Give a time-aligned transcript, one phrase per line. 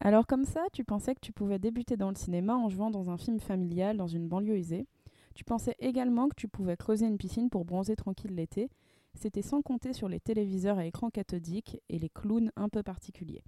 [0.00, 3.10] Alors comme ça, tu pensais que tu pouvais débuter dans le cinéma en jouant dans
[3.10, 4.86] un film familial dans une banlieue aisée.
[5.34, 8.70] Tu pensais également que tu pouvais creuser une piscine pour bronzer tranquille l'été.
[9.14, 13.42] C'était sans compter sur les téléviseurs à écran cathodique et les clowns un peu particuliers.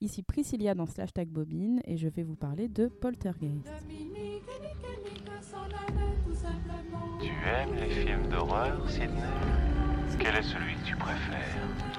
[0.00, 3.66] Ici Priscilla dans Slash Tag Bobine et je vais vous parler de Poltergeist.
[7.20, 9.22] Tu aimes les films d'horreur, Sidney?
[10.18, 11.95] Quel est celui que tu préfères?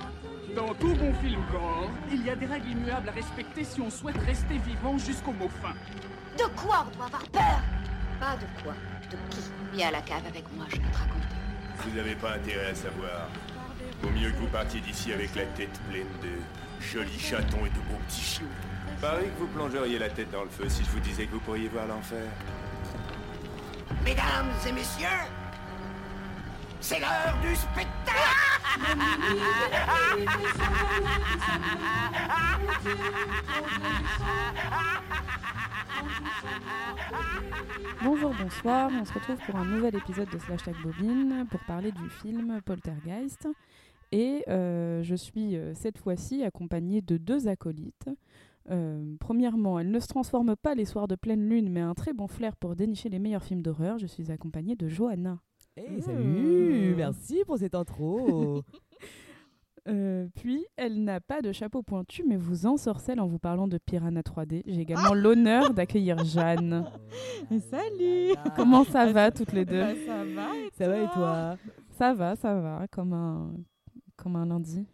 [0.57, 3.91] Dans tout bon film gore, il y a des règles immuables à respecter si on
[3.91, 5.75] souhaite rester vivant jusqu'au mot fin.
[6.35, 7.61] De quoi on doit avoir peur?
[8.19, 8.73] Pas de quoi,
[9.11, 9.41] de qui?
[9.73, 11.27] Viens à la cave avec moi, je vais te raconter.
[11.77, 13.29] Vous n'avez pas intérêt à savoir.
[14.01, 17.75] Vaut mieux que vous partiez d'ici avec la tête pleine de jolis chatons et de
[17.75, 18.47] beaux petits chiots.
[18.99, 21.39] Pareil que vous plongeriez la tête dans le feu si je vous disais que vous
[21.41, 22.25] pourriez voir l'enfer.
[24.03, 25.07] Mesdames et messieurs,
[26.81, 28.46] c'est l'heure du spectacle
[38.03, 41.91] Bonjour, bonsoir, on se retrouve pour un nouvel épisode de Slash Tag Bobine pour parler
[41.91, 43.47] du film Poltergeist.
[44.11, 48.09] Et euh, je suis euh, cette fois-ci accompagnée de deux acolytes.
[48.69, 52.13] Euh, premièrement, elle ne se transforme pas les soirs de pleine lune, mais un très
[52.13, 53.97] bon flair pour dénicher les meilleurs films d'horreur.
[53.97, 55.39] Je suis accompagnée de Johanna.
[55.77, 58.63] Hey, salut Merci pour cette intro
[59.89, 63.77] Euh, puis, elle n'a pas de chapeau pointu, mais vous ensorcelle en vous parlant de
[63.77, 64.63] Piranha 3D.
[64.65, 66.83] J'ai également l'honneur d'accueillir Jeanne.
[67.71, 71.57] Salut Comment ça va toutes les deux Bah, Ça va et Ça va et toi
[71.97, 73.53] Ça va, ça va, comme un,
[74.17, 74.85] comme un lundi.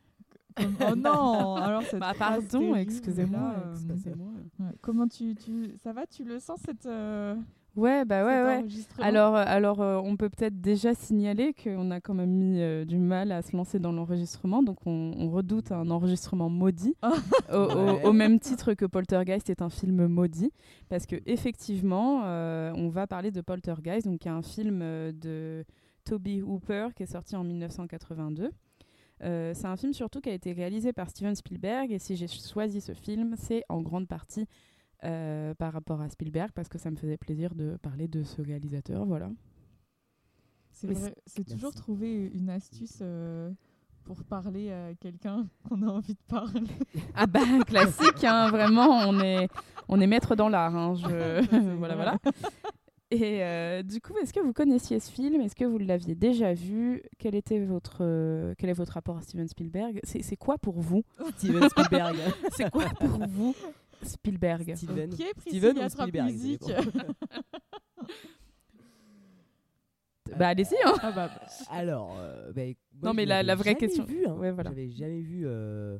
[0.55, 3.55] Comme- Oh non Alors cette Bah, pardon, excusez-moi.
[3.65, 4.29] euh, excusez-moi.
[4.59, 4.71] ouais.
[4.79, 5.73] Comment tu, tu...
[5.83, 6.85] Ça va Tu le sens cette...
[6.85, 7.33] euh,
[7.75, 8.65] Ouais, bah ouais, ouais.
[8.99, 12.85] Alors, euh, alors euh, on peut peut-être déjà signaler qu'on a quand même mis euh,
[12.85, 17.07] du mal à se lancer dans l'enregistrement, donc on, on redoute un enregistrement maudit, Oh.
[17.51, 18.05] au, au- Ouais.
[18.05, 20.51] au même titre que Poltergeist est un film maudit,
[20.87, 25.65] parce que effectivement, euh, on va parler de Poltergeist, donc qui est un film de
[26.05, 28.51] Toby Hooper qui est sorti en 1982.
[29.23, 32.27] Euh, c'est un film surtout qui a été réalisé par Steven Spielberg, et si j'ai
[32.27, 34.45] choisi ce film, c'est en grande partie
[35.03, 38.41] euh, par rapport à Spielberg, parce que ça me faisait plaisir de parler de ce
[38.41, 39.29] réalisateur, voilà.
[40.71, 43.51] C'est toujours trouver une astuce euh,
[44.03, 46.61] pour parler à quelqu'un qu'on a envie de parler.
[47.15, 49.47] Ah bah classique, hein, vraiment, on est,
[49.87, 50.75] on est maître dans l'art.
[50.75, 52.17] hein, je- voilà, voilà.
[53.11, 55.39] Et euh, du coup, est-ce que vous connaissiez ce film?
[55.41, 57.03] Est-ce que vous l'aviez déjà vu?
[57.19, 59.99] Quel était votre, euh, quel est votre rapport à Steven Spielberg?
[60.03, 61.03] C'est quoi pour vous?
[61.37, 62.15] Steven Spielberg
[62.53, 63.55] C'est quoi pour vous?
[64.03, 66.35] Spielberg Steven Ok, Steven ou Spielberg.
[70.37, 70.75] Bah allez-y.
[70.85, 70.93] Hein.
[71.01, 71.29] Ah bah,
[71.69, 74.33] Alors, euh, bah, moi, Non, mais la- vraie question- vu, hein.
[74.35, 74.69] Ouais, voilà.
[74.71, 75.99] J'avais jamais vu euh,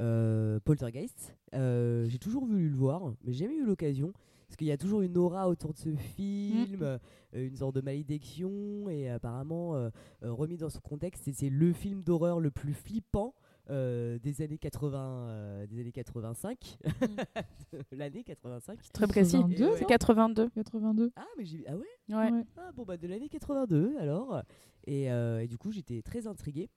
[0.00, 1.36] euh, Poltergeist.
[1.54, 4.12] Euh, J'ai toujours voulu le voir, mais j'ai jamais eu l'occasion.
[4.46, 6.98] Parce qu'il y a toujours une aura autour de ce film, euh,
[7.32, 9.90] une sorte de malédiction, et apparemment,
[10.22, 13.34] remis dans son contexte, c'est- c'est le film d'horreur le plus flippant
[13.70, 14.98] euh, des années 80,
[15.28, 16.78] euh, des années 85,
[17.92, 18.78] l'année 85.
[18.92, 19.38] Très précis.
[19.38, 20.48] 82, C'est non 82.
[20.50, 21.12] 82.
[21.16, 22.30] Ah, mais j'ai ah ouais Ouais.
[22.32, 22.44] Ouais.
[22.56, 24.42] Ah bon bah de l'année 82 alors
[24.86, 26.68] et, euh, et du coup j'étais très intrigué.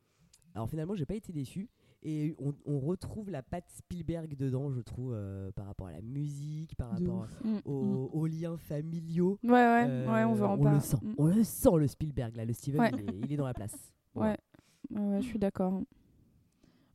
[0.55, 1.69] Alors finalement j'ai pas été déçu
[2.03, 6.01] et on, on retrouve la patte Spielberg dedans je trouve euh, par rapport à la
[6.01, 7.43] musique, par De rapport ouf.
[7.43, 7.59] Mm.
[7.65, 9.37] aux, aux liens familiaux.
[9.43, 10.77] Ouais, ouais, Euh, ouais, on va en on parler.
[10.77, 11.13] le sent, Mm.
[11.17, 12.91] on le sent le Spielberg là, le Steven Ouais.
[12.93, 13.75] il, est, il est dans la place.
[14.15, 14.37] Ouais.
[14.91, 15.81] Ouais, ouais, je suis d'accord.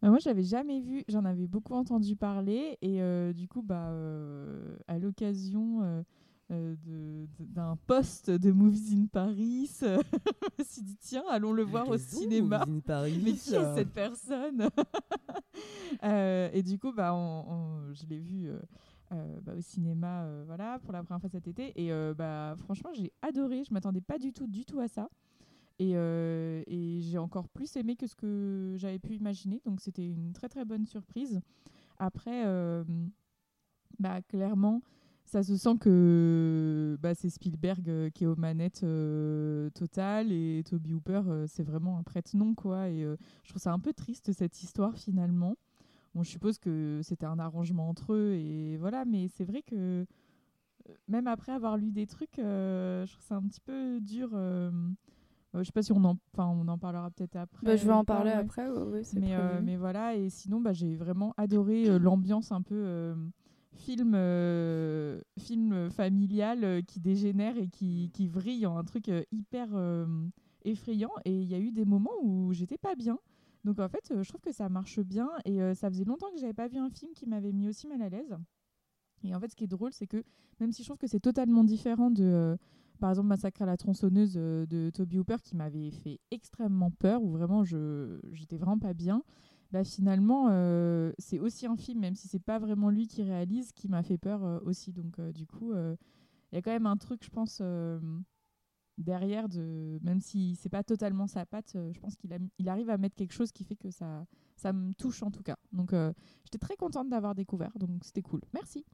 [0.04, 3.88] Euh, moi, j'avais jamais vu, j'en avais beaucoup entendu parler, et euh, du coup, bah,
[3.90, 6.02] euh, à l'occasion euh,
[6.50, 9.86] euh, d'un poste de Movies in Paris, je
[10.58, 12.58] me suis dit, tiens, allons le voir au cinéma.
[12.66, 14.68] Movies in Paris, Mais qui est cette personne
[16.02, 18.48] Et du coup, bah, on- on- je l'ai vu
[19.12, 21.72] euh, bah, au cinéma euh, voilà, pour la première fois cet été.
[21.80, 23.62] Et euh, bah, franchement, j'ai adoré.
[23.64, 25.08] Je m'attendais pas du tout, du tout à ça.
[25.82, 29.60] Et, euh, et j'ai encore plus aimé que ce que j'avais pu imaginer.
[29.64, 31.40] Donc, c'était une très, très bonne surprise.
[31.98, 32.84] Après, euh,
[33.98, 34.80] bah, clairement,
[35.24, 40.62] ça se sent que bah, c'est Spielberg euh, qui est aux manettes euh, totales et
[40.64, 42.54] Toby Hooper, c'est vraiment un prête-nom.
[42.54, 42.88] quoi.
[42.88, 43.02] Et
[43.42, 45.56] je trouve ça un peu triste, cette histoire, finalement.
[46.14, 50.06] Bon, je suppose que c'était un arrangement entre eux, et voilà, mais c'est vrai que
[51.08, 54.30] même après avoir lu des trucs, je trouve ça un petit peu dur.
[55.54, 57.64] Euh, je sais pas si on en, on en parlera peut-être après.
[57.64, 58.36] Bah, je vais en parler ouais.
[58.36, 58.68] après.
[58.68, 63.14] ouais, Mais, euh, mais voilà, et sinon, bah, j'ai vraiment adoré euh, l'ambiance un peu
[63.74, 69.22] film, euh, film familial euh, qui dégénère et qui, qui vrille en un truc euh,
[69.32, 69.68] hyper
[70.64, 71.10] effrayant.
[71.24, 73.18] Et il y a eu des moments où j'étais pas bien.
[73.64, 75.28] Donc en fait, je trouve que ça marche bien.
[75.44, 78.02] Et ça faisait longtemps que j'avais pas vu un film qui m'avait mis aussi mal
[78.02, 78.36] à l'aise.
[79.24, 80.24] Et en fait, ce qui est drôle, c'est que
[80.60, 82.56] même si je trouve que c'est totalement différent de,
[83.02, 87.20] par exemple, Massacre à la tronçonneuse euh, de Toby Hooper, qui m'avait fait extrêmement peur,
[87.20, 89.24] où vraiment je j'étais vraiment pas bien,
[89.72, 93.72] bah finalement, euh, c'est aussi un film, même si c'est pas vraiment lui qui réalise,
[93.72, 94.92] qui m'a fait peur euh, aussi.
[94.92, 97.60] Donc, du coup, il y a quand même un truc, je pense,
[98.98, 102.98] derrière, de, même si c'est pas totalement sa patte, je pense qu'il il arrive à
[102.98, 105.56] mettre quelque chose qui fait que ça, ça me touche en tout cas.
[105.72, 105.92] Donc,
[106.44, 108.42] j'étais très contente d'avoir découvert, donc c'était cool.
[108.54, 108.86] Merci.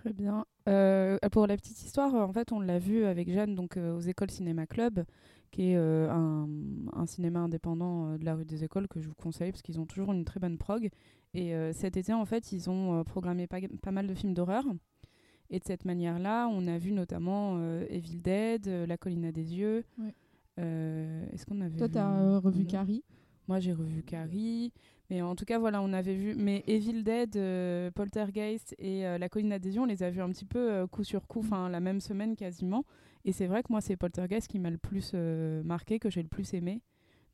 [0.00, 0.46] Très bien.
[0.66, 4.00] Euh, pour la petite histoire, en fait, on l'a vu avec Jeanne donc, euh, aux
[4.00, 5.04] Écoles Cinéma Club,
[5.50, 6.48] qui est euh, un,
[6.94, 9.84] un cinéma indépendant de la rue des Écoles que je vous conseille parce qu'ils ont
[9.84, 10.88] toujours une très bonne prog.
[11.34, 14.64] Et cet été, en fait, ils ont programmé pas, pas mal de films d'horreur.
[15.50, 19.84] Et de cette manière-là, on a vu notamment Evil Dead, La colline à des yeux.
[19.98, 20.14] Ouais.
[21.32, 22.64] Est-ce qu'on avait Toi, vu tu as revu.
[22.64, 23.04] Carrie?
[23.46, 24.72] Moi, j'ai revu Carrie.
[25.10, 26.34] Mais en tout cas, voilà, on avait vu.
[26.36, 30.28] Mais Evil Dead, euh, Poltergeist et euh, La colline d'adhésion, on les a vus un
[30.30, 32.84] petit peu euh, coup sur coup, enfin la même semaine quasiment.
[33.24, 36.22] Et c'est vrai que moi, c'est Poltergeist qui m'a le plus euh, marqué, que j'ai
[36.22, 36.80] le plus aimé.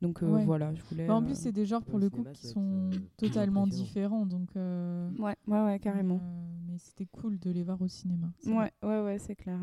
[0.01, 0.43] Donc euh, Ouais.
[0.45, 1.07] voilà, je voulais.
[1.07, 4.25] Bah, en plus, c'est des genres pour le le coup qui sont euh, totalement différents.
[4.25, 6.19] Donc, euh, Ouais, ouais, ouais, carrément.
[6.21, 8.31] euh, mais c'était cool de les voir au cinéma.
[8.45, 9.59] Ouais, ouais, ouais, c'est clair.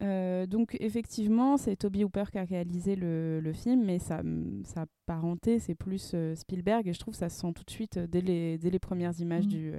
[0.00, 4.22] Euh, donc effectivement, c'est Toby Hooper qui a réalisé le, le film, mais sa,
[4.64, 7.70] sa parenté, c'est plus euh, Spielberg, et je trouve que ça se sent tout de
[7.70, 9.48] suite euh, dès les, dès les premières images Mm.
[9.48, 9.72] du,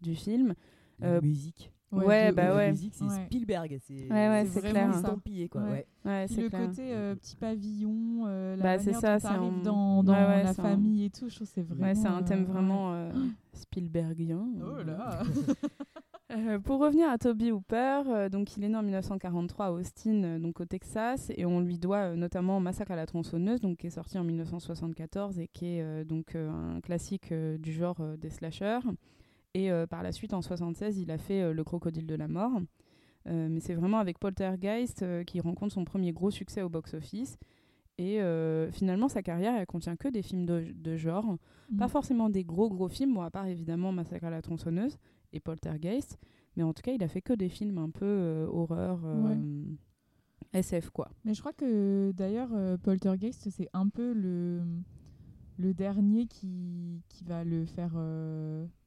[0.00, 0.54] du film.
[1.00, 1.70] La musique.
[1.90, 2.66] Ouais, de bah ouais.
[2.66, 3.24] La musique, c'est Ouais.
[3.26, 3.78] Spielberg.
[3.80, 4.96] C'est Ouais, ouais, c'est vraiment clair.
[4.96, 5.62] estampillé, quoi.
[5.62, 5.86] Ouais.
[6.04, 6.66] Le clair.
[6.68, 10.42] côté euh, petit pavillon, euh, la Bah, manière ça, dont un- dans, dans Ouais, ouais,
[10.44, 11.84] la un- famille et tout, je trouve que c'est vraiment...
[11.86, 13.10] Ouais, c'est un thème euh, vraiment euh,
[13.54, 14.46] Spielbergien.
[14.60, 15.22] Oh là
[16.30, 20.24] Euh, pour revenir à Toby Hooper, euh, donc il est né en 1943 à Austin,
[20.24, 23.86] euh, donc au Texas, et on lui doit notamment Massacre à la tronçonneuse, donc qui
[23.86, 28.80] est sorti en 1974 et qui est donc un classique du genre des slashers.
[29.54, 32.60] Et par la suite, en 76, il a fait Le Crocodile de la mort.
[33.24, 37.38] Mais c'est vraiment avec Poltergeist qu'il rencontre son premier gros succès au box-office.
[37.98, 41.36] Et euh, finalement, sa carrière, elle contient que des films de, de genre.
[41.76, 44.98] Pas forcément des gros gros films, bon, à part évidemment Massacre à la tronçonneuse
[45.32, 46.18] et Poltergeist,
[46.56, 49.34] mais en tout cas il a fait que des films un peu euh, horreur, euh,
[50.52, 51.10] SF quoi.
[51.24, 54.62] Mais je crois que d'ailleurs, euh, Poltergeist, c'est un peu le,
[55.58, 57.92] le dernier qui, qui va le faire.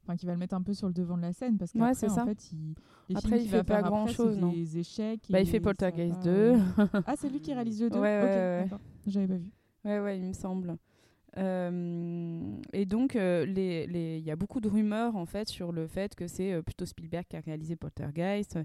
[0.04, 1.90] Enfin, qui va le mettre un peu sur le devant de la scène parce qu'après,
[1.90, 2.24] Ouais, ça.
[2.24, 2.74] fait, il,
[3.08, 4.52] les Après, films il fait pas après, grand-chose, c'est non.
[4.52, 5.20] des échecs.
[5.30, 6.56] Bah, il fait Poltergeist va- 2.
[7.06, 8.78] ah, c'est lui qui réalise le 2 Ouais, ouais, ouais.
[9.06, 9.50] J'avais pas vu.
[9.84, 10.76] Ouais, ouais, il me semble.
[11.38, 12.40] Euh,
[12.72, 16.26] et donc, euh, il y a beaucoup de rumeurs en fait sur le fait que
[16.26, 18.58] c'est euh, plutôt Spielberg qui a réalisé Poltergeist.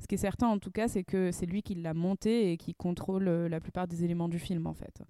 [0.00, 2.56] Ce qui est certain en tout cas, c'est que c'est lui qui l'a monté et
[2.56, 5.02] qui contrôle la plupart des éléments du film en fait.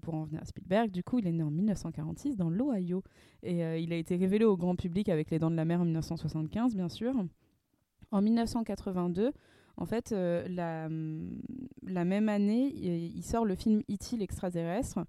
[0.00, 3.02] Pour en venir à Spielberg, du coup, il est né en 1946 dans l'Ohio
[3.42, 5.84] et il a été révélé au grand public avec Les Dents de la Mer en
[5.84, 7.12] 1975, bien sûr.
[8.12, 9.32] En 1982,
[9.76, 14.16] en fait, euh, la, même année, il, il sort le film E.T.
[14.16, 15.00] l'extraterrestre.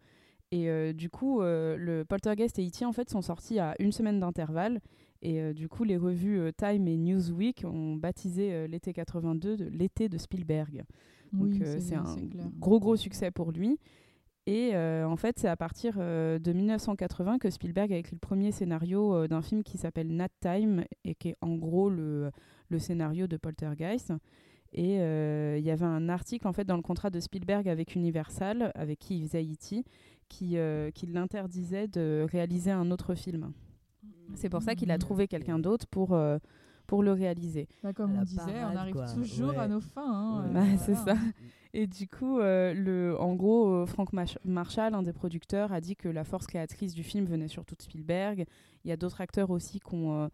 [0.54, 2.86] Et euh, du coup, euh, le Poltergeist et E.T.
[2.86, 4.82] en fait sont sortis à une semaine d'intervalle.
[5.24, 10.10] Et euh, du coup, les revues Time et Newsweek ont baptisé l'été 82 de l'été
[10.10, 10.84] de Spielberg.
[11.32, 12.16] Donc Oui, c'est un
[12.60, 13.80] gros gros succès pour lui.
[14.46, 19.28] Et en fait, c'est à partir de 1980 que Spielberg a écrit le premier scénario
[19.28, 22.30] d'un film qui s'appelle Nat Time et qui est en gros le,
[22.70, 24.14] le scénario de Poltergeist.
[24.73, 27.95] Et euh, il y avait un article en fait dans le contrat de Spielberg avec
[27.95, 29.83] Universal, avec qui il faisait E.T.,
[30.30, 33.51] qui, euh, qui l'interdisait de réaliser un autre film.
[34.35, 36.39] C'est pour ça qu'il a trouvé quelqu'un d'autre pour, euh,
[36.87, 37.68] pour le réaliser.
[37.83, 39.06] Bah, comme À on disait, on arrive quoi.
[39.06, 40.01] toujours à nos fins.
[40.11, 40.49] hein, Ouais.
[40.49, 41.15] euh, Bah, c'est ça.
[41.75, 44.09] Et du coup, euh, le, en gros, euh, Frank
[44.44, 47.81] Marshall, un des producteurs, a dit que la force créatrice du film venait surtout de
[47.81, 48.45] Spielberg.
[48.85, 50.30] Il y a d'autres acteurs aussi qui ont,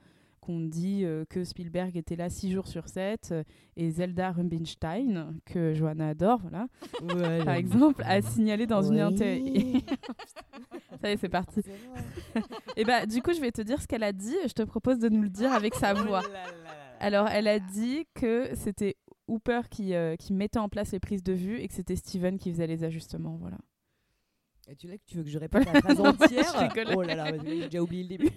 [0.48, 3.34] euh, ont dit euh, que Spielberg était là six jours sur 7.
[3.76, 6.68] et Zelda Rubinstein, que Johanna adore, voilà,
[7.02, 9.80] Ouais, par exemple, a signalé dans une interview.
[11.02, 11.62] Ça y est, c'est parti.
[12.76, 14.36] Et bah, du coup, je vais te dire ce qu'elle a dit.
[14.44, 16.24] et Je te propose de nous le dire avec sa voix.
[17.00, 21.24] Alors, elle a dit que c'était Hooper qui, euh, qui mettait en place les prises
[21.24, 23.38] de vue et que c'était Steven qui faisait les ajustements.
[23.40, 23.58] Voilà.
[24.68, 26.96] Et tu, là, tu veux que je répète la phrase entière Je.
[26.96, 28.30] Oh là là, j'ai déjà oublié le début.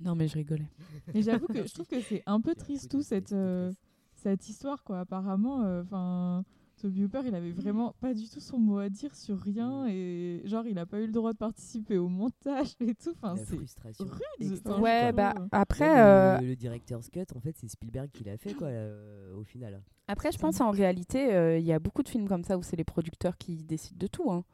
[0.00, 0.68] Non, mais je rigolais.
[1.14, 3.70] Mais j'avoue que je trouve que c'est un peu triste tout cette, euh,
[4.14, 5.00] cette histoire quoi.
[5.00, 6.44] Apparemment, enfin,
[6.80, 10.40] Toby Hooper, il avait vraiment pas du tout son mot à dire sur rien et
[10.46, 13.12] genre il a pas eu le droit de participer au montage et tout.
[13.22, 13.56] Enfin, c'est
[14.02, 14.80] rude.
[14.80, 18.38] Ouais, bah après, Même euh, le, le director's cut, en fait, c'est Spielberg qui l'a
[18.38, 19.82] fait, quoi, euh, au final.
[20.08, 22.62] après, je pense en réalité, euh, il y a beaucoup de films comme ça où
[22.62, 24.30] c'est les producteurs qui décident de tout.
[24.32, 24.44] Hein.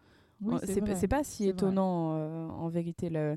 [0.42, 0.96] Oui, Euh, c'est vrai.
[0.96, 3.08] c'est pas si étonnant euh, en vérité.
[3.08, 3.36] Le...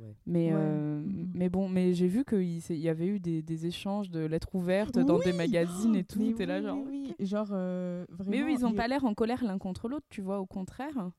[0.00, 0.16] Ouais.
[0.26, 0.58] Mais, Ouais.
[0.60, 1.02] euh,
[1.34, 2.42] mais bon, mais j'ai vu qu'il
[2.78, 6.20] y avait eu des, des échanges de lettres ouvertes dans des Oui magazines et tout.
[6.20, 6.78] Mais T'es là oui, genre.
[6.88, 7.26] oui, oui.
[7.26, 8.30] Genre, euh, vraiment.
[8.30, 10.46] Mais eux, ils ont il- pas l'air en colère l'un contre l'autre, tu vois, au
[10.46, 11.10] contraire.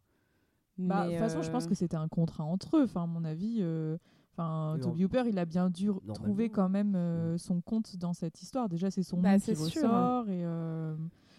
[0.78, 2.84] Bah, de toute façon, je pense euh, que c'était un contrat entre eux.
[2.86, 3.98] Enfin, à mon avis, euh,
[4.34, 8.14] enfin, Oui, Toby Hooper, il a bien dû trouver quand même euh, son compte dans
[8.14, 8.68] cette histoire.
[8.68, 9.66] Déjà, c'est son Bah, nom qui sûr.
[9.84, 10.28] ressort.
[10.30, 10.96] Et, euh,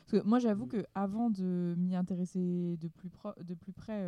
[0.07, 0.69] parce que moi, j'avoue Mm.
[0.69, 4.01] que avant de m'y intéresser de plus, pro- de plus près,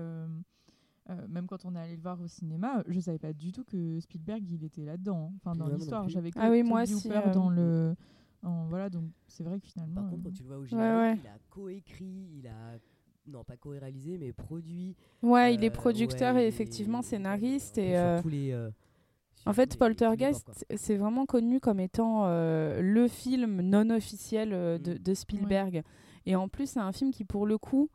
[1.10, 3.64] euh, même quand on est allé le voir au cinéma, je savais pas du tout
[3.64, 5.30] que Spielberg il était là-dedans.
[5.32, 5.36] hein.
[5.36, 7.32] Enfin, dans l'histoire, j'avais que Ah oui, moi aussi, Hooper euh.
[7.32, 7.94] dans le.
[8.42, 9.94] en- voilà, donc c'est vrai que finalement.
[10.02, 11.18] Par contre, euh, quand tu le vois au Ouais, générique, ouais.
[11.22, 12.78] il a coécrit, il a.
[13.26, 14.94] Non, pas co-réalisé, mais produit.
[15.22, 17.78] Ouais, il est Euh, producteur ouais, et effectivement scénariste.
[17.78, 18.70] Et, euh, tous les, euh,
[19.34, 24.92] sur en fait, Poltergeist, c'est vraiment connu comme étant euh, le film non officiel de,
[24.94, 24.98] Mm.
[24.98, 25.82] de Spielberg.
[26.26, 27.88] Et en plus, c'est un film qui, pour le coup,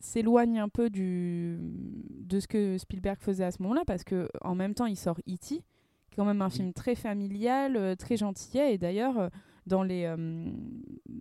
[0.00, 4.54] s'éloigne un peu du, de ce que Spielberg faisait à ce moment-là, parce que en
[4.54, 8.16] même temps, il sort E.T., qui est quand même un film très familial, euh, très
[8.16, 8.74] gentillet.
[8.74, 9.28] Et d'ailleurs, euh,
[9.66, 10.50] dans les, euh,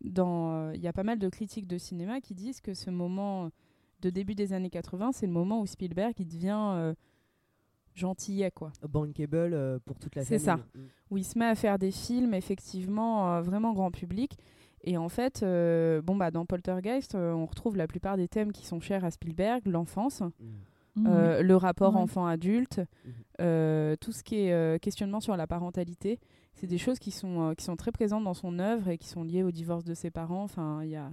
[0.03, 3.51] dans, il y a pas mal de critiques de cinéma qui disent que ce moment
[4.01, 6.93] de début des années 80, c'est le moment où Spielberg il devient euh,
[7.93, 8.71] gentillet, quoi.
[8.87, 10.63] Bankable euh, pour toute la C'est famille.
[10.73, 10.79] ça.
[10.79, 10.87] Mm.
[11.11, 14.37] Où il se met à faire des films, effectivement, vraiment grand public.
[14.83, 18.51] Et en fait, euh, bon, bah, dans Poltergeist, euh, on retrouve la plupart des thèmes
[18.51, 21.01] qui sont chers à Spielberg, l'enfance, Mm.
[21.03, 23.13] mm, euh, le rapport enfant-adulte, Mhm.
[23.41, 26.19] euh, tout ce qui est euh, questionnement sur la parentalité.
[26.55, 29.07] C'est des choses qui sont, euh, qui sont très présentes dans son œuvre et qui
[29.07, 30.43] sont liées au divorce de ses parents.
[30.43, 31.11] Enfin, il y a,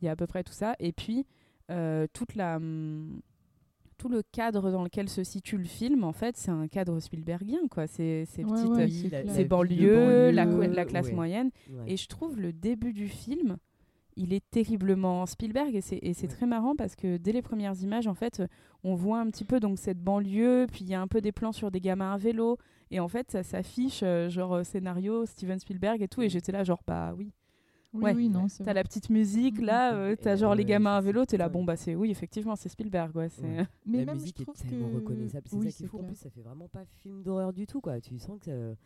[0.00, 0.74] il y a à peu près tout ça.
[0.80, 1.26] Et puis,
[1.70, 3.20] euh, toute la, hum,
[3.98, 7.58] tout le cadre dans lequel se situe le film, en fait, c'est un cadre Spielbergien.
[7.70, 7.86] quoi.
[7.86, 9.24] C'est ces Ouais, petites, ouais, c'est la- clair.
[9.26, 11.12] la ces banlieues, la, banlieue, la classe ouais.
[11.14, 11.50] moyenne.
[11.70, 11.92] Ouais.
[11.92, 13.56] Et je trouve le début du film,
[14.16, 16.28] il est terriblement Spielberg et c'est, Ouais.
[16.28, 18.42] très marrant parce que dès les premières images, en fait,
[18.84, 21.32] on voit un petit peu donc cette banlieue, puis il y a un peu des
[21.32, 22.56] plans sur des gamins à vélo
[22.90, 26.52] et en fait ça s'affiche euh, genre euh, scénario Steven Spielberg et tout et j'étais
[26.52, 27.32] là genre bah oui.
[27.94, 28.14] Oui, Ouais.
[28.14, 28.74] oui, non, c'est T'as vrai.
[28.74, 31.52] la petite musique là, euh, t'as genre les ouais, gamins à vélo, t'es là ouais.
[31.52, 33.66] bon bah c'est oui effectivement c'est Spielberg ouais, c'est Ouais.
[33.86, 34.94] Mais la même, musique je est trouve tellement que...
[34.96, 35.98] reconnaissable, c'est oui, ça faut.
[36.00, 37.98] En plus, ça fait vraiment pas film d'horreur du tout, quoi.
[38.00, 38.76] Tu sens que ça-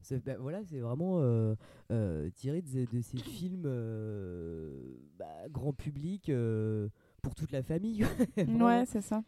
[0.00, 1.54] c'est bah, voilà, c'est vraiment euh,
[1.92, 6.88] euh, tiré de, de ces films euh, bah, grand public euh,
[7.22, 8.04] pour toute la famille.
[8.48, 9.22] Ouais c'est ça.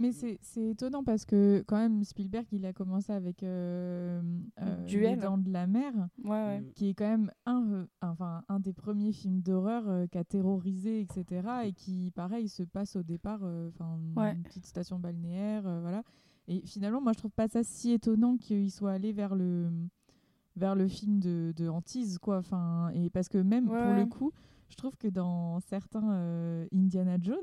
[0.00, 4.22] Mais c'est c'est étonnant parce que quand même Spielberg il a commencé avec euh,
[4.60, 5.16] euh, Duel.
[5.16, 5.92] Les Dents de la Mer
[6.24, 6.60] Ouais ouais.
[6.60, 6.72] Mm.
[6.74, 10.24] qui est quand même un, euh, enfin, un des premiers films d'horreur euh, qui a
[10.24, 14.32] terrorisé etc et qui pareil se passe au départ euh, enfin Ouais.
[14.32, 16.02] une petite station balnéaire euh, voilà
[16.48, 19.70] et finalement moi je trouve pas ça si étonnant qu'il soit allé vers le
[20.56, 24.00] vers le film de, de hantise quoi enfin et parce que même Ouais, pour ouais.
[24.00, 24.32] le coup
[24.70, 27.36] je trouve que dans certains euh, Indiana Jones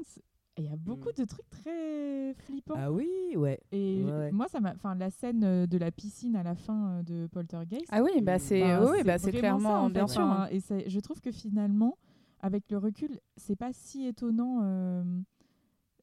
[0.60, 3.60] il y a beaucoup de trucs très flippants Ah oui, ouais.
[3.72, 6.89] et Ouais, moi ça m'a enfin la scène euh, de la piscine à la fin
[7.00, 10.08] euh, de Poltergeist Ah oui bah c'est Enfin, oui, bah c'est clairement ça, en bien
[10.08, 10.13] fait.
[10.13, 10.22] sûr.
[10.22, 11.98] Enfin, et je trouve que finalement,
[12.42, 14.60] avec le recul, c'est pas si étonnant.
[14.63, 15.04] euh,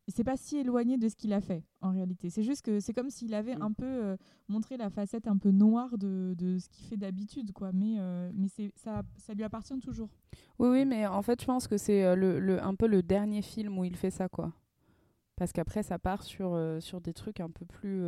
[0.09, 2.31] c'est pas si éloigné de ce qu'il a fait en réalité.
[2.31, 3.63] C'est juste que c'est comme s'il avait Mm.
[3.63, 4.17] un peu euh,
[4.49, 7.73] montré la facette un peu noire de, de ce qu'il fait d'habitude, quoi.
[7.73, 10.09] Mais, euh, mais c'est ça, ça lui appartient toujours.
[10.59, 13.03] Oui, oui, mais en fait, je pense que c'est euh, le, le- un peu le
[13.03, 14.53] dernier film où il fait ça, quoi.
[15.37, 18.03] Parce qu'après, ça part sur, euh, sur des trucs un peu plus,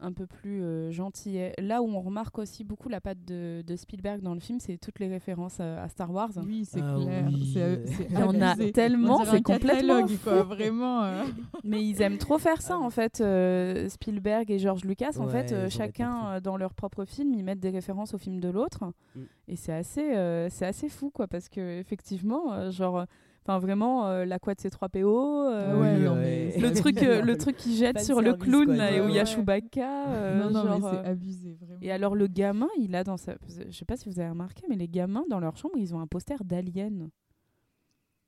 [0.00, 1.52] un peu plus euh, gentillets.
[1.58, 4.76] Là où on remarque aussi beaucoup la patte de, de Spielberg dans le film, c'est
[4.78, 6.30] toutes les références à, à Star Wars.
[6.44, 7.24] Oui, c'est Ah clair.
[7.26, 7.50] oui.
[7.52, 9.68] C'est, euh, c'est Il y en a tellement, On c'est un complètement
[10.04, 10.42] catalogue, quoi.
[10.44, 10.48] fou.
[10.48, 11.02] Vraiment.
[11.04, 11.24] euh.
[11.64, 13.20] Mais ils aiment trop faire ça, Ah en fait.
[13.20, 17.34] euh, Spielberg et George Lucas, en Ouais, fait, en euh, chacun dans leur propre film,
[17.34, 18.84] ils mettent des références au film de l'autre.
[19.16, 19.20] Mm.
[19.48, 23.04] Et c'est assez, euh, c'est assez fou, quoi, parce que effectivement, euh, genre,
[23.48, 26.18] enfin vraiment, euh, la quad C3PO, euh, Ah ouais, Oui, non, ouais.
[26.20, 27.12] mais c'est le truc, abusé.
[27.12, 29.24] euh, le truc qui jette sur le clown quoi, là, et où il y a.
[29.24, 30.06] Chewbacca.
[30.08, 31.78] euh, non, non, mais genre, c'est euh, abusé, vraiment.
[31.80, 34.66] Et alors le gamin, il a dans sa, je sais pas si vous avez remarqué,
[34.68, 37.08] mais les gamins dans leur chambre, ils ont un poster d'Alien.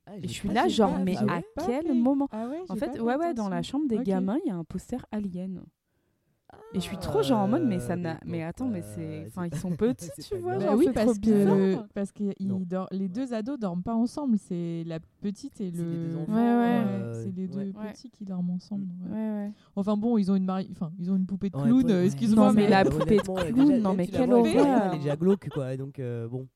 [0.07, 1.41] Ah, Et je suis là, genre, pas- mais j'ai à
[1.81, 2.27] quel moment?
[2.31, 4.63] Ah ouais, En fait, ouais, ouais, dans la chambre des gamins, il y a un
[4.63, 5.61] poster Alien.
[6.73, 9.45] Et je suis trop genre en mode, mais ça n'a, mais attends, mais c'est, enfin,
[9.45, 10.57] ils sont petits, tu vois.
[10.57, 11.87] Bah genre, oui, parce trop que, bizarre.
[11.93, 12.23] parce que
[12.65, 14.37] dor- les deux ados dorment pas ensemble.
[14.37, 16.17] C'est la petite et les le.
[16.17, 16.83] enfants, Ouais, ouais.
[16.85, 17.91] euh, c'est les deux ouais.
[17.91, 18.87] Petits qui dorment ensemble.
[19.05, 19.11] ouais.
[19.11, 19.51] Ouais, ouais.
[19.75, 20.69] Enfin bon, ils ont une mari...
[20.71, 21.89] enfin, ils ont une poupée de clown.
[21.91, 22.05] euh.
[22.05, 24.83] Excuse-moi, Non, mais mais la poupée de clown, non, mais quelle horreur.
[24.91, 25.75] Elle est déjà glauque, quoi.
[25.75, 26.47] Donc euh, bon.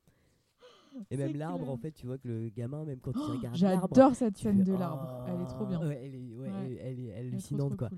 [1.12, 3.90] Et même l'arbre, en fait, tu vois que le gamin, même quand il regarde l'arbre,
[3.94, 5.26] J'adore cette scène de l'arbre.
[5.28, 5.80] Elle est trop bien.
[5.84, 7.90] Ah, ouais, elle est, hallucinante, quoi.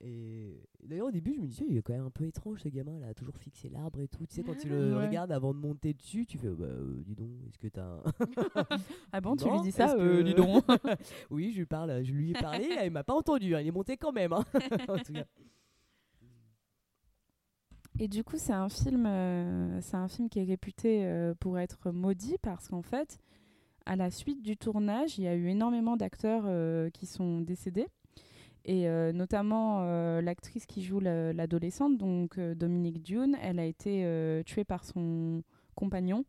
[0.00, 2.68] Et d'ailleurs, au début, je me disais, il est quand même un peu étrange ce
[2.68, 4.26] gamin, là, a toujours fixé l'arbre et tout.
[4.26, 5.06] Tu sais, quand tu le Ouais.
[5.06, 8.02] regardes avant de monter dessus, tu fais, bah, euh, dis donc, est-ce que t'as un.
[9.12, 10.64] Ah bon, tu lui dis ça, euh, que- dis donc.
[11.30, 13.66] oui, je lui parle, je lui ai parlé, là, il m'a pas entendu, hein, il
[13.68, 14.32] est monté quand même.
[14.32, 14.44] hein.
[14.88, 15.24] en tout cas.
[18.00, 21.58] Et du coup, c'est un film, euh, c'est un film qui est réputé euh, pour
[21.58, 23.18] être maudit parce qu'en fait,
[23.86, 27.88] à la suite du tournage, il y a eu énormément d'acteurs euh, qui sont décédés.
[28.68, 33.64] Et euh, notamment euh, l'actrice qui joue la- l'adolescente, donc euh, Dominique Dune, elle a
[33.64, 34.04] été
[34.44, 35.42] tuée par son
[35.74, 36.24] compagnon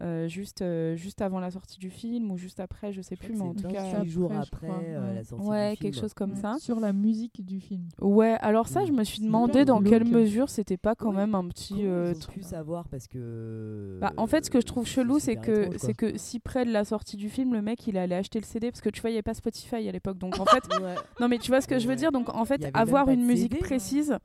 [0.00, 3.26] euh, juste, euh, juste avant la sortie du film ou juste après, je sais Je
[3.26, 4.04] plus, mais en tout 28 cas.
[4.04, 5.82] jours après, je après crois, euh, la sortie Ouais, du film.
[5.92, 6.56] quelque chose comme Ouais, ça.
[6.58, 7.88] Sur la musique du film.
[8.00, 11.46] Ouais, alors ça, je me suis demandé dans quelle mesure c'était pas quand même un
[11.48, 11.86] petit.
[11.86, 12.34] Euh, truc.
[12.36, 13.98] pu savoir parce que.
[14.00, 16.72] Bah, en fait, ce que je trouve chelou, c'est que, c'est que si près de
[16.72, 19.10] la sortie du film, le mec il allait acheter le CD parce que tu vois,
[19.10, 20.18] il n'y avait pas Spotify à l'époque.
[20.18, 20.62] Donc en fait,
[21.20, 22.12] non mais tu vois ce que je veux dire.
[22.12, 24.18] Donc en fait, avoir une musique précise,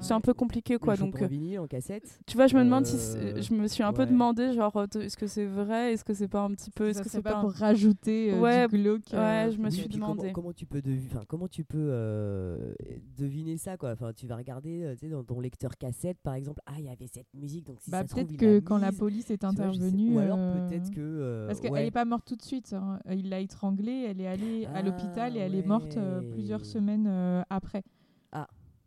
[0.00, 0.94] c'est un peu compliqué quoi.
[0.94, 2.18] Le Donc euh, en vinyle, en cassette.
[2.26, 5.16] tu vois, je me demande si Euh, je me suis un peu demandé genre est-ce
[5.16, 7.38] que c'est vrai, est-ce que c'est pas un petit peu, est-ce que c'est pas pas
[7.38, 9.02] un- pour rajouter euh, Ouais, du glauque.
[9.12, 10.32] ouais, euh, je me suis comment- demandé.
[10.32, 12.74] Comment, tu peux devi- enfin, comment tu peux euh,
[13.16, 13.92] deviner ça quoi?
[13.92, 16.60] Enfin, tu vas regarder euh, tu sais, dans ton lecteur cassette par exemple.
[16.66, 19.30] Ah, il y avait cette musique donc si Bah, peut-être que l'a quand la police
[19.30, 20.14] est Tu vois, intervenue.
[20.14, 21.00] Ou alors peut-être que.
[21.00, 21.84] euh, Parce qu'elle ouais.
[21.84, 22.72] n'est pas morte tout de suite.
[22.72, 22.98] hein.
[23.10, 26.26] Il l'a étranglée, elle est allée à l'hôpital et Ah, elle est morte euh, ouais.
[26.30, 27.82] plusieurs semaines euh, après.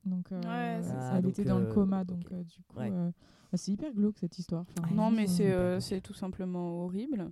[0.08, 1.14] Donc, euh, Ouais, c'est ça.
[1.18, 2.90] elle Ah, était dans le euh, coma, donc euh, du coup, Ouais.
[2.92, 3.10] euh,
[3.52, 4.66] bah, c'est hyper glauque cette histoire.
[4.82, 7.30] Enfin, Non, mais euh, c'est euh, tout simplement horrible.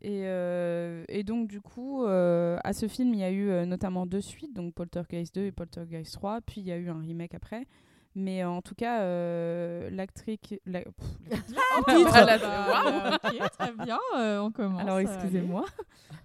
[0.00, 3.66] Et, euh, et donc, du coup, euh, à ce film, il y a eu euh,
[3.66, 7.00] notamment deux suites, donc Poltergeist 2 et Poltergeist 3, puis il y a eu un
[7.00, 7.66] remake après.
[8.14, 10.38] Mais euh, en tout cas, euh, l'actrice.
[10.66, 10.94] la- pff,
[11.78, 12.10] En titre.
[12.10, 14.80] voilà, ok, très bien, euh, on commence.
[14.80, 15.64] Alors, euh, excusez-moi.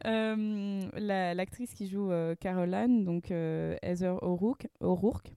[0.05, 5.33] Euh, la- L'actrice qui joue euh, Caroline, donc euh, Heather O'Rourke, O'Rourke,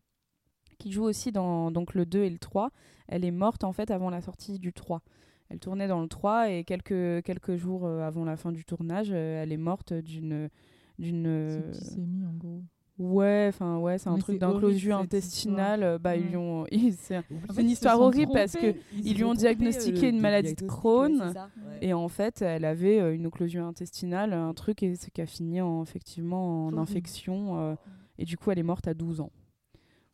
[0.79, 2.71] qui joue aussi dans donc, le 2 et le 3,
[3.09, 5.03] elle est morte en fait avant la sortie du 3.
[5.49, 9.09] Elle tournait dans le 3 et quelques, quelques jours euh, avant la fin du tournage,
[9.13, 10.49] euh, elle est morte d'une.
[10.99, 11.73] d'une euh,
[12.29, 12.63] en gros.
[12.99, 15.99] Ouais, enfin ouais, c'est un truc d'inclusion intestinale.
[16.01, 16.65] Bah, ils lui ont,
[16.99, 17.23] c'est
[17.59, 21.13] une histoire horrible parce que Ils ils lui ont diagnostiqué une maladie de Crohn.
[21.13, 21.79] ouais, c'est ça, ouais.
[21.83, 25.61] Et en fait, elle avait une occlusion intestinale, un truc et c'est qui a fini
[25.61, 27.61] en, effectivement en infection.
[27.61, 27.75] euh,
[28.19, 29.31] et du coup, elle est morte à 12 ans.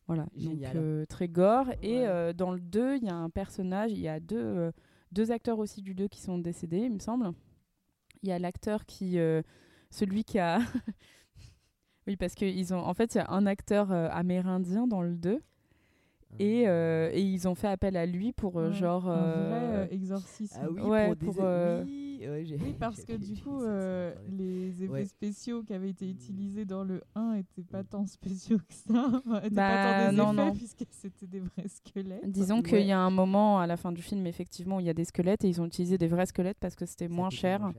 [0.07, 0.73] Voilà, Génial.
[0.73, 1.67] donc euh, très gore.
[1.81, 4.71] Et euh, dans le 2, il y a un personnage, il y a deux, euh,
[5.11, 7.31] deux acteurs aussi du 2 qui sont décédés, il me semble.
[8.21, 9.17] Il y a l'acteur qui.
[9.19, 9.41] euh,
[9.89, 10.59] celui qui a.
[12.07, 12.79] oui, parce qu'ils ont.
[12.79, 15.41] En fait, il y a un acteur euh, amérindien dans le 2.
[16.39, 19.07] Et, euh, et ils ont fait appel à lui pour euh, Ouais, genre.
[19.07, 20.59] Un vrai exorcisme.
[20.61, 23.61] Ah oui, Ouais, pour, des- pour, euh, oui, ouais, j'ai- Oui, parce que du coup,
[23.61, 24.21] euh, ouais.
[24.31, 25.05] les effets Ouais.
[25.05, 26.09] spéciaux qui avaient été Mm.
[26.11, 27.87] utilisés dans le 1 n'étaient pas Mm.
[27.87, 28.83] tant spéciaux que ça.
[29.25, 30.51] Enfin, étaient Bah, pas tant des non, effets, non.
[30.53, 32.31] puisque c'était des vrais squelettes.
[32.31, 32.63] Disons Ouais.
[32.63, 34.93] qu'il y a un moment à la fin du film, effectivement, où il y a
[34.93, 37.73] des squelettes et ils ont utilisé des vrais squelettes parce que c'était moins cher ouais.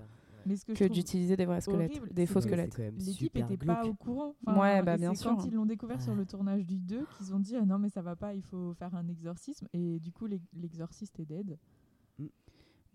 [0.46, 2.76] Mais ce que, d'utiliser des vrais squelettes, horrible, des faux squelettes.
[2.98, 4.34] L'équipe n'était pas au courant.
[4.46, 5.48] Ouais, bah, bien c'est quand sûr.
[5.50, 8.02] ils l'ont découvert sur le tournage du 2 qu'ils ont dit ah non mais ça
[8.02, 9.66] va pas, il faut faire un exorcisme.
[9.72, 11.56] Et du coup l'ex- l'exorciste est dead.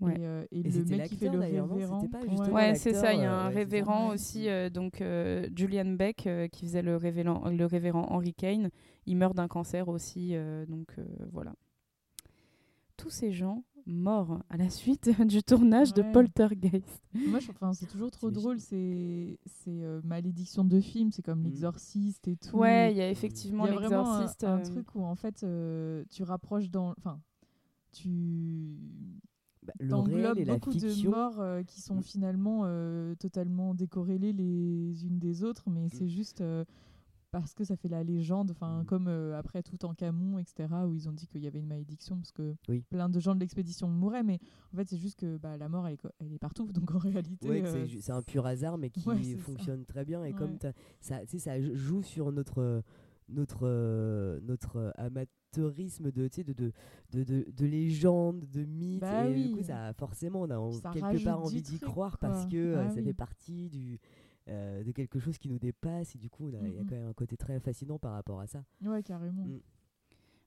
[0.01, 0.13] Ouais.
[0.17, 1.39] Et, euh, et Et le mec qui fait l'acteur, le
[1.73, 1.99] révérend.
[2.01, 2.75] C'était pas ouais.
[2.75, 3.13] c'est ça.
[3.13, 4.13] Il y a un euh, Ouais.
[4.13, 8.69] aussi, euh, donc euh, Julian Beck, euh, qui faisait le révérend, le révérend Henry Kane.
[9.05, 11.53] Il meurt d'un cancer aussi, euh, donc euh, voilà.
[12.97, 16.03] Tous ces gens morts à la suite du tournage de.
[16.13, 17.01] Poltergeist.
[17.13, 18.59] Moi, je- enfin, c'est toujours trop drôle.
[18.59, 21.11] C'est c'est euh, malédiction de film.
[21.11, 21.45] C'est comme Mm.
[21.45, 22.57] l'exorciste et tout.
[22.57, 24.43] Ouais, il y a effectivement un, l'exorciste.
[24.43, 27.19] un euh, truc où en fait euh, tu rapproches dans, enfin,
[27.91, 28.77] tu
[29.65, 32.03] Bah, le réel et la beaucoup de morts euh, qui sont Mm.
[32.03, 35.89] finalement euh, totalement décorrélées les unes des autres, mais Mm.
[35.89, 36.63] c'est juste euh,
[37.31, 38.85] parce que ça fait la légende, enfin Mm.
[38.85, 42.15] comme après tout en Camon, etc., où ils ont dit qu'il y avait une malédiction
[42.15, 42.83] parce que Oui.
[42.89, 44.39] plein de gens de l'expédition mouraient, mais
[44.73, 46.95] en fait c'est juste que bah, la mort elle est, co- elle est partout, donc
[46.95, 49.43] en réalité Ouais, c'est un pur hasard, mais qui Ouais, c'est ça.
[49.43, 50.23] fonctionne très bien.
[50.23, 50.33] Et Ouais.
[50.33, 50.57] comme
[51.01, 52.81] ça, ça joue sur notre
[53.27, 55.09] notre notre euh,
[55.59, 56.71] amateurisme de, tu sais, de, de,
[57.11, 59.01] de, de, de légendes, de mythes.
[59.01, 62.45] Bah et du coup, ça, forcément, on a en- quelque part envie d'y croire parce
[62.45, 63.05] que euh, Ah ça oui.
[63.05, 63.99] fait partie du,
[64.47, 66.15] euh, de quelque chose qui nous dépasse.
[66.15, 68.47] Et du coup, il y a quand même un côté très fascinant par rapport à
[68.47, 68.63] ça.
[68.83, 69.43] ouais carrément.
[69.45, 69.59] Mm.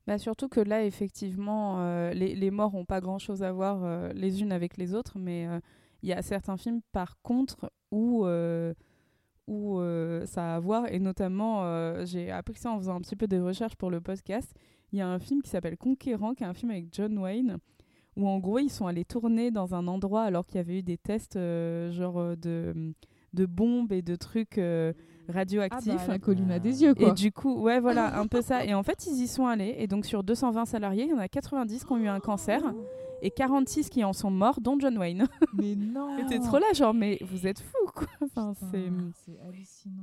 [0.07, 4.12] Bah surtout que là, effectivement, euh, les, les morts n'ont pas grand-chose à voir euh,
[4.15, 5.61] les unes avec les autres, mais euh,
[6.03, 8.75] il y a certains films, par contre, où, euh,
[9.47, 13.01] où euh, ça a à voir, et notamment, euh, j'ai appris ça en faisant un
[13.01, 14.53] petit peu des recherches pour le podcast,
[14.92, 17.59] il y a un film qui s'appelle Conquérant, qui est un film avec John Wayne,
[18.16, 20.83] où en gros, ils sont allés tourner dans un endroit alors qu'il y avait eu
[20.83, 22.92] des tests euh, genre euh, de,
[23.33, 24.92] de bombes et de trucs euh,
[25.28, 25.94] Ah radioactifs.
[25.94, 27.09] bah, la colline a des yeux quoi.
[27.09, 28.64] Et du coup, ouais, voilà, un peu ça.
[28.66, 29.74] Et en fait, ils y sont allés.
[29.78, 32.61] Et donc, sur 220 salariés, il y en a 90 qui ont eu un cancer
[33.22, 35.26] et 46 qui en sont morts, dont John Wayne.
[35.55, 36.16] Mais non.
[36.28, 38.09] T'es trop là, genre, mais vous êtes fous, quoi.
[38.20, 38.90] Enfin, c'est
[39.48, 40.02] hallucinant.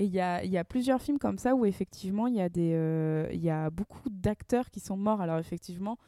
[0.00, 2.40] Et il y a, il y a plusieurs films comme ça où effectivement il y,
[2.40, 5.20] a des, euh, il y a beaucoup d'acteurs qui sont morts.
[5.20, 5.98] Alors effectivement,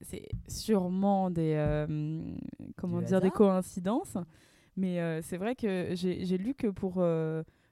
[0.00, 2.34] c'est sûrement des, euh,
[2.78, 4.16] comment Du dire, des coïncidences.
[4.76, 7.04] Mais euh, c'est vrai que j'ai lu que pour...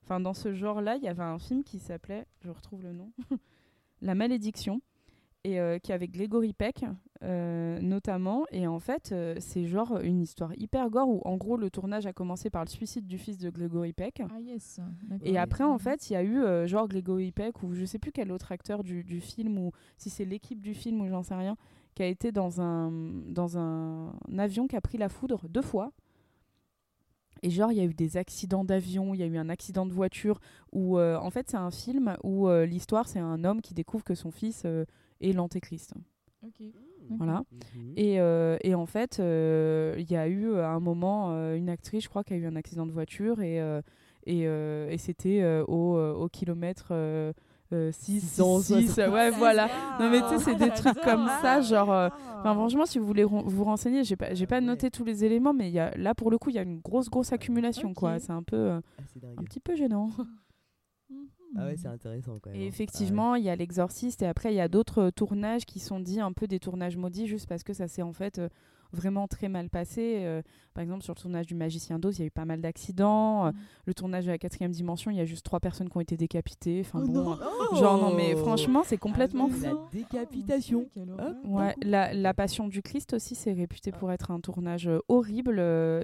[0.02, 3.10] Enfin, dans ce genre-là, il y avait un film qui s'appelait, je retrouve le nom,
[4.02, 4.82] La Malédiction,
[5.46, 6.84] et euh, qui avec Gregory Peck
[7.22, 8.44] euh, notamment.
[8.50, 12.04] Et en fait, euh, c'est genre une histoire hyper gore où en gros le tournage
[12.04, 14.22] a commencé par le suicide du fils de Gregory Peck.
[14.28, 14.80] Ah yes.
[15.22, 18.10] Et après, en fait, il y a eu genre Gregory Peck ou je sais plus
[18.10, 21.36] quel autre acteur du, du film ou si c'est l'équipe du film ou j'en sais
[21.36, 21.56] rien,
[21.94, 25.92] qui a été dans un, dans un, avion qui a pris la foudre deux fois.
[27.42, 29.86] Et genre, il y a eu des accidents d'avion, il y a eu un accident
[29.86, 30.40] de voiture
[30.72, 34.04] où, euh, en fait, c'est un film où euh, l'histoire, c'est un homme qui découvre
[34.04, 34.84] que son fils euh,
[35.20, 35.94] est l'antéchrist.
[36.44, 36.62] Ok.
[37.10, 37.42] Voilà.
[37.76, 37.92] Mhm.
[37.96, 41.56] Et, euh, et en fait, euh, il y a eu euh, à un moment euh,
[41.56, 43.80] une actrice, je crois, qui a eu un accident de voiture et, euh,
[44.26, 47.32] et, euh, et c'était euh, au, au kilomètre euh,
[47.72, 49.12] euh, 6, 660.
[49.12, 49.68] ouais, voilà.
[50.00, 51.92] Non, mais tu sais, c'est des Ah, trucs comme ça, genre.
[51.92, 52.36] euh, Ah.
[52.40, 54.60] Enfin, franchement, si vous voulez vous renseigner, j'ai pas, j'ai pas Ouais.
[54.62, 56.62] noté tous les éléments, mais il y a, là, pour le coup, il y a
[56.62, 58.18] une grosse, grosse accumulation, quoi.
[58.20, 60.10] C'est un peu, euh, Ah, un petit peu gênant.
[61.56, 62.60] Ah ouais, c'est intéressant quand même.
[62.60, 62.68] Et hein.
[62.68, 66.00] effectivement, il y a l'exorciste et après il y a d'autres euh, tournages qui sont
[66.00, 68.48] dits un peu des tournages maudits juste parce que ça s'est en fait euh,
[68.92, 70.20] vraiment très mal passé.
[70.24, 70.42] Euh,
[70.74, 73.46] par exemple, sur le tournage du Magicien d'Oz, il y a eu pas mal d'accidents.
[73.46, 73.56] Euh, Mhm.
[73.86, 76.16] le tournage de la quatrième dimension, il y a juste trois personnes qui ont été
[76.16, 76.80] décapitées.
[76.84, 77.32] Enfin Oh bon, non.
[77.40, 79.62] euh, genre non mais franchement, c'est complètement Ah, fou.
[79.64, 80.86] La décapitation.
[80.96, 81.08] Hop.
[81.18, 81.34] horreur.
[81.46, 85.56] Ouais, la, la Passion du Christ aussi, c'est réputé pour être un tournage horrible.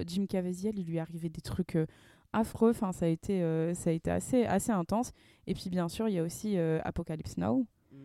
[0.07, 1.85] Jim Caviezel, il lui est arrivé des trucs euh,
[2.33, 2.71] affreux.
[2.71, 5.11] Enfin, ça a été, euh, ça a été assez, assez intense.
[5.47, 7.95] Et puis, bien sûr, il y a aussi euh, Apocalypse Now, Mm.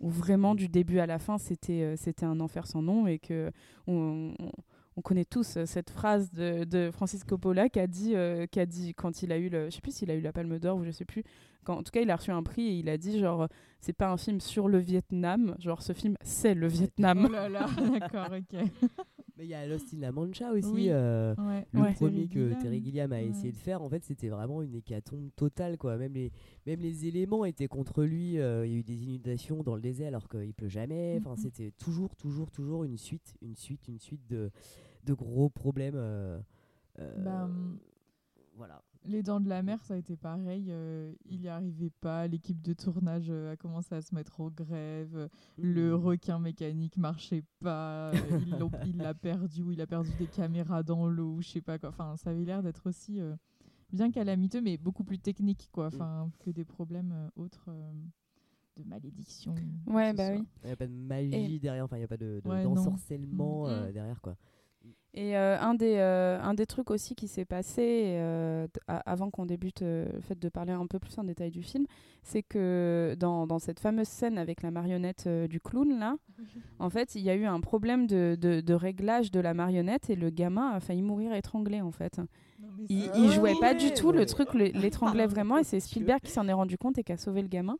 [0.00, 3.18] où vraiment, du début à la fin, c'était, euh, c'était un enfer sans nom et
[3.18, 3.50] que
[3.86, 4.52] on, on-
[4.96, 8.14] on connaît tous cette phrase de, de Francis Coppola qui a dit,
[8.50, 10.32] qui a dit quand il a eu le, je sais plus s'il a eu la
[10.32, 11.22] Palme d'Or ou je sais plus.
[11.64, 13.48] Quand, en tout cas, il a reçu un prix et il a dit genre,
[13.80, 17.26] c'est pas un film sur le Vietnam, genre ce film c'est le Vietnam.
[17.28, 17.66] Oh là là,
[18.00, 18.60] d'accord, ok.
[19.36, 20.68] Mais il y a Lost in La Mancha aussi.
[20.70, 20.86] Oui.
[20.90, 21.66] euh, Ouais.
[21.72, 21.94] Le Ouais.
[21.94, 22.58] premier que Gilliam.
[22.62, 23.26] Terry Gilliam a Ouais.
[23.26, 25.96] essayé de faire, en fait, c'était vraiment une hécatombe totale, quoi.
[25.96, 26.30] Même les,
[26.66, 28.38] même les éléments étaient contre lui.
[28.38, 31.16] euh, Il y a eu des inondations dans le désert alors qu'il pleut jamais.
[31.20, 31.36] Enfin, Mhm.
[31.38, 34.50] c'était toujours, toujours, toujours une suite, une suite, une suite de,
[35.04, 35.94] de gros problèmes.
[35.96, 36.38] euh,
[36.98, 37.78] euh, Bah, hum,
[38.56, 38.82] voilà.
[39.06, 40.66] Les Dents de la Mer, ça a été pareil.
[40.68, 42.26] euh, il n'y arrivait pas.
[42.26, 45.16] L'équipe de tournage euh, a commencé à se mettre en grève.
[45.16, 48.12] euh, Le requin mécanique marchait pas.
[48.46, 51.48] ils l'ont- il l'a perdu ou il a perdu des caméras dans l'eau ou je
[51.48, 51.88] sais pas quoi.
[51.88, 53.34] Enfin, ça avait l'air d'être aussi euh,
[53.92, 55.86] bien calamiteux, mais beaucoup plus technique quoi.
[55.86, 57.92] Enfin, que des problèmes euh, autres euh,
[58.76, 59.54] de malédiction.
[59.86, 60.44] ou Ouais, bah oui.
[60.62, 62.64] Il n'y a pas de magie derrière, enfin, il n'y a pas de, de- Ouais,
[62.64, 62.74] non.
[62.74, 64.36] d'ensorcellement euh, derrière, quoi.
[65.12, 69.44] Et euh, un, des, euh, un des trucs aussi qui s'est passé euh, avant qu'on
[69.44, 71.84] débute euh, le fait de parler un peu plus en détail du film,
[72.22, 76.14] c'est que dans, dans cette fameuse scène avec la marionnette euh, du clown, là,
[76.78, 80.10] en fait, il y a eu un problème de, de, de réglage de la marionnette
[80.10, 82.20] et le gamin a failli mourir étranglé, en fait.
[82.88, 86.30] Il, Ah il jouait pas du tout, le truc l'étranglait vraiment et c'est Spielberg qui
[86.30, 87.78] s'en est rendu compte et qui a sauvé le gamin.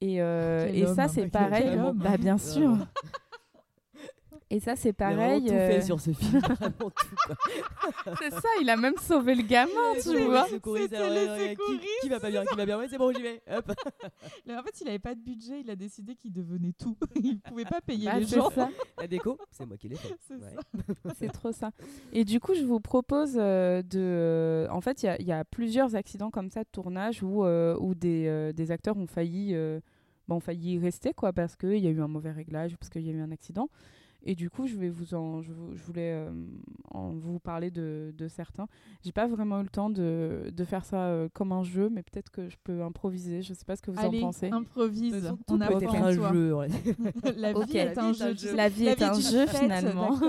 [0.00, 1.76] Et, euh, et homme, ça, hein, c'est pareil.
[1.94, 2.76] Bah, bien sûr.
[4.48, 5.42] Et ça, c'est Il a vraiment pareil.
[5.42, 8.14] tout fait euh, sur ce film, vraiment tout, quoi.
[8.20, 10.44] C'est ça, il a même sauvé le gamin, tu C'est vois.
[10.44, 11.84] le secouriste, C'était alors, le euh, qui, secouriste.
[12.02, 13.42] qui va pas bien, qui va bien, ouais, c'est bon, j'y vais.
[13.50, 13.72] Hop.
[14.46, 15.60] Là, en fait, il avait pas de budget.
[15.62, 16.96] Il a décidé qu'il devenait tout.
[17.16, 18.50] il pouvait pas payer Bah, les gens.
[18.50, 18.68] ça.
[19.00, 20.14] La déco, c'est moi qui l'ai fait.
[20.28, 20.54] C'est Ouais.
[21.04, 21.10] ça.
[21.18, 21.72] C'est trop ça.
[22.12, 23.98] Et du coup, je vous propose euh, de.
[23.98, 27.20] euh, en fait, il y a- il y, a plusieurs accidents comme ça de tournage
[27.22, 29.80] où, euh, où des, euh, des acteurs ont failli, euh,
[30.28, 32.90] bah, ont failli y rester, quoi, parce qu'il y a eu un mauvais réglage, parce
[32.90, 33.68] qu'il y a eu un accident.
[34.22, 36.30] Et du coup, je, vais vous en, je, voulais euh,
[36.90, 38.66] en vous parler de, de certains.
[39.04, 42.02] J'ai pas vraiment eu le temps de, de faire ça euh, comme un jeu, mais
[42.02, 43.42] peut-être que je peux improviser.
[43.42, 44.50] Je sais pas ce que vous Allez, en pensez.
[44.50, 45.32] improvise.
[45.48, 46.32] On a peut pas être besoin un toi.
[46.32, 46.54] jeu.
[46.54, 46.68] ouais.
[47.36, 48.34] La vie est un jeu.
[48.54, 50.18] La vie est un jeu, finalement.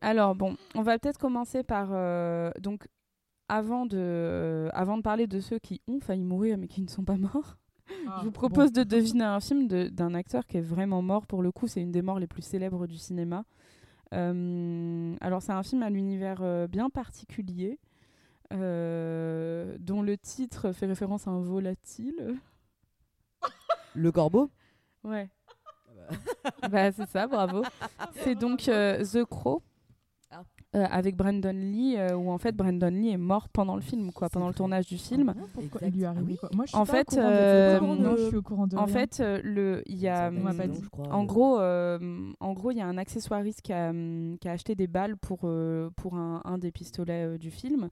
[0.00, 2.86] Alors bon, on va peut-être commencer par euh, donc
[3.48, 6.88] avant de euh, avant de parler de ceux qui ont failli mourir mais qui ne
[6.88, 7.56] sont pas morts.
[8.06, 11.26] Ah, je vous propose de deviner un film de- d'un acteur qui est vraiment mort
[11.26, 11.66] pour le coup.
[11.66, 13.44] C'est une des morts les plus célèbres du cinéma.
[14.14, 17.78] Euh, alors c'est un film à l'univers euh, bien particulier.
[18.52, 22.34] euh, dont le titre fait référence à un volatile.
[23.94, 24.50] Le corbeau?
[25.04, 25.28] Ouais.
[25.98, 26.12] Ah
[26.62, 26.68] bah.
[26.68, 27.62] bah, c'est ça, bravo.
[28.24, 29.62] c'est donc euh, The Crow.
[30.76, 34.12] Euh, avec Brandon Lee, euh, où en fait Brandon Lee est mort pendant le film,
[34.12, 35.32] quoi, pendant le tournage du film.
[35.34, 35.86] Ah, pourquoi Exact.
[35.88, 37.80] il lui est arrivé quoi Moi, je suis En pas fait, au courant de- euh,
[37.80, 38.16] de- non.
[38.18, 38.92] je suis au courant de En rien.
[38.94, 40.82] fait, euh, le, il y a, pas dit.
[40.92, 44.46] crois, en gros, euh, en gros, il y a un accessoiriste qui a, hum, qui
[44.46, 47.88] a acheté des balles pour, euh, pour un, un des pistolets euh, du film.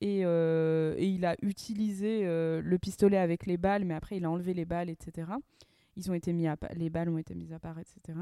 [0.00, 4.24] Et, euh, et il a utilisé euh, le pistolet avec les balles, mais après il
[4.24, 5.26] a enlevé les balles, etc.
[5.96, 8.16] Ils ont été mis à les balles ont été mises à part, etc.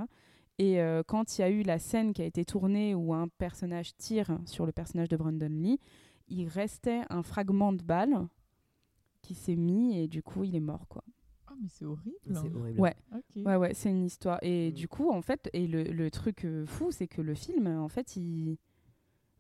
[0.61, 3.29] Et euh, quand il y a eu la scène qui a été tournée où un
[3.29, 5.81] personnage tire sur le personnage de Brandon Lee,
[6.29, 8.29] il restait un fragment de balle
[9.23, 11.03] qui s'est mis et du coup il est mort quoi.
[11.47, 12.17] Ah, mais c'est horrible.
[12.27, 12.79] C'est horrible.
[12.79, 12.95] Ouais.
[13.37, 14.75] Ouais ouais, c'est une histoire et Mm.
[14.75, 17.89] du coup en fait et le, le truc euh, fou c'est que le film en
[17.89, 18.59] fait il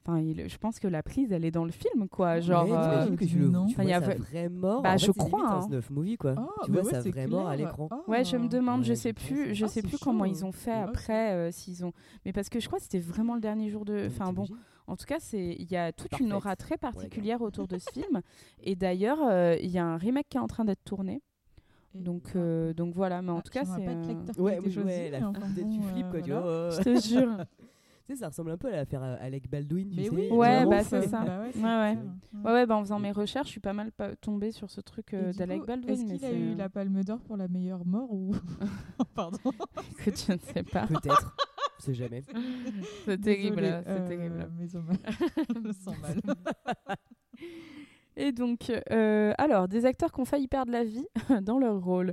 [0.04, 3.14] enfin il- je pense que la prise elle est dans le film quoi, genre euh,
[3.16, 3.66] que tu le non.
[3.66, 4.82] tu Enfin, il y vois a sa vrai- vraie mort.
[4.82, 5.60] Bah, en je fait, c'est crois, hein.
[5.62, 6.34] snuff movie quoi.
[6.36, 7.88] Ah, tu mais vois ouais, sa c'est mort à l'écran.
[7.90, 8.00] Ah.
[8.08, 10.44] Ouais, je me demande, Ouais, je sais plus, je Ah, sais c'est plus comment ils
[10.44, 11.92] ont fait après euh, s'ils ont
[12.24, 14.46] mais parce que je crois que c'était vraiment le dernier jour de enfin bon,
[14.86, 17.90] en tout cas, c'est il y a toute une aura très particulière autour de ce
[17.92, 18.22] film
[18.62, 21.22] et d'ailleurs, euh, il y y a un remake qui est en train d'être tourné.
[21.94, 25.24] Donc euh, donc voilà, mais en Ah, tout cas, c'est euh, Ouais, ouais, la mais
[25.26, 26.70] enfin peut-être bon, tu flippes quoi, tu vois.
[26.70, 27.36] je te jure.
[28.10, 30.10] Tu sais, ça ressemble un peu à l'affaire euh, Alec Baldwin, tu Mais sais.
[30.10, 31.20] oui, Ouais, bah, c'est ça.
[31.24, 31.94] Bah ouais, c'est Ouais, ouais.
[31.94, 32.38] ça.
[32.44, 34.80] Ouais ouais, bah, en faisant mes recherches, je suis pas mal pa- tombée sur ce
[34.80, 37.46] truc euh, d'Alec Baldwin Est-ce mais qu'il a c'est eu la Palme d'Or pour la
[37.46, 38.34] meilleure mort ou
[39.14, 39.38] Pardon.
[40.04, 40.88] que je ne sais pas.
[40.88, 41.36] Peut-être.
[41.78, 42.24] On sait jamais.
[43.04, 44.50] C'est terrible, là, c'est euh, terrible.
[44.58, 45.72] Mais mal.
[45.74, 46.20] Sens mal.
[48.16, 51.06] Et donc, euh, alors, des acteurs qui ont failli perdre la vie
[51.42, 52.12] dans leur rôle.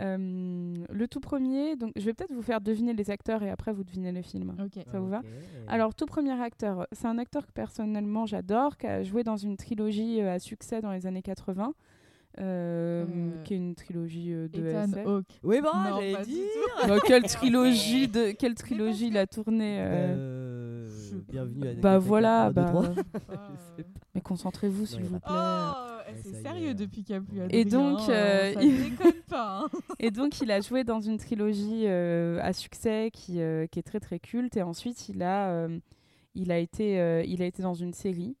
[0.00, 3.72] Euh, le tout premier, donc je vais peut-être vous faire deviner les acteurs et après
[3.72, 4.54] vous devinez le film.
[4.62, 4.82] Ok.
[4.92, 5.22] Ça vous va.
[5.68, 9.56] Alors, tout premier acteur, c'est un acteur que personnellement j'adore, qui a joué dans une
[9.56, 11.72] trilogie euh, à succès dans les années 80,
[12.38, 15.06] euh, Euh, qui est une trilogie euh, de Ethan SF.
[15.06, 15.40] Hawke.
[15.42, 16.42] Oui, bon, Non, j'allais pas du dire.
[16.82, 16.88] tout.
[16.88, 22.44] Bah, quelle trilogie de quelle trilogie il a tourné euh, Euh, Bienvenue à Bah voilà,
[22.44, 22.84] 1, 2, bah, 3.
[23.32, 23.48] Ah,
[24.14, 25.30] mais concentrez-vous s'il vous plaît.
[25.30, 25.72] Oh,
[26.22, 26.74] c'est sérieux est.
[26.74, 27.58] depuis qu'il n'y a plus Adrien.
[27.60, 29.60] Et donc, hein, euh, ça il- déconne pas.
[29.64, 29.70] hein.
[29.98, 33.82] Et donc, il a joué dans une trilogie euh, à succès qui, euh, qui est
[33.82, 34.56] très très culte.
[34.56, 35.78] Et ensuite, il a, euh,
[36.34, 38.36] il, a été, euh, il a été dans une série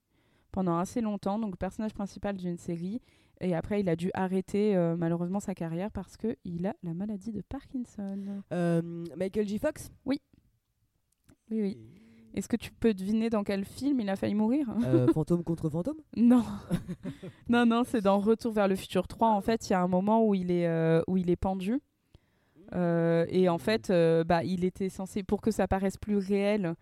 [0.52, 3.00] pendant assez longtemps, donc personnage principal d'une série.
[3.42, 7.32] Et après, il a dû arrêter euh, malheureusement sa carrière parce qu'il a la maladie
[7.32, 8.42] de Parkinson.
[8.52, 9.58] Euh, Michael J.
[9.58, 9.90] Fox?
[10.06, 10.20] Oui,
[11.50, 11.76] oui.
[12.36, 14.66] Est-ce que tu peux deviner dans quel film il a failli mourir?
[14.84, 15.96] Euh, Fantôme contre fantôme?
[16.16, 16.44] Non,
[17.48, 19.30] non, non, c'est dans Retour vers le futur 3.
[19.30, 21.80] En fait, il y a un moment où il est, euh, où il est pendu.
[22.74, 26.74] Euh, et en fait, euh, bah, il était censé, pour que ça paraisse plus réel,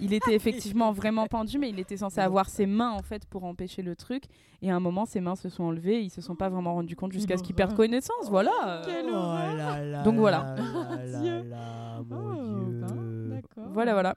[0.00, 3.44] il était effectivement vraiment pendu, mais il était censé avoir ses mains en fait pour
[3.44, 4.24] empêcher le truc.
[4.62, 6.96] Et à un moment, ses mains se sont enlevées, ils se sont pas vraiment rendus
[6.96, 7.86] compte jusqu'à ce qu'il perde horreur.
[7.86, 8.28] connaissance.
[8.28, 8.82] Voilà.
[8.84, 9.12] Quelle Oh
[9.56, 10.54] là là Donc voilà.
[10.56, 11.42] là là Dieu.
[11.48, 12.80] là, mon Oh, Dieu.
[12.80, 13.70] ben, D'accord.
[13.72, 14.16] Voilà, voilà.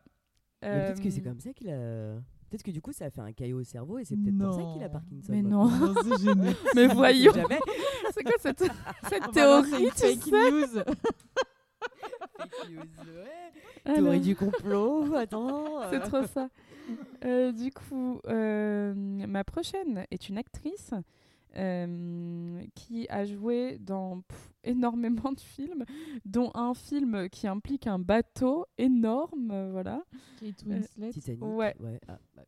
[0.61, 2.15] Mais peut-être que c'est Euh, comme ça qu'il a.
[2.49, 4.53] Peut-être que du coup ça a fait un caillot au cerveau et c'est peut-être pour
[4.53, 4.89] ça qu'il a.
[4.89, 5.31] Parkinson.
[5.31, 5.69] Mais non.
[5.69, 6.55] Non, c'est génial.
[6.75, 7.33] Mais On voyons,
[8.13, 8.63] c'est quoi cette,
[9.09, 10.67] cette théorie tu fake sais news.
[10.67, 13.51] Fake news, ouais.
[13.85, 15.89] Ah Théorie du complot, attends.
[15.89, 16.49] C'est trop ça.
[17.23, 20.93] Euh, du coup, euh, ma prochaine est une actrice
[21.57, 25.85] euh, qui a joué dans pff, énormément de films,
[26.25, 30.03] dont un film qui implique un bateau énorme, euh, voilà.
[30.39, 31.09] Kate Winslet.
[31.11, 31.43] Titanic.
[31.43, 31.75] Ouais.
[32.07, 32.43] ah, bah,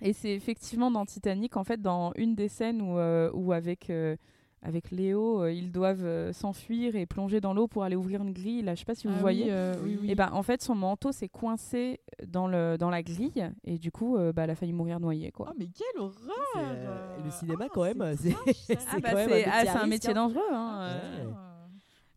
[0.00, 3.90] Et c'est effectivement dans Titanic, en fait, dans une des scènes où, euh, où avec,
[3.90, 4.16] euh,
[4.62, 8.32] avec Léo, euh, ils doivent euh, s'enfuir et plonger dans l'eau pour aller ouvrir une
[8.32, 8.62] grille.
[8.62, 9.46] Là, je sais pas si vous Ah oui, voyez.
[9.50, 10.10] euh, oui, oui.
[10.10, 13.90] Et ben en fait son manteau s'est coincé dans le dans la grille et du
[13.92, 15.48] coup euh, bah, elle a failli mourir noyée quoi.
[15.50, 18.34] Oh, mais quelle horreur euh, le cinéma Ah, quand même, c'est
[18.88, 20.14] Ah quand bah même c'est un un métier hein.
[20.14, 21.24] dangereux hein, Ouais.
[21.24, 21.30] euh,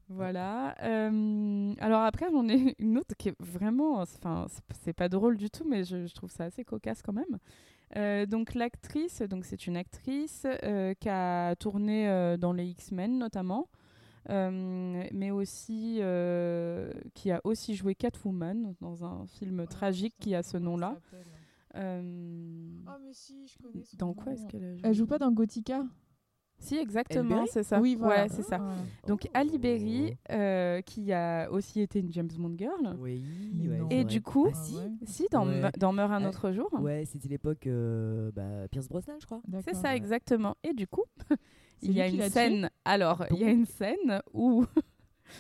[0.10, 0.76] Voilà.
[0.84, 5.38] Euh, alors après j'en ai une autre qui est vraiment enfin c'est- c'est pas drôle
[5.38, 7.38] du tout mais je, je trouve ça assez cocasse quand même.
[7.98, 13.18] Euh, donc l'actrice donc c'est une actrice euh, qui a tourné euh, dans les X-Men
[13.18, 13.68] notamment.
[14.30, 20.44] euh, mais aussi euh, qui a aussi joué Catwoman dans un film tragique qui a
[20.44, 20.96] ce nom-là.
[21.76, 25.08] Euh, Ah, mais si, je connais son dans quoi est-ce qu'elle a joué Elle joue
[25.08, 25.84] pas dans Gothica?
[26.62, 27.80] Si, exactement, c'est ça.
[27.80, 28.24] Oui, voilà.
[28.24, 28.58] Ouais, c'est ça.
[28.58, 28.76] Voilà.
[29.08, 29.30] Donc Oh.
[29.34, 32.96] Ali Berry, euh, qui a aussi été une James Bond girl.
[33.00, 33.24] Oui,
[33.68, 34.76] ouais, Et du coup, Ah, si.
[34.76, 34.90] ouais.
[35.06, 35.72] Si, dans, Ouais.
[35.80, 36.70] Dans Meurt un Ah, autre jour.
[36.80, 39.42] Ouais, c'était l'époque euh, bah, Pierce Brosnan, je crois.
[39.66, 40.56] C'est ça, exactement.
[40.64, 41.04] Et du coup,
[41.82, 42.70] il y a une scène.
[42.86, 44.66] Alors, il y a une scène où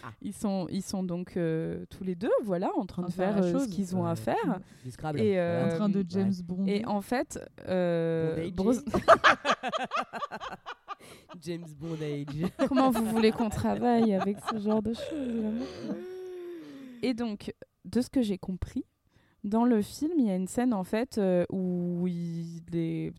[0.03, 0.09] Ah.
[0.21, 3.37] ils sont, ils sont donc euh, tous les deux, voilà, en train En de faire
[3.37, 3.67] euh, ce chose.
[3.67, 4.15] qu'ils ont à Ouais.
[4.15, 4.59] faire.
[5.17, 6.05] Et, euh, En train de ouais.
[6.09, 6.65] James Bond.
[6.65, 8.49] Et en fait, euh.
[8.51, 8.71] Bros-
[11.41, 12.51] James Bond Age.
[12.67, 15.67] comment vous voulez qu'on travaille avec ce genre de choses
[17.03, 17.53] Et donc,
[17.85, 18.85] de ce que j'ai compris,
[19.43, 23.11] dans le film, il y a une scène en fait euh, où il est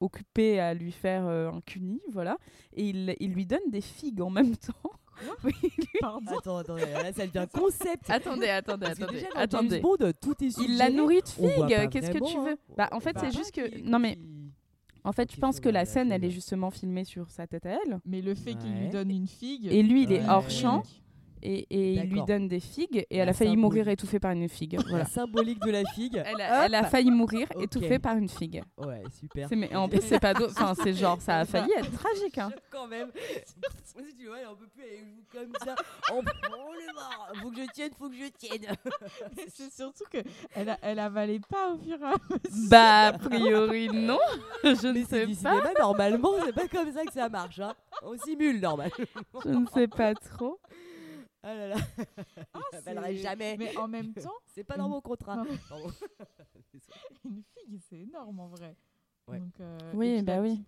[0.00, 2.36] occupé à lui faire euh, un cuni, voilà,
[2.76, 4.90] et il, il lui donne des figues en même temps.
[5.44, 6.38] Oui, lui- Pardon.
[6.38, 8.10] Attends, attendez, là ça devient concept.
[8.10, 9.80] Attendez, attendez, Parce attendez, déjà, attendez.
[9.80, 11.88] Bond, tout est Il la nourrit de figues.
[11.90, 12.52] Qu'est-ce que tu veux?
[12.52, 12.74] Hein.
[12.76, 14.41] Bah, en fait, Bah, c'est juste que qui- non mais qui-
[15.04, 17.70] En fait, je pense que la- scène, elle est justement filmée sur sa tête à
[17.84, 17.98] elle.
[18.06, 19.66] Mais le fait qu'il lui donne une figue.
[19.66, 20.28] Et lui, il est Ouais.
[20.28, 20.82] hors champ.
[21.42, 23.04] Et, et il lui donne des figues.
[23.10, 24.74] Et elle La a failli mourir étouffée par une figue.
[24.74, 25.04] La Voilà.
[25.06, 26.22] symbolique de la figue.
[26.24, 27.64] Elle a, elle a failli mourir Ok.
[27.64, 28.62] étouffée par une figue.
[28.78, 29.48] Ouais, super.
[29.52, 30.32] Mais en plus, c'est pas.
[30.40, 32.38] Enfin, c'est genre, ça a failli être tragique.
[32.38, 32.50] Hein.
[32.70, 33.10] Quand même.
[33.84, 35.74] Si tu vois, on peut plus aller jouer comme ça.
[36.12, 37.28] On le mort.
[37.42, 38.74] Faut que je tienne, faut que je tienne.
[39.54, 40.18] C'est surtout que
[40.54, 42.68] elle, a- elle avalait pas au fur et à mesure.
[42.70, 44.18] Bah, a priori, non.
[44.64, 45.50] Je ne Mais sais du pas.
[45.50, 47.58] cinéma, normalement, c'est pas comme ça que ça marche.
[47.60, 47.74] Hein.
[48.02, 48.94] On simule, normalement.
[49.44, 50.58] Je ne sais pas trop.
[51.42, 51.76] Ah là là.
[52.54, 53.56] Ah, Je m'appellerai jamais.
[53.58, 55.36] Mais en même temps, C'est pas dans mon contrat.
[55.36, 55.90] Non, mais- Pardon.
[57.24, 58.76] une figue, c'est énorme en vrai.
[59.28, 59.38] Ouais.
[59.38, 60.64] Donc, euh, Oui, bah oui.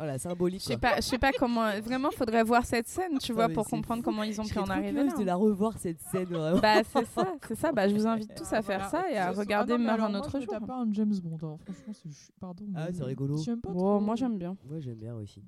[0.00, 0.60] Oh la symbolique.
[0.62, 1.70] Je sais pas, je sais pas comment.
[1.80, 4.10] Vraiment, faudrait voir cette scène, tu vois, pour comprendre fou.
[4.10, 5.12] comment ils ont pu en arriver là.
[5.16, 6.58] de la revoir cette scène vraiment.
[6.58, 7.70] Bah, c'est ça, c'est ça.
[7.70, 8.88] Bah, je vous invite tous à faire voilà.
[8.88, 10.52] ça et à regarder ah alors un autre jour.
[10.66, 11.38] pas un James Bond.
[11.46, 11.56] hein.
[11.64, 12.64] Franchement, c'est ch- pardon.
[12.74, 13.36] Ah, c'est rigolo.
[13.62, 14.56] Pas moi j'aime bien.
[14.64, 15.44] Moi j'aime bien aussi.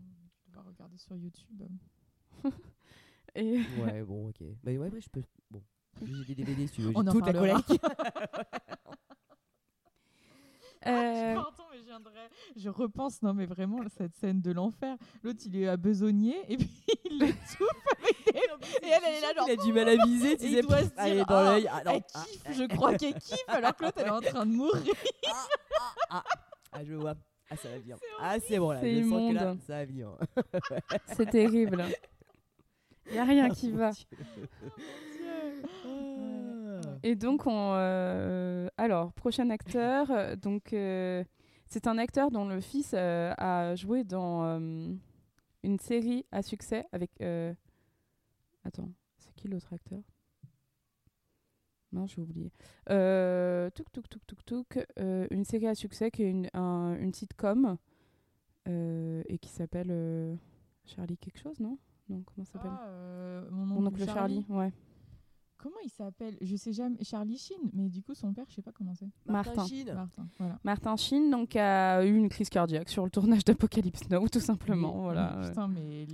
[0.52, 1.62] On va regarder sur YouTube.
[3.36, 4.42] Et Ouais, bon, ok.
[4.64, 5.22] Bah ouais, ouais, je peux.
[5.50, 5.62] Bon.
[6.26, 6.92] J'ai des DVD si tu veux.
[6.94, 7.70] On J'ai en toute la collecte.
[10.86, 12.28] euh, Pardon, mais je viendrais.
[12.56, 14.96] Je repense, non, mais vraiment, cette scène de l'enfer.
[15.22, 16.70] L'autre, il est à besogner et puis
[17.04, 17.60] il l'étouffe
[17.98, 18.32] avec des.
[18.86, 19.46] Et elle, elle est là, genre.
[19.48, 20.58] Il a du mal à viser, tu sais.
[20.58, 21.68] il doit se dire, dans ah, l'œil.
[21.70, 21.82] Ah.
[21.84, 24.52] Elle Ah, kiffe, je crois qu'elle kiffe, alors que l'autre, elle est en train de
[24.52, 24.94] mourir.
[26.10, 26.24] Ah,
[26.84, 27.14] je vois.
[27.48, 27.96] Ah, ça va bien.
[28.20, 28.80] Ah, c'est bon là.
[28.80, 29.60] C'est Je sens que là, immonde.
[29.66, 30.10] ça va bien.
[31.16, 31.84] c'est terrible.
[33.12, 33.90] Y a rien qui va.
[35.84, 36.80] Ah.
[37.02, 40.10] Et donc, on, euh, alors, prochain acteur.
[40.10, 41.22] euh, donc, euh,
[41.68, 44.58] c'est un acteur dont le fils euh, a joué dans
[45.62, 47.10] une série à succès avec.
[48.64, 50.00] Attends, c'est qui l'autre acteur?
[51.92, 52.50] Non, j'ai oublié.
[52.88, 54.86] Touk, touk, touk, touk, touk.
[54.98, 57.76] euh, une série à succès qui est une, un- une sitcom
[58.68, 60.36] et qui s'appelle
[60.84, 61.78] Charlie quelque chose, non?
[62.08, 64.72] Non, comment ça s'appelle Ah, euh, mon, Mon oncle Charlie, ouais.
[65.58, 66.36] Comment il s'appelle?
[66.42, 67.02] Je sais jamais.
[67.02, 69.08] Charlie Sheen, mais du coup, son père, je sais pas comment c'est.
[69.24, 69.66] Martin.
[69.66, 69.92] Sheen.
[69.92, 70.58] Martin, voilà.
[70.62, 74.94] Martin Sheen donc a eu une crise cardiaque sur le tournage d'Apocalypse Now tout simplement
[74.94, 75.40] Mais- voilà.
[75.48, 76.06] Putain, mais.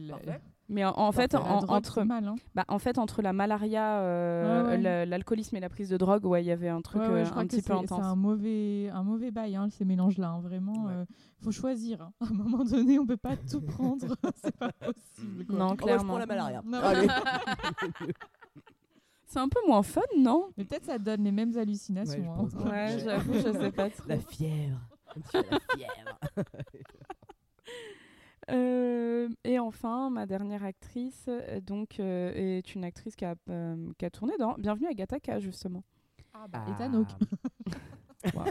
[0.73, 2.35] Mais en, en fait en- entre mal, hein.
[2.55, 4.79] bah, en fait entre la malaria euh, Ouais, ouais.
[4.79, 7.21] la- l'alcoolisme et la prise de drogue ouais il y avait un truc Ouais, ouais,
[7.21, 9.55] euh, je crois un que petit peu c'est- C'est intense un mauvais, un mauvais bail,
[9.57, 10.29] hein, ces mélanges-là.
[10.31, 10.93] hein, Vraiment, Ouais.
[10.95, 11.05] euh,
[11.41, 12.03] faut choisir.
[12.03, 12.13] hein.
[12.21, 14.07] À un moment donné, on peut pas tout prendre.
[14.43, 15.47] c'est pas possible.
[15.47, 15.57] Quoi.
[15.59, 16.63] non Oh, moi, je clairement prends la malaria.
[19.27, 20.51] C'est un peu moins fun non?
[20.59, 22.43] Mais peut-être ça donne les mêmes hallucinations.
[22.43, 23.19] Ouais, je hein.
[23.19, 24.79] j'avoue je sais pas trop La fièvre.
[25.33, 26.19] La fièvre.
[28.51, 33.93] Euh, et enfin ma dernière actrice euh, donc euh, est une actrice qui a, euh,
[33.99, 35.85] qui a tourné dans Bienvenue à Gattaca justement.
[36.35, 37.11] Ah, bah, Ethan Hawke.
[38.35, 38.45] Wow.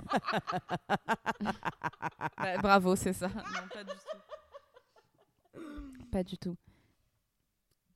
[2.38, 3.28] Bah, bravo c'est ça.
[3.28, 4.18] Non pas du tout.
[6.12, 6.58] Pas du tout.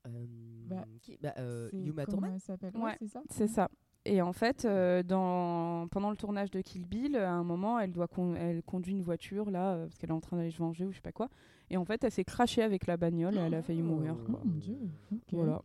[0.06, 0.26] Euh,
[0.66, 2.38] Bah, qui Bah, euh, Yuma Ouais,
[2.74, 3.22] Ouais, c'est ça?
[3.30, 3.68] C'est ça.
[4.08, 7.92] Et en fait, euh, dans, pendant le tournage de Kill Bill, à un moment, elle,
[7.92, 10.58] doit con- elle conduit une voiture, là, euh, parce qu'elle est en train d'aller se
[10.58, 11.28] venger ou je sais pas quoi.
[11.70, 14.14] Et en fait, elle s'est crachée avec la bagnole et elle a failli mourir.
[14.16, 14.22] Oh.
[14.28, 14.40] Oh quoi.
[14.44, 14.76] mon dieu.
[15.12, 15.18] ok.
[15.32, 15.62] Voilà.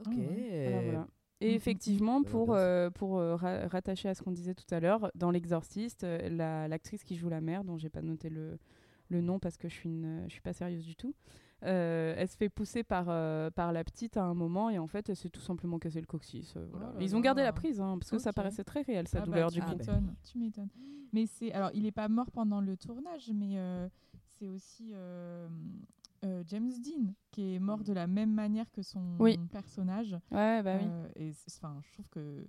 [0.00, 0.06] Ok.
[0.08, 0.62] Ah ouais.
[0.68, 0.98] Voilà, voilà.
[1.00, 1.06] Mhm.
[1.42, 5.10] Et effectivement, pour, euh, pour euh, ra- rattacher à ce qu'on disait tout à l'heure,
[5.14, 8.58] dans L'Exorciste, la- l'actrice qui joue la mère, dont j'ai pas noté le,
[9.10, 11.14] le nom parce que je suis, une, je suis pas sérieuse du tout,
[11.64, 14.86] euh, elle se fait pousser par, euh, par la petite à un moment et en
[14.86, 16.54] fait, elle s'est tout simplement cassé le coccyx.
[16.56, 16.92] euh, voilà.
[16.94, 19.20] Oh Ils ont gardé la prise hein, parce que ça paraissait très réel, sa Ah
[19.22, 19.70] bah, douleur tu du coup.
[19.78, 20.68] m'étonnes, tu m'étonnes.
[21.12, 23.56] Mais c'est alors il est pas mort pendant le tournage, mais
[24.38, 24.92] c'est aussi
[26.22, 29.38] James Dean qui est mort de la même manière que son Oui.
[29.50, 30.12] personnage.
[30.30, 30.88] Ouais, bah oui.
[31.16, 32.46] Et enfin, je trouve que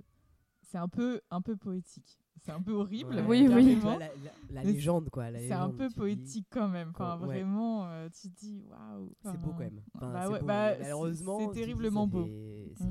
[0.63, 2.20] c'est un peu un peu poétique.
[2.43, 3.15] C'est un peu horrible.
[3.15, 3.23] Ouais.
[3.28, 3.47] Oui,
[3.84, 4.08] La, la-
[4.52, 5.26] la Mais légende, quoi.
[5.38, 6.89] C'est un peu dis- poétique quand même.
[6.91, 7.26] Enfin, ouais.
[7.26, 9.12] vraiment, euh, tu te dis waouh.
[9.23, 9.82] C'est beau quand même.
[9.95, 12.26] Enfin, bah c'est ouais, beau, bah, malheureusement, c'est terriblement beau.
[12.26, 12.73] Mm.
[12.76, 12.86] C'est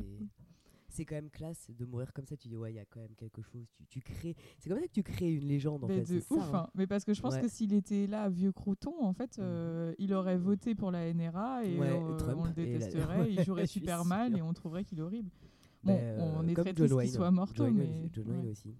[0.88, 2.38] c'est quand même classe de mourir comme ça.
[2.38, 3.66] Tu dis, ouais, il y a quand même quelque chose.
[3.76, 4.34] Tu, tu crées.
[4.58, 6.14] C'est comme ça que tu crées une légende, en Mais fait.
[6.14, 6.62] de c'est ouf, ça, hein.
[6.66, 6.70] hein.
[6.74, 7.42] mais parce que je pense Ouais.
[7.42, 9.44] que s'il était là, vieux crouton, en fait, Mhm.
[9.44, 14.06] euh, il aurait voté pour la NRA et euh, on le détesterait, il jouerait super
[14.06, 15.28] mal et on trouverait qu'il est horrible.
[15.84, 18.40] Bah, Bon, euh, on est comme très triste qu'il soit mort mais Wayne, John Wayne
[18.46, 18.50] ouais.
[18.52, 18.74] aussi.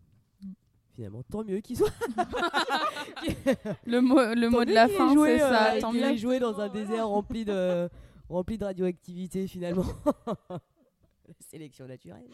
[0.96, 0.96] Mm.
[0.96, 1.90] Finalement, tant mieux qu'il soit.
[3.86, 5.74] Le mot, le mot Tant de la fin, joué, c'est ça.
[5.74, 6.06] euh, Tant qu'il mieux.
[6.06, 7.88] ait joué dans un désert rempli de,
[8.28, 9.84] rempli de radioactivité, finalement.
[11.40, 12.28] Sélection naturelle.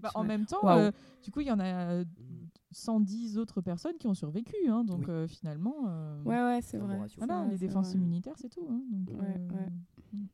[0.00, 0.90] Bah, en même temps, euh,
[1.22, 2.46] du coup, il y en a euh, Mm.
[2.72, 5.04] 110 autres personnes qui ont survécu, hein, donc Oui.
[5.08, 6.96] euh, finalement, euh, Ouais, ouais, c'est vrai.
[6.96, 7.96] bon voilà, les c'est défenses vrai.
[7.98, 8.66] immunitaires, c'est tout.
[8.70, 9.68] hein, donc, Ouais, euh, ouais.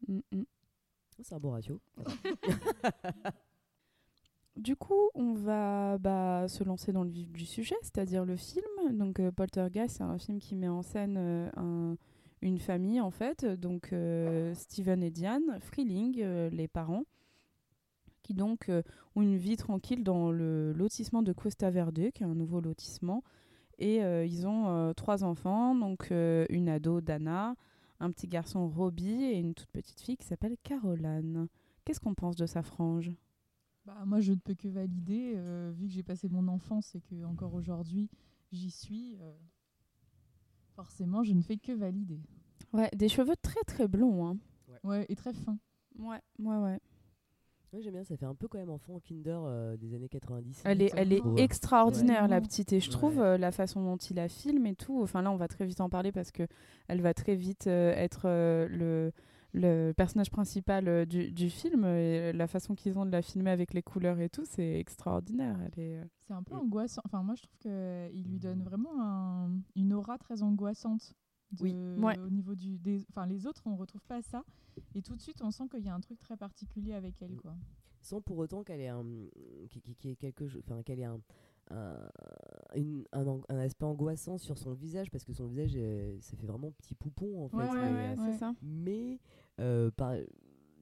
[0.08, 0.44] Mm, mm.
[1.22, 1.80] C'est un bon ratio.
[4.60, 8.64] Du coup, on va bah, se lancer dans le vif du sujet, c'est-à-dire le film.
[8.92, 11.96] Donc, euh, Poltergeist, c'est un film qui met en scène euh, un-
[12.42, 13.44] une famille, en fait.
[13.44, 17.04] Donc, euh, Steven et Diane Freeling, euh, les parents,
[18.22, 18.70] qui donc
[19.16, 23.24] ont une vie tranquille dans le lotissement de Costa Verde, qui est un nouveau lotissement.
[23.78, 27.56] Et ils ont trois enfants, donc une ado, Dana,
[27.98, 31.48] un petit garçon, Robbie, et une toute petite fille qui s'appelle Caroline.
[31.84, 33.10] Qu'est-ce qu'on pense de sa frange?
[33.86, 37.00] Bah, moi, je ne peux que valider, euh, vu que j'ai passé mon enfance et
[37.00, 38.08] que encore aujourd'hui
[38.52, 39.16] j'y suis.
[39.20, 39.32] euh,
[40.76, 42.20] forcément, je ne fais que valider.
[42.72, 44.26] Ouais, des cheveux très très blonds.
[44.26, 44.36] Hein.
[44.84, 45.58] Ouais, et très fin.
[45.98, 46.78] Ouais, ouais, ouais.
[47.72, 50.62] Ouais, j'aime bien, ça fait un peu quand même enfant Kinder euh, des années 90.
[50.64, 51.42] Elle est, elle est Ouais.
[51.42, 52.72] extraordinaire, la petite.
[52.72, 53.24] Et je trouve Ouais.
[53.24, 55.00] euh, la façon dont il la filme et tout.
[55.02, 56.46] Enfin, là, on va très vite en parler parce que
[56.88, 59.12] elle va très vite euh, être euh, le,
[59.52, 61.84] le personnage principal euh, du, du film.
[61.84, 65.58] Et la façon qu'ils ont de la filmer avec les couleurs et tout, c'est extraordinaire.
[65.62, 66.58] Elle est, euh, C'est un peu Mm.
[66.60, 67.02] angoissant.
[67.04, 71.12] Enfin, moi, je trouve qu'il lui donne vraiment un- une aura très angoissante.
[71.52, 71.74] de- Oui.
[72.00, 72.16] Ouais.
[72.18, 72.78] Au niveau du.
[72.78, 74.44] Des, enfin, les autres, on retrouve pas ça.
[74.94, 77.32] Et tout de suite, on sent qu'il y a un truc très particulier avec elle,
[77.32, 77.40] Mm.
[77.40, 77.54] quoi.
[78.02, 79.04] Sans pour autant qu'elle ait un,
[79.68, 81.20] qui, qui- qui ait quelque chose, enfin qu'elle ait un,
[81.72, 82.08] un,
[82.76, 86.46] une- un, un aspect angoissant sur son visage parce que son visage, euh, ça fait
[86.46, 87.56] vraiment petit poupon en fait.
[87.56, 88.52] Ouais, ouais, euh, ça.
[88.62, 89.16] mais, euh,
[89.96, 90.14] par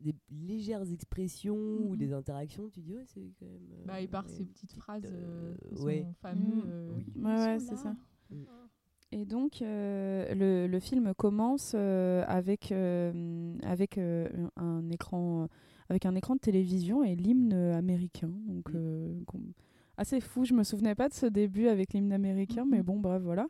[0.00, 1.96] des légères expressions ou Mhm.
[1.96, 3.68] des interactions, tu dis ouais c'est quand même.
[3.72, 6.06] euh, Bah, et par ouais, ces petites petite, phrases euh, euh, ouais.
[6.22, 6.56] fameux.
[6.56, 6.68] Mm.
[6.68, 7.22] euh, Oui.
[7.24, 7.94] Ouais, ouais, c'est ça.
[8.30, 8.36] Mm.
[9.10, 15.48] Et donc, euh, le, le film commence euh, avec, euh, avec, euh, un écran,
[15.88, 18.30] avec un écran de télévision et l'hymne américain.
[18.46, 18.76] Donc, Mm.
[18.76, 19.20] euh,
[19.96, 20.44] assez fou.
[20.44, 23.48] Je me souvenais pas de ce début avec l'hymne américain, mais bon, bref, voilà.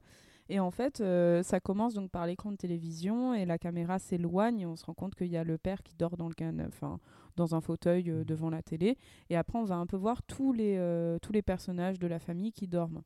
[0.51, 4.61] Et en fait, euh, ça commence donc par l'écran de télévision et la caméra s'éloigne
[4.61, 6.57] et on se rend compte qu'il y a le père qui dort dans le can
[6.67, 6.99] enfin,
[7.37, 8.97] dans un fauteuil euh, devant la télé.
[9.29, 12.19] Et après, on va un peu voir tous les, euh, tous les personnages de la
[12.19, 13.03] famille qui dorment.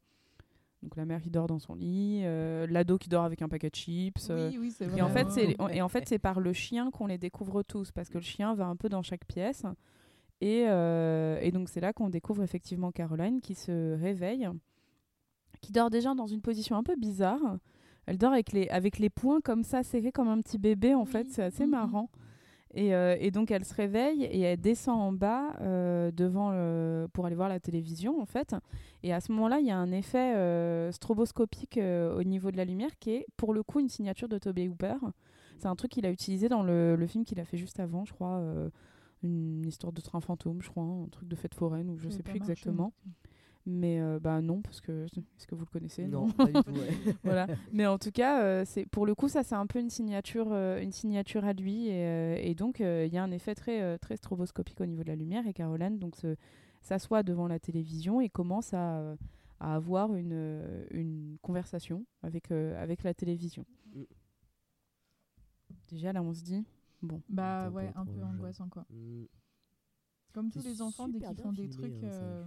[0.85, 2.25] Donc la mère qui dort dans son lit,
[2.69, 4.31] l'ado qui dort avec un paquet de chips.
[4.31, 7.07] Oui, oui, c'est et en fait, c'est et en fait c'est par le chien qu'on
[7.07, 9.65] les découvre tous parce que le chien va un peu dans chaque pièce.
[10.41, 14.49] Et, et donc c'est là qu'on découvre effectivement Caroline qui se réveille,
[15.63, 17.41] qui dort déjà dans une position un peu bizarre.
[18.07, 21.03] Elle dort avec les avec les poings comme ça serrés comme un petit bébé en
[21.05, 21.07] Oui.
[21.07, 21.71] fait, c'est assez Mhm.
[21.71, 22.11] marrant.
[22.75, 27.07] Et, euh, et donc elle se réveille et elle descend en bas euh, devant le-
[27.13, 28.55] pour aller voir la télévision en fait.
[29.03, 32.65] Et à ce moment-là, il y a un effet euh, stroboscopique au niveau de la
[32.65, 34.95] lumière qui est pour le coup une signature de Toby Hooper.
[35.59, 38.05] C'est un truc qu'il a utilisé dans le, le film qu'il a fait juste avant,
[38.07, 38.43] je crois,
[39.23, 42.17] une histoire de train fantôme, je crois, un truc de fête foraine ou je Ça
[42.17, 42.93] sais plus marché, exactement.
[43.65, 46.73] Mais euh, bah non parce que est-ce que vous le connaissez Non, pas du tout.
[46.73, 47.15] ouais.
[47.23, 47.47] voilà.
[47.73, 50.49] Mais en tout cas, euh, c'est pour le coup, ça c'est un peu une signature,
[50.51, 53.55] euh, une signature à lui, et, euh, et donc euh, il y a un effet
[53.55, 55.47] très euh, très stroboscopique au niveau de la lumière.
[55.47, 56.17] Et Caroline donc
[56.81, 59.15] s'assoit devant la télévision et commence à,
[59.61, 63.65] à avoir une, une conversation avec euh, avec la télévision.
[63.95, 64.03] Mm.
[65.89, 66.65] Déjà là, on se dit
[67.01, 67.23] bon.
[67.29, 68.85] Bah ouais, un peu angoissant, quoi.
[68.91, 69.25] Mm.
[70.33, 71.93] Comme tous les enfants, dès qu'ils font des trucs.
[72.03, 72.45] hein, ça, euh.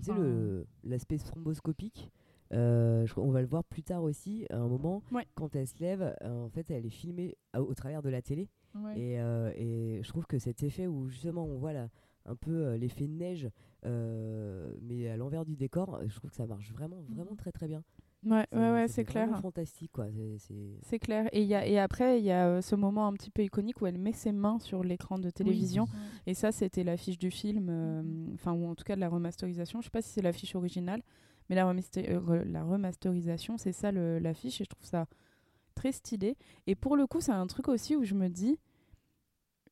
[0.00, 2.10] Tu sais, enfin- le- l'aspect stromboscopique,
[2.52, 5.26] euh, je on va le voir plus tard aussi, à un moment, Ouais.
[5.34, 8.22] quand elle se lève, euh, en fait, elle est filmée à- au travers de la
[8.22, 8.48] télé.
[8.74, 8.98] ouais.
[8.98, 11.88] Et, euh, et je trouve que cet effet où justement on voit là,
[12.24, 13.48] un peu euh, l'effet neige,
[13.84, 17.36] euh, mais à l'envers du décor, je trouve que ça marche vraiment, vraiment Mhm.
[17.36, 17.82] très très bien.
[18.24, 19.36] Ouais, ouais, ouais, c'est clair.
[19.40, 20.06] fantastique, quoi.
[20.82, 21.28] C'est- clair.
[21.32, 23.42] Et, il y a, et après, il y a euh, ce moment un petit peu
[23.42, 25.88] iconique où elle met ses mains sur l'écran de télévision.
[25.92, 25.98] Oui,
[26.28, 28.30] Et ça, c'était l'affiche du film, euh, Mhm.
[28.34, 29.80] enfin, ou en tout cas de la remasterisation.
[29.80, 31.02] Je sais pas si c'est l'affiche originale,
[31.48, 35.06] mais la, remaster- euh, la remasterisation, c'est ça l'affiche, et je trouve ça
[35.74, 36.36] très stylé.
[36.68, 38.56] Et pour le coup, c'est un truc aussi où je me dis,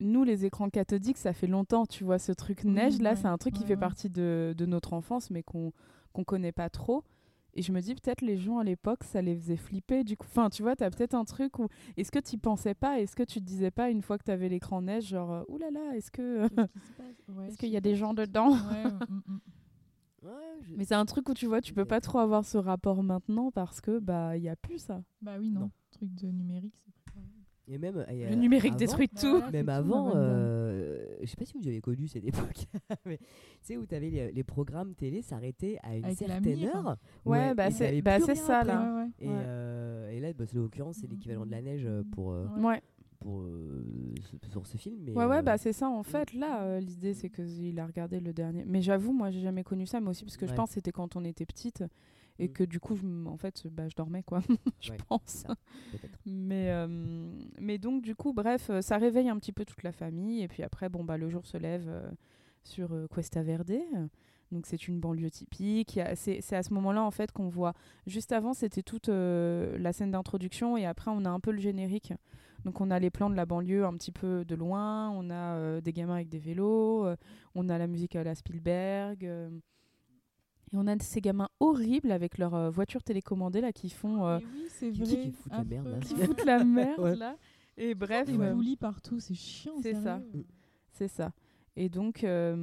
[0.01, 3.15] nous, les écrans cathodiques, ça fait longtemps, tu vois, ce truc Oui, neige, là, ouais,
[3.15, 5.71] c'est un truc qui ouais, fait partie de, de notre enfance, mais qu'on
[6.13, 7.05] qu'on connaît pas trop.
[7.53, 10.03] Et je me dis, peut-être les gens à l'époque, ça les faisait flipper.
[10.03, 11.67] Du coup, enfin, tu vois, tu as peut-être un truc où.
[11.97, 12.99] Est-ce que tu pensais pas?
[13.01, 15.43] Est-ce que tu te disais pas, une fois que tu avais l'écran neige, genre, euh,
[15.49, 16.47] oulala, est-ce que.
[16.47, 17.05] Qu'est-ce qui se passe?
[17.37, 18.51] Ouais, Est-ce qu'il y a des gens dedans?
[18.51, 19.39] Ouais, mm, mm.
[20.23, 20.31] Ouais,
[20.61, 23.01] je- Mais c'est un truc où tu vois, tu peux pas trop avoir ce rapport
[23.03, 25.01] maintenant parce que bah il y a plus ça.
[25.21, 25.61] Bah oui, non.
[25.61, 25.71] Non.
[25.91, 27.27] Truc de numérique, c'est plus pareil.
[27.67, 29.41] Et même et, Le euh, numérique avant- détruit Bah tout.
[29.51, 32.65] Même avant, euh, je sais pas si vous avez connu cette époque,
[33.05, 33.23] mais tu
[33.61, 36.97] sais où tu avais les, les programmes télé s'arrêtaient à une Avec certaine heure.
[37.25, 38.67] Ouais, bah c'est- bah ça, après.
[38.73, 38.93] là.
[38.95, 39.09] Ouais, ouais.
[39.19, 39.35] Et, Ouais.
[39.45, 42.45] euh, et là, bah, l'occurrence, c'est l'équivalent de la neige euh, pour, euh,
[43.19, 43.85] pour euh,
[44.21, 44.97] ce- sur ce film.
[45.05, 46.33] Mais, Ouais, ouais, bah c'est ça en fait.
[46.33, 48.63] Là, euh, l'idée c'est que il a regardé le dernier.
[48.65, 50.91] Mais j'avoue, moi j'ai jamais connu ça, mais aussi parce que je pense que c'était
[50.91, 51.83] quand on était petite
[52.43, 52.53] et Mm.
[52.53, 54.41] que du coup, je, en fait, bah, je dormais quoi.
[54.81, 55.21] je Ouais, pense.
[55.25, 55.55] ça.
[56.25, 56.87] Mais, euh,
[57.59, 60.41] mais donc, du coup, bref, euh, ça réveille un petit peu toute la famille.
[60.41, 61.85] Et puis après, bon, bah, le jour se lève.
[61.87, 62.09] euh,
[62.63, 63.73] sur euh, Cuesta Verde.
[64.51, 65.99] Donc c'est une banlieue typique.
[66.15, 67.73] C'est à ce moment-là en fait qu'on voit.
[68.05, 72.13] Juste avant, c'était toute la scène d'introduction et après on a un peu le générique.
[72.65, 75.09] Donc on a les plans de la banlieue un petit peu de loin.
[75.11, 77.07] On a des gamins avec des vélos.
[77.55, 79.27] on a la musique à la Spielberg.
[80.73, 84.39] Et on a ces gamins horribles avec leur euh, voiture télécommandée là qui font euh,
[84.53, 85.07] oui, c'est Qui- vrai.
[85.09, 87.15] qui- qui foutent la merde, là qui foutent la merde Ouais.
[87.15, 87.37] là.
[87.77, 89.75] Et bref, Des boulis partout, c'est chiant.
[89.81, 90.21] C'est ça.
[90.91, 91.31] C'est ça.
[91.75, 92.55] Et donc, euh,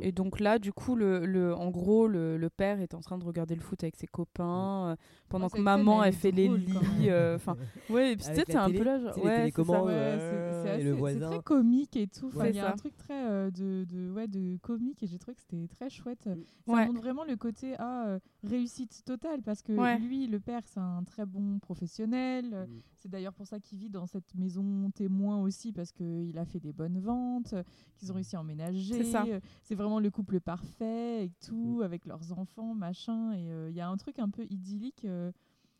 [0.00, 3.16] et donc là, du coup, le, le, en gros, le, le père est en train
[3.18, 4.96] de regarder le foot avec ses copains euh,
[5.28, 7.08] pendant que maman, elle fait les lits.
[7.08, 7.56] euh, Enfin,
[7.90, 8.98] ouais, et puis peut-être la c'est un télé, peu là.
[8.98, 9.82] genre- tu sais, ouais, c'est ça.
[9.84, 12.30] Ouais, euh, très comique et tout.
[12.34, 12.76] Il y C'est a un ça.
[12.76, 16.22] truc très euh, de, de, ouais, de comique et j'ai trouvé que c'était très chouette.
[16.24, 16.86] Ça Ouais.
[16.86, 19.98] montre vraiment le côté ah, réussite totale parce que Ouais.
[19.98, 22.66] lui, le père, c'est un très bon professionnel.
[22.68, 22.80] Mm.
[22.98, 26.58] C'est d'ailleurs pour ça qu'il vit dans cette maison témoin aussi parce qu'il a fait
[26.60, 27.54] des bonnes ventes,
[27.98, 28.94] qu'ils ont réussi à emménager.
[28.94, 29.24] C'est ça.
[29.62, 31.82] C'est vraiment le couple parfait et tout, Mm.
[31.82, 33.32] avec leurs enfants, machin.
[33.32, 35.30] Et euh, il y a un truc un peu idyllique euh,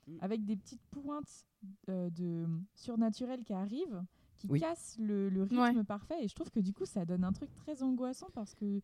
[0.07, 0.19] Mm.
[0.21, 1.47] avec des petites pointes
[1.89, 4.05] euh, de surnaturel qui arrivent,
[4.37, 4.61] qui Oui.
[4.61, 5.85] cassent le, le rythme Ouais.
[5.85, 6.23] parfait.
[6.23, 8.81] Et je trouve que du coup, ça donne un truc très angoissant parce que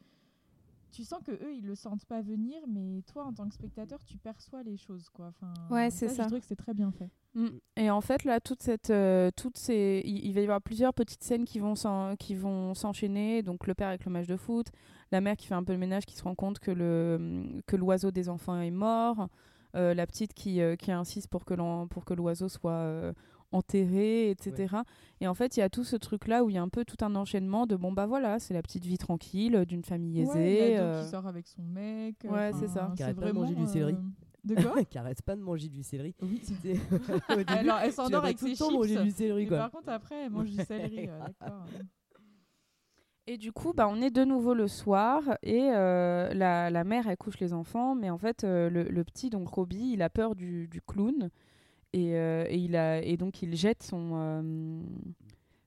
[0.91, 4.03] tu sens que eux ils le sentent pas venir, mais toi en tant que spectateur,
[4.05, 5.29] tu perçois les choses quoi.
[5.29, 6.27] Enfin, Ouais, c'est Je ça.
[6.27, 7.11] trouve que c'est très bien fait.
[7.35, 7.49] Mm.
[7.77, 10.93] Et en fait, là, toute cette, euh, toutes ces, il, il va y avoir plusieurs
[10.93, 11.75] petites scènes qui vont
[12.19, 13.43] qui vont s'enchaîner.
[13.43, 14.67] Donc le père avec le match de foot,
[15.13, 17.77] la mère qui fait un peu le ménage, qui se rend compte que le que
[17.77, 19.29] l'oiseau des enfants est mort,
[19.77, 21.55] euh, la petite qui, euh, qui insiste pour que
[21.87, 23.13] pour que l'oiseau soit euh,
[23.53, 24.77] enterré, etc.
[25.21, 26.69] Et en fait, il y a tout ce truc là où il y a un
[26.69, 29.85] peu tout un enchaînement de bon bah voilà, c'est la petite vie tranquille euh, d'une
[29.85, 30.79] famille Ouais, aisée.
[30.79, 32.17] euh, qui sort avec son mec.
[32.29, 32.89] Ouais, c'est ça.
[32.93, 33.95] Qui C'est arrête pas de manger du céleri.
[33.95, 33.97] euh,
[34.45, 36.15] De quoi qui arrête pas de manger du céleri.
[36.23, 36.41] Oui.
[36.47, 36.79] Tu sais,
[37.33, 39.03] Au début, Alors elle s'endort avec tout le ses temps manger chips.
[39.05, 39.59] du céleri quoi.
[39.59, 41.09] par contre après elle mange du céleri.
[41.09, 41.65] euh, D'accord.
[43.27, 47.07] Et du coup, bah, on est de nouveau le soir et euh, la, la mère,
[47.07, 50.11] elle couche les enfants, mais en fait, euh, le, le petit, donc Robbie, il a
[50.11, 51.31] peur du, du clown
[51.93, 54.81] et, euh, et, il a, et donc il jette son, euh,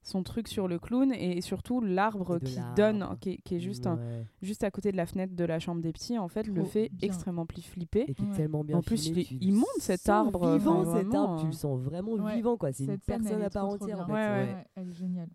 [0.06, 3.88] son truc sur le clown et surtout l'arbre qui donne, qui, est- qui est juste,
[3.88, 4.00] un-
[4.42, 6.90] juste à côté de la fenêtre de la chambre des petits, en fait, le fait
[6.92, 7.08] bien.
[7.08, 8.06] extrêmement plus flipper.
[8.10, 10.98] Et qui est tellement bien En plus, filmé, il est immonde, cet arbre, Vivant enfin,
[11.00, 11.48] cet arbre, tu euh.
[11.48, 12.36] le sens vraiment Ouais.
[12.36, 12.74] vivant quoi.
[12.74, 14.12] C'est une personne à part entière en fait.
[14.14, 14.54] Ouais, ouais.
[14.54, 15.30] Ouais, elle est géniale.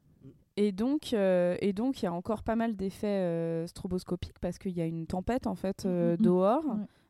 [0.60, 4.58] Et donc, euh, et donc, il y a encore pas mal d'effets euh, stroboscopiques parce
[4.58, 6.24] qu'il y a une tempête en fait euh, Mm, mm, mm.
[6.24, 6.64] dehors.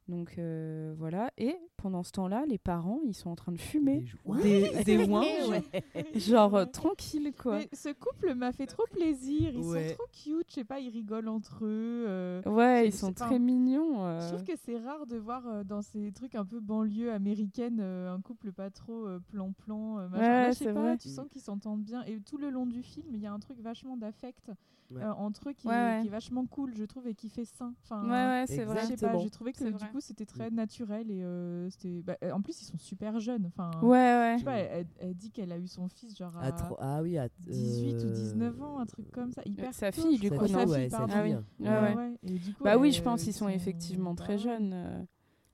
[0.08, 1.30] Donc euh, voilà.
[1.36, 4.40] Et pendant ce temps-là, les parents, ils sont en train de fumer Des joints.
[4.40, 4.84] des,
[6.14, 7.58] des genre euh, tranquille quoi.
[7.58, 9.50] Mais ce couple m'a fait trop plaisir.
[9.54, 9.88] Ils Ouais.
[9.90, 10.46] sont trop cute.
[10.48, 12.06] Je sais pas, ils rigolent entre eux.
[12.08, 14.02] euh, Ouais, ils sont très mignons.
[14.04, 14.20] euh.
[14.22, 17.78] Je trouve que c'est rare de voir euh, dans ces trucs un peu banlieue américaine
[17.80, 19.98] euh, un couple pas trop plan-plan.
[19.98, 20.08] euh.
[20.08, 20.96] Ouais, je c'est sais pas, vrai.
[20.96, 22.02] tu sens qu'ils s'entendent bien.
[22.04, 24.50] Et tout le long du film, il y a un truc vachement d'affect
[24.90, 25.02] Ouais.
[25.02, 26.00] euh, entre eux qui, Ouais, est, ouais.
[26.00, 27.74] qui est vachement cool, je trouve, et qui fait sain.
[27.82, 28.76] Enfin, Ouais, ouais, c'est vrai.
[28.80, 29.18] Je sais pas, Exactement.
[29.20, 29.90] j'ai trouvé que du vrai.
[29.90, 32.00] coup c'était très naturel et euh, c'était.
[32.02, 33.44] bah, euh, en plus, ils sont super jeunes.
[33.46, 34.32] Enfin, Ouais, ouais.
[34.34, 36.76] je sais pas, elle, elle dit qu'elle a eu son fils genre à À tro-
[36.78, 39.42] Ah oui, à 18 ou euh, 19 ans, un truc comme ça.
[39.44, 40.66] Hyper Sa tôt, fille, du coup, Sa
[41.06, 41.38] fille.
[41.66, 41.94] Ah
[42.62, 44.72] Bah oui, je pense euh, qu'ils sont effectivement bah très jeunes.
[44.72, 45.02] euh.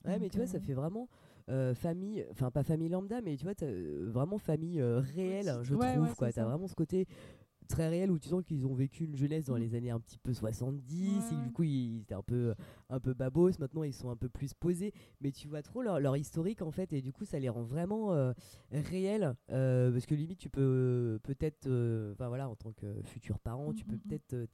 [0.04, 1.08] Ouais, mais tu vois, ça euh, fait vraiment
[1.48, 5.74] euh, famille, enfin pas famille lambda, mais tu vois, euh, vraiment famille euh, réelle, je
[5.74, 6.08] Ouais, trouve.
[6.08, 6.28] ouais, quoi.
[6.28, 6.44] T'as ça.
[6.46, 7.06] vraiment ce côté
[7.68, 9.60] très réel où tu sens qu'ils ont vécu une jeunesse dans Mhm.
[9.60, 12.54] les années un petit peu 70 Ouais, et du coup ils étaient un peu
[12.90, 13.50] un peu babos.
[13.58, 14.92] Maintenant ils sont un peu plus posés.
[15.20, 17.62] Mais tu vois trop leur, leur historique en fait et du coup ça les rend
[17.62, 18.32] vraiment euh,
[18.70, 23.38] réels euh, parce que limite tu peux peut-être euh, enfin voilà en tant que futur
[23.38, 24.08] parent tu peux Mhm, mhm.
[24.08, 24.46] peut-être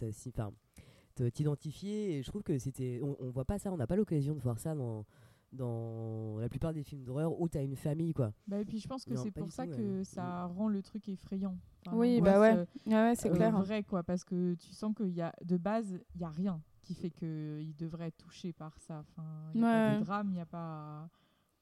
[1.34, 2.16] t'identifier.
[2.18, 3.72] Et je trouve que c'était on, on voit pas ça.
[3.72, 5.04] On n'a pas l'occasion de voir ça dans
[5.52, 8.86] dans la plupart des films d'horreur où t'as une famille quoi Bah, et puis je
[8.88, 10.04] pense que c'est pour ça tout, que ouais.
[10.04, 11.56] ça rend le truc effrayant.
[11.86, 12.54] Enfin, Oui, bah ouais.
[12.56, 13.58] euh, Ouais, ouais, c'est euh, clair.
[13.58, 16.60] vrai quoi, parce que tu sens qu'il y a de base, il y a rien
[16.82, 19.00] qui fait qu'il devrait être touché par ça.
[19.10, 19.24] Enfin,
[19.54, 19.98] il y a pas Ouais.
[19.98, 21.08] de drame, il n'y a pas.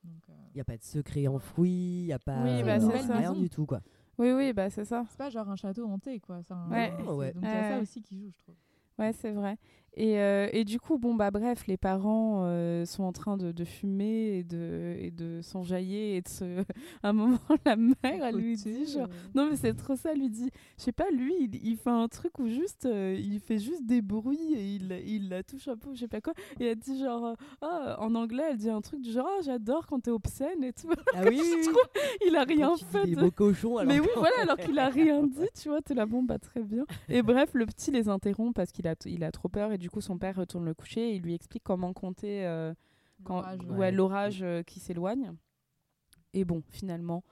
[0.04, 1.70] Donc, euh, il y a pas de secret enfoui
[2.02, 3.16] il y a pas Oui, bah, c'est ça.
[3.16, 3.80] rien du tout quoi
[4.18, 5.04] Oui, oui, bah c'est ça.
[5.08, 6.42] c'est pas genre un château hanté quoi.
[6.42, 6.70] ça, hein.
[6.70, 6.92] Ouais.
[7.12, 7.32] Ouais.
[7.32, 7.70] Donc il y a Ouais.
[7.70, 8.54] ça aussi qui joue, je trouve.
[8.98, 9.56] Ouais, c'est vrai.
[9.94, 13.50] Et, euh, et du coup, bon, bah bref, les parents euh, sont en train de,
[13.50, 16.60] de fumer et de, et de s'enjailler et de se...
[16.60, 16.64] À
[17.08, 19.04] un moment, la mère, elle lui dit, genre...
[19.04, 20.50] euh, Non, mais c'est trop ça, elle lui dit...
[20.78, 22.86] Je sais pas, lui, il, il fait un truc où juste...
[22.86, 26.08] euh, il fait juste des bruits et il, il la touche un peu, je sais
[26.08, 26.32] pas quoi.
[26.60, 27.34] Et elle dit genre...
[27.60, 29.26] Ah, en anglais, elle dit un truc du genre...
[29.28, 30.88] Ah, j'adore quand t'es obscène et tout.
[31.14, 32.00] ah oui, oui, oui.
[32.28, 33.20] il a rien Quand fait des de...
[33.20, 36.06] beaux cochons alors Mais oui, voilà, alors qu'il a rien dit, tu vois, t'es là,
[36.06, 36.84] bon, bah très bien.
[37.08, 39.90] Et bref, le petit les interrompt parce qu'il a, il a trop peur et du
[39.90, 42.74] coup, son père retourne le coucher et il lui explique comment compter euh,
[43.22, 43.92] quand, l'orage, ouais, ouais.
[43.92, 45.32] l'orage euh, qui s'éloigne.
[46.34, 47.22] Et bon, finalement,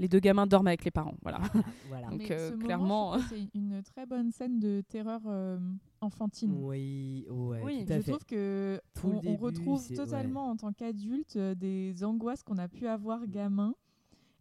[0.00, 1.14] les deux gamins dorment avec les parents.
[1.22, 1.38] Voilà.
[1.88, 2.08] voilà.
[2.08, 5.60] Donc, Mais euh, ce clairement- c'est une très bonne scène de terreur euh,
[6.00, 6.52] enfantine.
[6.58, 8.10] Oui, ouais, Oui, tout à je fait.
[8.10, 13.28] trouve que on, retrouve totalement en tant qu'adulte euh, des angoisses qu'on a pu avoir
[13.28, 13.76] gamin.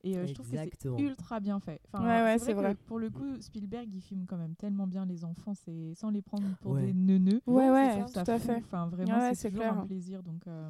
[0.03, 1.79] Et euh, je trouve que c'est ultra bien fait.
[1.87, 2.75] Enfin, Ouais, ouais, c'est vrai.
[2.87, 6.21] pour le coup, Spielberg, il filme quand même tellement bien les enfants, c'est sans les
[6.21, 6.87] prendre pour Ouais.
[6.87, 7.41] des neuneux.
[7.45, 8.55] Ouais, ouais, tout à fait.
[8.57, 9.77] Enfin, vraiment, Ouais, c'est toujours clair.
[9.77, 10.23] un plaisir.
[10.23, 10.69] Donc, euh,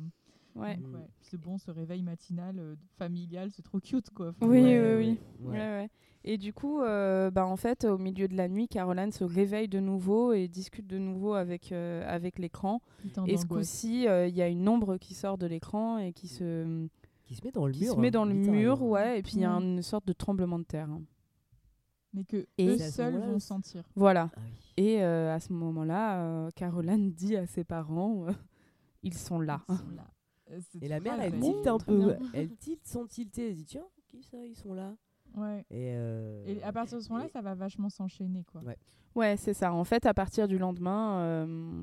[0.55, 0.77] Ouais.
[1.21, 4.29] c'est bon, ce réveil matinal euh, familial, c'est trop cute, quoi.
[4.29, 5.49] Enfin, Oui, Ouais, oui, oui.
[5.57, 5.89] ouais.
[6.23, 9.67] Et du coup, euh, bah, en fait, au milieu de la nuit, Caroline se réveille
[9.69, 12.81] de nouveau et discute de nouveau avec, euh, avec l'écran.
[13.27, 16.27] Et ce coup-ci, euh, il y a une ombre qui sort de l'écran et qui
[16.27, 16.87] se,
[17.31, 17.93] Qui se met dans le qui mur.
[17.93, 19.63] se met hein, dans le mur, ouais, et puis il y a Ouais.
[19.63, 20.89] une sorte de tremblement de terre.
[20.89, 21.01] hein.
[22.13, 23.83] Mais que Et eux seuls vont sentir.
[23.95, 24.29] Voilà.
[24.35, 24.51] Ah oui.
[24.83, 28.31] Et euh, à ce moment-là, euh, Caroline dit à ses parents, euh,
[29.01, 29.61] ils sont là.
[29.69, 30.07] Ils sont là.
[30.51, 32.17] Euh, Et la mère, elle tilte un peu.
[32.33, 33.47] Elle tilte sans tilter.
[33.47, 34.93] Elle dit tiens, qui ça Ils sont là?
[35.37, 35.59] Ouais.
[35.69, 38.59] Et, euh, Et à partir de ce moment-là, et- ça va vachement s'enchaîner, quoi.
[38.61, 38.77] Ouais.
[39.15, 39.71] Ouais, c'est ça.
[39.73, 41.81] En fait, à partir du lendemain, euh,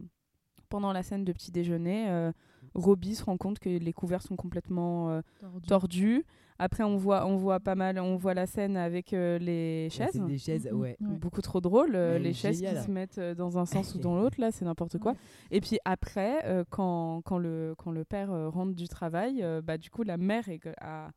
[0.68, 2.32] pendant la scène de petit déjeuner, euh,
[2.74, 5.66] Robbie se rend compte que les couverts sont complètement euh, Tordu.
[5.66, 6.24] tordus.
[6.60, 10.14] Après, on voit, on voit pas mal, on voit la scène avec euh, les chaises.
[10.26, 10.96] des chaises, ouais.
[11.00, 12.76] Beaucoup trop drôle, euh, Ouais, les chaises génial.
[12.78, 15.12] qui se mettent dans un sens ou dans l'autre, là, c'est n'importe quoi.
[15.12, 15.18] Ouais.
[15.52, 19.62] Et puis après, euh, quand, quand, le, quand le père euh, rentre du travail, euh,
[19.62, 21.10] bah, du coup, la mère est, a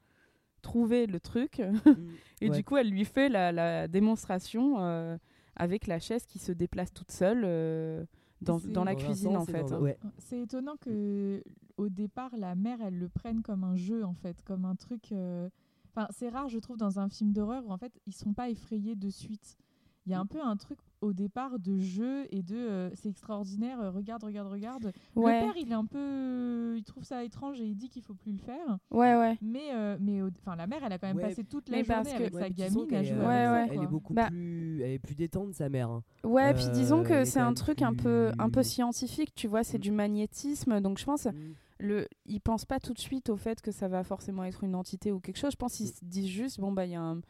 [0.61, 1.59] trouvé le truc
[2.41, 2.55] et Ouais.
[2.55, 5.17] du coup, elle lui fait la, la démonstration euh,
[5.55, 8.05] avec la chaise qui se déplace toute seule euh,
[8.41, 9.71] dans, la cuisine, en fait.
[9.71, 9.77] hein.
[9.77, 9.97] le- ouais.
[10.17, 11.43] C'est étonnant que
[11.77, 15.11] au départ la mère elle le prenne comme un jeu en fait, comme un truc.
[15.11, 15.49] euh,
[15.93, 18.49] Enfin c'est rare je trouve dans un film d'horreur où en fait ils sont pas
[18.49, 19.57] effrayés de suite.
[20.05, 23.09] Il y a un peu un truc au départ de jeu et de euh, c'est
[23.09, 24.91] extraordinaire, euh, regarde regarde regarde.
[25.15, 28.01] Ouais, Le père il est un peu, il trouve ça étrange et il dit qu'il
[28.03, 28.77] faut plus le faire.
[28.91, 29.37] ouais, ouais.
[29.41, 31.83] Mais euh, mais enfin la mère elle a quand même Ouais, passé toute la mais
[31.83, 33.67] parce journée que- avec Ouais, sa gamine à jouer Ouais, ouais.
[33.71, 35.89] Elle est beaucoup Bah- plus, elle est plus détente sa mère.
[35.89, 36.03] hein.
[36.23, 39.77] Ouais, puis disons que c'est un truc un peu, un peu scientifique, tu vois, c'est
[39.79, 39.81] Mm.
[39.81, 41.31] du magnétisme, donc je pense Mm.
[41.79, 44.75] le, ils pensent pas tout de suite au fait que ça va forcément être une
[44.75, 45.51] entité ou quelque chose.
[45.53, 47.21] Je pense qu'ils se disent juste, bon, bah, il y a un-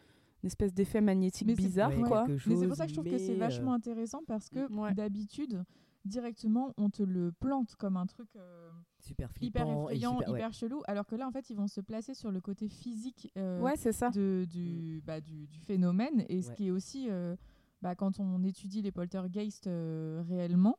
[0.43, 2.25] une espèce d'effet magnétique Mais bizarre, Ouais, quoi.
[2.27, 4.71] Mais c'est pour ça que je trouve que c'est mais, vachement euh, intéressant parce que
[4.73, 4.93] Ouais.
[4.93, 5.63] d'habitude
[6.03, 8.27] directement on te le plante comme un truc.
[8.35, 8.69] euh,
[8.99, 10.39] super hyper flippant effrayant, super- ouais.
[10.39, 13.31] hyper chelou, alors que là en fait ils vont se placer sur le côté physique
[13.37, 14.09] euh, Ouais, c'est ça.
[14.09, 17.35] de, du, bah, du, du phénomène et ce qui est aussi euh,
[17.83, 20.77] bah, quand on étudie les poltergeists euh, réellement.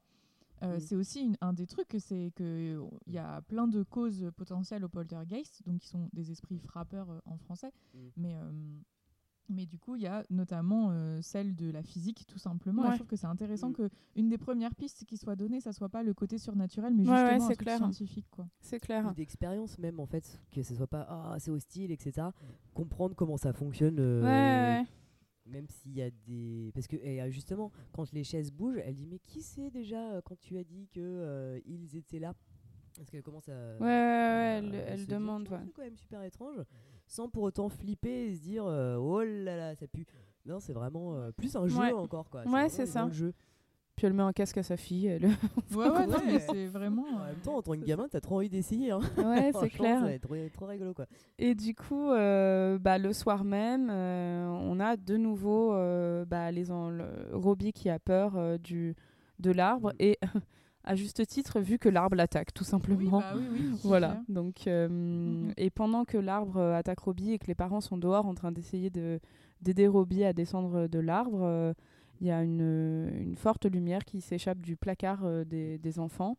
[0.63, 0.81] euh, Mm.
[0.81, 4.89] C'est aussi une- un des trucs, c'est qu'il y a plein de causes potentielles au
[4.89, 7.99] poltergeist, donc qui sont des esprits frappeurs euh, en français, Mm.
[8.17, 8.51] mais, euh,
[9.49, 12.83] mais du coup il y a notamment euh, celle de la physique tout simplement.
[12.83, 12.91] Ouais.
[12.93, 13.75] je trouve que c'est intéressant Mm.
[13.75, 17.05] que une des premières pistes qui soit donnée, ça soit pas le côté surnaturel, mais
[17.05, 17.77] Ouais, ouais, justement c'est un truc clair.
[17.79, 18.27] scientifique.
[18.31, 18.47] Quoi.
[18.61, 19.15] C'est clair.
[19.15, 22.29] D'expérience même en fait, que ce soit pas ah c'est hostile etc.
[22.75, 23.97] Comprendre comment ça fonctionne.
[23.99, 24.87] euh, Ouais, ouais,
[25.47, 28.95] Même s'il y a des parce que et, euh, justement quand les chaises bougent, elle
[28.95, 32.33] dit mais qui c'est déjà euh, quand tu as dit que euh, ils étaient là?
[32.97, 35.57] Parce qu'elle commence à ouais, ouais, ouais, à- elle, à elle se dire, demande, Tiens,
[35.59, 35.63] ouais.
[35.67, 36.59] C'est quand même super étrange,
[37.13, 40.07] sans pour autant flipper et se dire euh, oh là là ça pue.
[40.47, 41.93] Non c'est vraiment euh, plus un jeu Ouais.
[41.93, 42.41] encore quoi.
[42.41, 43.05] Ouais, vraiment c'est ça.
[43.05, 43.35] le jeu.
[43.95, 45.07] Puis elle met un casque à sa fille.
[45.07, 45.27] Elle...
[45.77, 46.39] Ouais, ouais, non, mais Ouais.
[46.51, 47.03] c'est vraiment.
[47.15, 48.91] En euh, même temps en tant que gamin t'as trop envie d'essayer.
[48.91, 49.01] Hein.
[49.19, 49.99] ouais, c'est clair.
[50.01, 51.05] Ça va être trop, trop rigolo quoi.
[51.39, 56.51] Et du coup, euh, bah, le soir même, euh, on a de nouveau euh, bah,
[56.51, 57.05] les en- le-
[57.35, 58.97] Robbie qui a peur euh, du,
[59.39, 59.97] de l'arbre Mm.
[60.01, 60.19] et
[60.85, 63.19] à juste titre vu que l'arbre l'attaque tout Oui, simplement.
[63.21, 64.23] bah oui, oui, c'est Voilà.
[64.29, 65.53] Donc, euh, Mhm.
[65.57, 68.53] et pendant que l'arbre euh, attaque Robbie et que les parents sont dehors en train
[68.53, 69.21] d'essayer de
[69.61, 71.73] d'aider Robbie à descendre de l'arbre, euh,
[72.21, 76.37] il y a une, une forte lumière qui s'échappe du placard euh, des, des enfants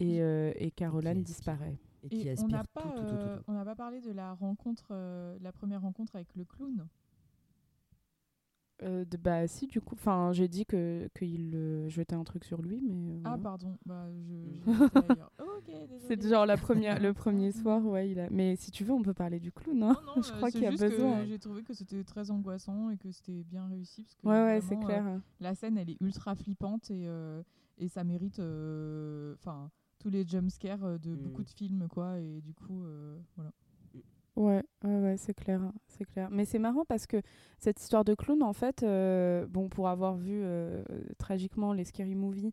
[0.00, 1.78] et, euh, et Caroline disparaît.
[2.02, 3.44] Et qui Et on aspire n'a pas, tout, tout, tout, euh, tout.
[3.48, 6.86] on n'a pas parlé de la rencontre, euh, la première rencontre avec le clown.
[8.82, 12.44] Euh, de- bah si du coup, enfin j'ai dit que qu'il euh, jetait un truc
[12.44, 14.34] sur lui, mais euh, Ah pardon, bah je.
[14.34, 14.60] Mm.
[14.66, 15.32] j'ai noté ailleurs.
[15.38, 15.72] ok,
[16.08, 18.10] c'est genre la première, le premier soir, ouais.
[18.10, 18.28] Il a...
[18.28, 19.82] Mais si tu veux, on peut parler du clown.
[19.82, 19.96] Hein.
[20.04, 21.24] Non, non, je euh, crois c'est qu'il y a besoin.
[21.24, 24.60] J'ai trouvé que c'était très angoissant et que c'était bien réussi parce que Ouais ouais,
[24.60, 25.20] c'est euh, clair.
[25.40, 27.42] la scène elle est ultra flippante et, euh,
[27.78, 31.16] et ça mérite euh, enfin tous les jumpscares euh, de Mm.
[31.22, 33.52] beaucoup de films quoi et du coup euh, voilà.
[34.36, 36.28] Ouais, ouais, ouais, c'est clair, c'est clair.
[36.30, 37.22] Mais c'est marrant parce que
[37.58, 40.84] cette histoire de clown, en fait, euh, bon, pour avoir vu euh,
[41.18, 42.52] tragiquement les scary movies,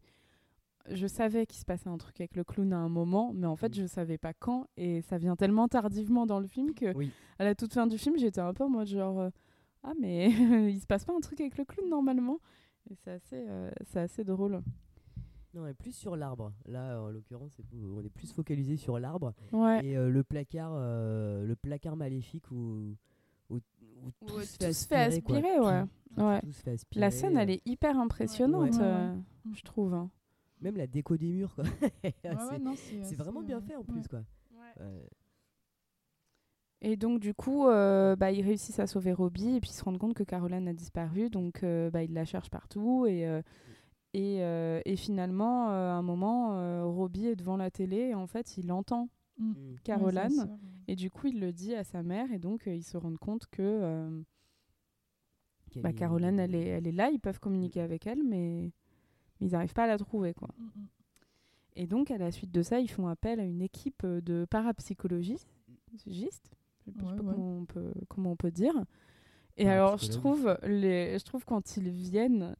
[0.89, 3.55] je savais qu'il se passait un truc avec le clown à un moment, mais en
[3.57, 3.81] fait, Mm.
[3.81, 7.11] je savais pas quand, et ça vient tellement tardivement dans le film que, Oui.
[7.39, 9.29] à la toute fin du film, j'étais un peu en mode genre, euh,
[9.83, 10.27] ah mais
[10.73, 12.39] il se passe pas un truc avec le clown normalement,
[12.89, 13.45] et c'est assez,
[13.91, 14.61] c'est assez drôle.
[15.53, 16.51] Non, on est plus sur l'arbre.
[16.65, 21.45] Là, en l'occurrence, on est plus focalisé sur l'arbre Ouais, et euh, le placard, euh,
[21.45, 22.95] le placard maléfique où,
[23.49, 25.71] où, où tout se tout fait se fait aspirer, quoi.
[25.71, 25.83] ouais.
[25.83, 25.89] Tout-
[26.21, 26.39] Ouais.
[26.41, 28.81] tout se fait aspirer, La scène, elle euh, est hyper impressionnante, Ouais.
[28.81, 29.51] euh, Ouais.
[29.55, 29.93] je trouve.
[29.93, 30.09] hein.
[30.61, 31.63] Même la déco des murs, quoi.
[32.03, 33.85] Ouais, c'est vraiment bien fait en ouais.
[33.85, 34.23] plus, quoi.
[34.79, 35.07] Ouais.
[36.81, 39.83] Et donc, du coup, euh, bah, ils réussissent à sauver Robbie et puis ils se
[39.83, 41.29] rendent compte que Caroline a disparu.
[41.29, 43.05] Donc, euh, bah, ils la cherchent partout.
[43.07, 43.41] Et, euh,
[44.13, 48.15] et, euh, et finalement, euh, à un moment, euh, Robbie est devant la télé et
[48.15, 49.09] en fait, il entend
[49.39, 49.49] Mm.
[49.49, 49.53] Mm.
[49.71, 50.59] Ouais, Caroline.
[50.87, 52.31] et du coup, il le dit à sa mère.
[52.31, 54.21] Et donc, euh, ils se rendent compte que euh,
[55.77, 57.09] bah, est- Caroline, elle est, elle est là.
[57.09, 58.71] Ils peuvent communiquer avec elle, mais,
[59.39, 60.35] mais ils n'arrivent pas à la trouver.
[60.35, 60.49] Quoi.
[60.59, 60.87] Mm, mm.
[61.77, 65.49] Et donc, à la suite de ça, ils font appel à une équipe de parapsychologistes.
[66.05, 66.51] Gistes
[66.85, 68.83] je sais pas Ouais, comment, on peut, comment on peut dire.
[69.57, 70.21] Et alors, je psychologue.
[70.37, 72.55] trouve, les, je trouve quand ils viennent,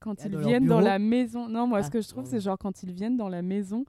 [0.00, 1.48] quand Ah, ils viennent dans la maison.
[1.48, 2.30] Non, moi, Ah, ce que je trouve, ouais.
[2.30, 3.84] c'est genre quand ils viennent dans la maison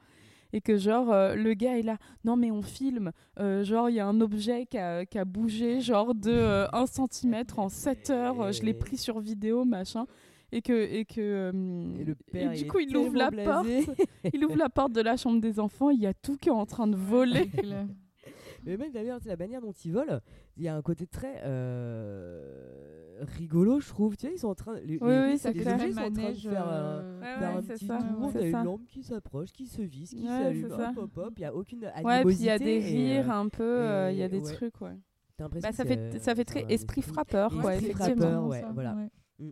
[0.54, 3.96] et que genre euh, le gars est là non mais on filme euh, genre il
[3.96, 8.10] y a un objet qui a, qui a bougé genre de 1 cm en 7
[8.12, 10.06] heures euh, je l'ai pris sur vidéo machin
[10.54, 11.52] et que et que euh,
[12.00, 13.86] Et le père, du il coup il ouvre la blasé.
[13.86, 14.00] porte
[14.34, 16.54] il ouvre la porte de la chambre des enfants il y a tout qui est
[16.54, 17.50] en train de voler.
[18.66, 20.20] Mais même d'ailleurs, c'est la manière dont ils volent,
[20.58, 24.18] il y a un côté très euh, rigolo, je trouve.
[24.18, 24.74] Tu sais, ils sont en train.
[24.80, 27.26] Les, Oui, les- oui, c'est les objets sont en train de faire, euh, euh, Ouais,
[27.26, 28.30] faire ouais, un petit ça, tour.
[28.32, 31.34] c'est T'as une lampe qui s'approche, qui se visse, qui Ouais, s'allume, hop, hop, hop.
[31.38, 33.50] Il n'y a aucune ouais puis il y a des animosité et, rires euh, un
[33.50, 34.54] peu euh, il y a des ouais.
[34.54, 34.98] trucs ouais
[35.38, 38.96] bah, ça fait ça fait très un esprit frappeur Ouais, quoi esprit effectivement ouais, voilà.
[38.96, 39.10] ouais.
[39.40, 39.52] Mm.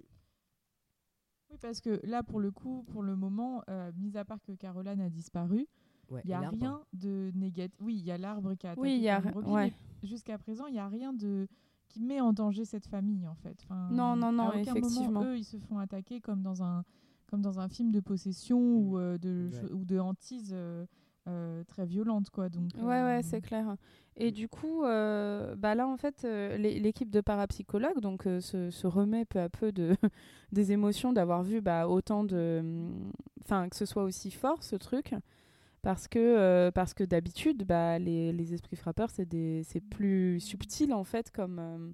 [1.49, 4.53] Oui, parce que là, pour le coup, pour le moment, euh, mis à part que
[4.53, 5.67] Caroline a disparu,
[6.13, 7.75] Ouais, il n'y a rien de négatif.
[7.81, 9.73] Oui, il y a l'arbre qui a attaqué Oui, il y a ouais.
[10.03, 11.47] Jusqu'à présent, il n'y a rien de
[11.89, 13.57] qui met en danger cette famille, en fait.
[13.63, 15.09] Enfin, Non, non, non, à aucun effectivement.
[15.11, 16.83] Moment, eux, ils se font attaquer comme dans un,
[17.27, 19.71] comme dans un film de possession ou, euh, de, Ouais.
[19.71, 20.85] ou de hantise euh,
[21.27, 22.49] euh, très violente, quoi.
[22.49, 23.75] Donc, Ouais, ouais, euh, c'est clair.
[24.17, 28.41] Et du coup, euh, bah là, en fait, euh, l'é- l'équipe de parapsychologues donc, euh,
[28.41, 29.95] se, se remet peu à peu de,
[30.51, 32.89] des émotions d'avoir vu bah, autant de.
[33.43, 35.13] Enfin, que ce soit aussi fort, ce truc.
[35.83, 40.39] Parce que, euh, parce que d'habitude, bah, les, les esprits frappeurs, c'est des- c'est plus
[40.39, 41.59] subtil, en fait, comme.
[41.59, 41.91] euh,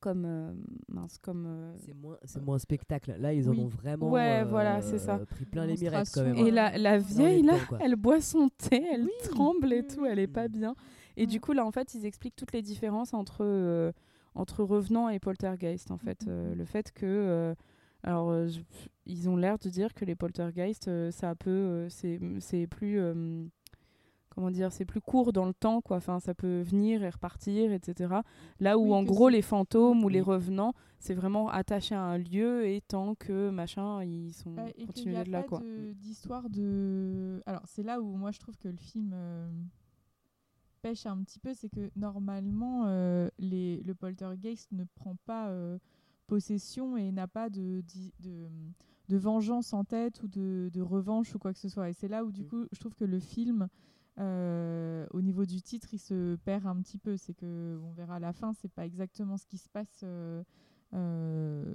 [0.00, 0.24] comme.
[0.26, 0.52] euh,
[0.88, 1.74] mince, comme.
[1.78, 3.14] C'est moins, c'est moins spectacle.
[3.18, 5.18] Là, ils en ont vraiment Ouais, voilà, c'est ça.
[5.30, 6.36] pris plein les mirettes quand même.
[6.36, 6.50] Et hein.
[6.50, 6.98] la, la Ouais.
[6.98, 10.26] vieille, là, temps, elle boit son thé, elle Oui, tremble et oui, tout, elle est
[10.26, 10.52] pas Mm.
[10.52, 10.74] bien.
[11.16, 11.26] Et Ouais.
[11.28, 13.92] du coup, là, en fait, ils expliquent toutes les différences entre,
[14.34, 16.26] entre revenant et poltergeist, en fait.
[16.26, 17.54] Le fait que...
[18.06, 18.60] alors, euh, je-
[19.04, 21.50] ils ont l'air de dire que les poltergeists, euh, ça peut...
[21.50, 21.88] euh,
[22.40, 22.98] c'est plus...
[22.98, 23.44] euh,
[24.30, 25.96] comment dire C'est plus court dans le temps, quoi.
[25.98, 28.20] Enfin, ça peut venir et repartir, etc.
[28.60, 30.26] Là où, Oui, en gros, les fantômes ou les Oui.
[30.26, 34.86] revenants, c'est vraiment attaché à un lieu et tant que, machin, ils sont Bah, et
[34.86, 35.58] continués n'y a d'être là, pas quoi.
[35.60, 37.42] de- d'histoire de...
[37.46, 39.14] Alors, c'est là où moi je trouve que le film
[40.82, 42.84] pêche un petit peu, c'est que normalement,
[43.38, 45.50] les, le poltergeist ne prend pas
[46.26, 47.82] possession et n'a pas de,
[48.20, 48.48] de,
[49.08, 51.90] de vengeance en tête ou de, de revanche ou quoi que ce soit.
[51.90, 52.46] Et c'est là où, du Mm.
[52.48, 53.68] coup, je trouve que le film,
[54.18, 57.16] euh, au niveau du titre, il se perd un petit peu.
[57.16, 60.00] C'est que, on verra à la fin, c'est pas exactement ce qui se passe.
[60.02, 60.42] euh,
[60.94, 61.72] euh,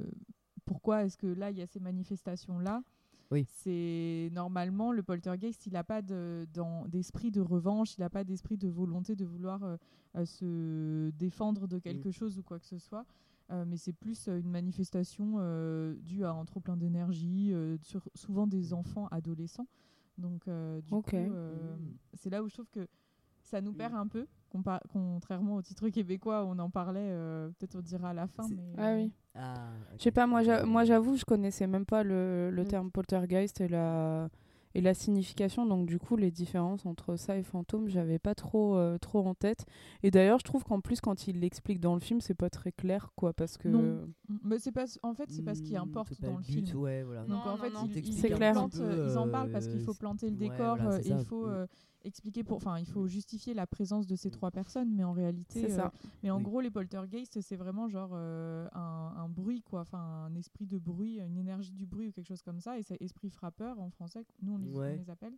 [0.66, 2.84] pourquoi est-ce que là, il y a ces manifestations-là
[3.32, 3.46] Oui.
[3.50, 8.70] C'est normalement le poltergeist, il n'a pas d'esprit de, revanche, il n'a pas d'esprit de
[8.70, 13.06] volonté de vouloir euh, se défendre de quelque chose ou quoi que ce soit.
[13.52, 17.78] Euh, mais c'est plus euh, une manifestation euh, due à un trop plein d'énergie, euh,
[17.82, 19.68] sur souvent des enfants adolescents.
[20.18, 21.34] Donc, euh, du coup,
[22.14, 22.88] c'est là où je trouve que
[23.42, 24.28] ça nous perd un peu,
[24.94, 28.48] contrairement au titre québécois, on en parlait, euh, peut-être on dira à la fin.
[28.50, 29.12] Mais, Ah oui.
[29.36, 32.68] Ah, Je sais pas, moi j'avoue, je connaissais même pas le, le Mm.
[32.68, 34.30] terme poltergeist et la,
[34.76, 38.76] et la signification, donc du coup, les différences entre ça et fantôme, j'avais pas trop,
[38.78, 39.66] euh, trop en tête.
[40.04, 42.72] Et d'ailleurs, je trouve qu'en plus, quand il l'explique dans le film, c'est pas très
[42.72, 43.68] clair, quoi, parce que.
[43.68, 44.08] Non.
[44.44, 46.66] Mais c'est pas, en fait, c'est pas ce qui Hmm, importe pas dans le but,
[46.68, 46.80] film.
[46.80, 47.22] Ouais, voilà.
[47.22, 47.88] Donc Non, en non, fait, non.
[47.94, 48.54] ils, clair.
[48.70, 51.00] peu, euh, ils en parlent parce qu'il faut euh, planter le ouais, décor, voilà, euh,
[51.04, 51.18] il ça.
[51.26, 51.50] faut Mm.
[51.52, 51.68] euh,
[52.04, 55.62] expliquer pour, enfin, il faut justifier la présence de ces trois personnes, mais en réalité,
[55.62, 55.92] C'est euh, ça.
[56.24, 56.44] mais en Oui.
[56.44, 60.78] gros, les poltergeists, c'est vraiment genre euh, un, un bruit, quoi, enfin, un esprit de
[60.78, 63.90] bruit, une énergie du bruit ou quelque chose comme ça, et c'est esprit frappeur en
[63.90, 64.98] français, nous on les, on Ouais.
[64.98, 65.34] les appelle.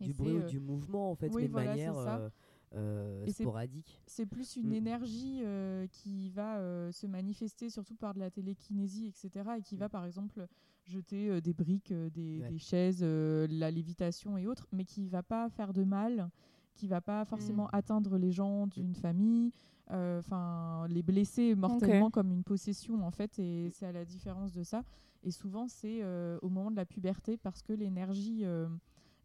[0.00, 1.94] Et Du c'est, bruit ou euh, du mouvement, en fait, oui, mais de voilà, manière
[1.94, 2.30] c'est ça.
[2.74, 4.00] euh, Et c'est- sporadique.
[4.06, 4.74] c'est plus une Mm.
[4.74, 9.58] énergie euh, qui va euh, se manifester surtout par de la télékinésie, etc.
[9.58, 10.46] Et qui va par exemple
[10.84, 12.48] jeter euh, des briques, euh, des, Ouais.
[12.48, 16.30] des chaises, euh, la lévitation et autres, mais qui va pas faire de mal,
[16.74, 19.52] qui va pas forcément atteindre les gens d'une famille,
[19.90, 23.38] euh, enfin les blesser mortellement comme une possession en fait.
[23.38, 24.82] Et c'est à la différence de ça.
[25.22, 28.68] Et souvent c'est euh, au moment de la puberté parce que l'énergie euh,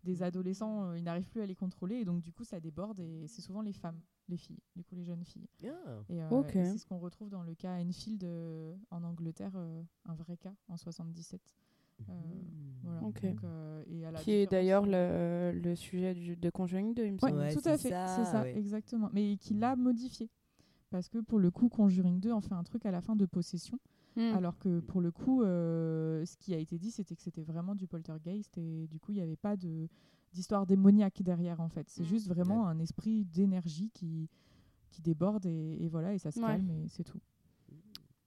[0.03, 2.99] des adolescents, euh, ils n'arrivent plus à les contrôler et donc du coup ça déborde
[2.99, 3.99] et c'est souvent les femmes,
[4.29, 5.47] les filles, du coup les jeunes filles.
[5.63, 5.67] Ah.
[6.09, 9.81] Et, euh, et c'est ce qu'on retrouve dans le cas Enfield euh, en Angleterre, euh,
[10.05, 11.41] un vrai cas en 77.
[12.01, 12.13] Euh,
[12.83, 13.03] voilà.
[13.03, 13.21] Ok.
[13.25, 17.05] Donc, euh, et à la Qui est d'ailleurs le, le sujet du, de Conjuring 2,
[17.05, 17.39] il me Ouais, semble.
[17.41, 18.57] Ouais, tout à fait, c'est ça, ouais.
[18.57, 19.09] exactement.
[19.13, 20.29] Mais qui l'a modifié.
[20.89, 23.25] Parce que pour le coup, Conjuring 2 en fait un truc à la fin de
[23.25, 23.79] possession.
[24.15, 24.33] Hmm.
[24.35, 27.75] Alors que pour le coup, euh, ce qui a été dit, c'était que c'était vraiment
[27.75, 29.87] du poltergeist et du coup, il n'y avait pas de
[30.33, 31.89] d'histoire démoniaque derrière en fait.
[31.89, 32.07] C'est Mm.
[32.07, 34.29] juste vraiment un esprit d'énergie qui,
[34.91, 36.45] qui déborde et, et voilà, et ça se Ouais.
[36.47, 37.19] calme et c'est tout.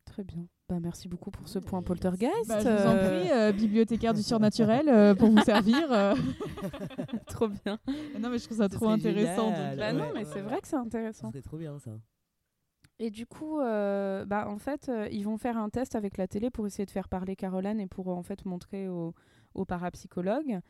[0.04, 0.48] Très bien.
[0.68, 2.48] Bah, merci beaucoup pour ce Ouais, point poltergeist.
[2.48, 5.90] Bah, je vous en euh, prie, euh, bibliothécaire du surnaturel euh, pour vous servir.
[5.92, 6.14] euh.
[7.26, 7.78] trop bien.
[8.18, 9.50] non mais je trouve ça Ce trop intéressant.
[9.50, 9.70] génial.
[9.70, 10.42] donc, Bah euh, non, mais ouais, c'est ouais.
[10.42, 11.30] vrai que c'est intéressant.
[11.30, 11.92] serait trop bien ça.
[12.98, 16.26] Et du coup, euh, bah, en fait, euh, ils vont faire un test avec la
[16.28, 19.14] télé pour essayer de faire parler Caroline et pour en fait montrer aux,
[19.54, 20.60] aux parapsychologues.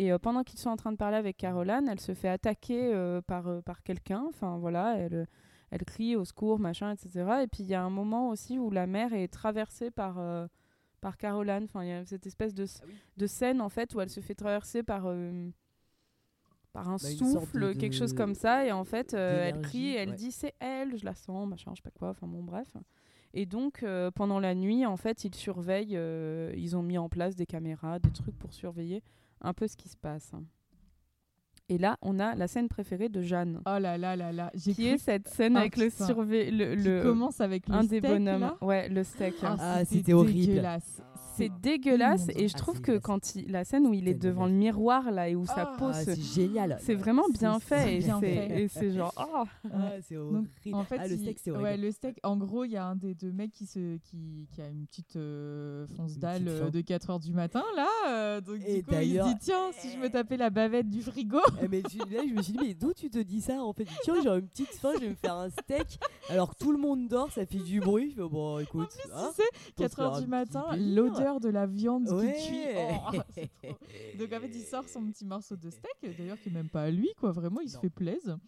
[0.00, 2.94] Et euh, pendant qu'ils sont en train de parler avec Caroline, elle se fait attaquer
[2.94, 4.24] euh, par, euh, par quelqu'un.
[4.28, 5.26] Enfin voilà, elle,
[5.70, 7.10] elle crie au secours, machin, etc.
[7.42, 10.18] Et puis il y a un moment aussi où la mère est traversée par,
[11.02, 11.64] par Caroline.
[11.64, 12.94] Enfin, il y a cette espèce de, Ah oui.
[13.18, 15.02] de scène en fait où elle se fait traverser par.
[15.06, 15.50] euh,
[16.72, 19.96] par un Bah, souffle, quelque chose comme ça, et en fait, euh, elle crie, et
[19.96, 20.14] elle ouais.
[20.14, 22.76] dit c'est elle, je la sens, machin, je sais pas quoi, enfin bon, bref.
[23.34, 25.98] Et donc, euh, pendant la nuit, en fait, ils surveillent,
[26.56, 29.02] ils ont mis en place des caméras, des trucs pour surveiller
[29.40, 30.32] un peu ce qui se passe.
[31.72, 34.74] Et là, on a la scène préférée de Jeanne, Oh là là là là, j'ai
[34.74, 37.74] qui cru est cette scène Ah, avec le surveillant, le, qui le- commence avec le
[37.76, 38.56] un des steak, bonhommes, là.
[38.60, 39.34] ouais, le steak.
[39.44, 40.46] Ah, c'était horrible.
[40.46, 41.00] dégueulasse.
[41.36, 44.44] c'est dégueulasse, et je Ah, trouve que quand il, la scène où il est devant
[44.46, 46.76] le miroir là et où sa Ah, peau Ah, se- c'est génial.
[46.80, 50.74] c'est vraiment bien fait, et c'est- genre ah Ah, c'est Donc, horrible.
[50.76, 51.82] en fait, ah, le steak, c'est ouais, horrible.
[51.84, 54.60] le steak, en gros, il y a un des deux mecs qui, se, qui, qui
[54.60, 57.86] a une petite euh, fonce dalle petite euh, de 4h du matin, là.
[58.08, 60.50] euh, donc, Et du coup, il se d'ailleurs- dit tiens, si je me tapais la
[60.50, 61.38] bavette du frigo.
[61.62, 63.72] Eh, mais tu- là, je me suis dit, mais d'où tu te dis ça en
[63.72, 63.86] fait?
[64.02, 65.98] Tiens, j'ai une petite faim, je vais me faire un steak.
[66.28, 68.10] Alors que tout le monde dort, ça fait du bruit.
[68.10, 68.88] Je fais, bon, écoute.
[69.12, 69.48] hein, tu sais,
[69.78, 72.64] on se fera 4h un du matin, petit l'odeur de la viande qui cuit.
[73.12, 73.76] Oh, c'est trop-
[74.18, 76.82] Donc en fait, il sort son petit morceau de steak, d'ailleurs qui est même pas
[76.84, 77.32] à lui, quoi.
[77.32, 77.80] Vraiment, il se Non.
[77.82, 78.38] fait plaisir.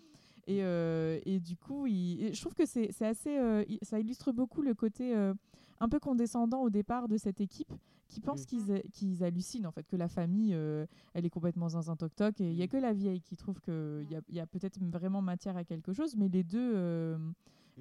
[0.46, 2.24] Et, euh, et du coup, il...
[2.24, 5.32] et je trouve que c'est c'est assez, euh, ça illustre beaucoup le côté euh,
[5.78, 7.72] un peu condescendant au départ de cette équipe,
[8.12, 8.88] qui pense Mm.
[8.92, 12.50] qu'ils hallucinent en fait, que la famille, euh, elle est complètement zinzin toc toc, et
[12.50, 14.78] il y a que la vieille qui trouve qu'il y a, il y a peut-être
[14.84, 17.16] vraiment matière à quelque chose, mais les deux euh,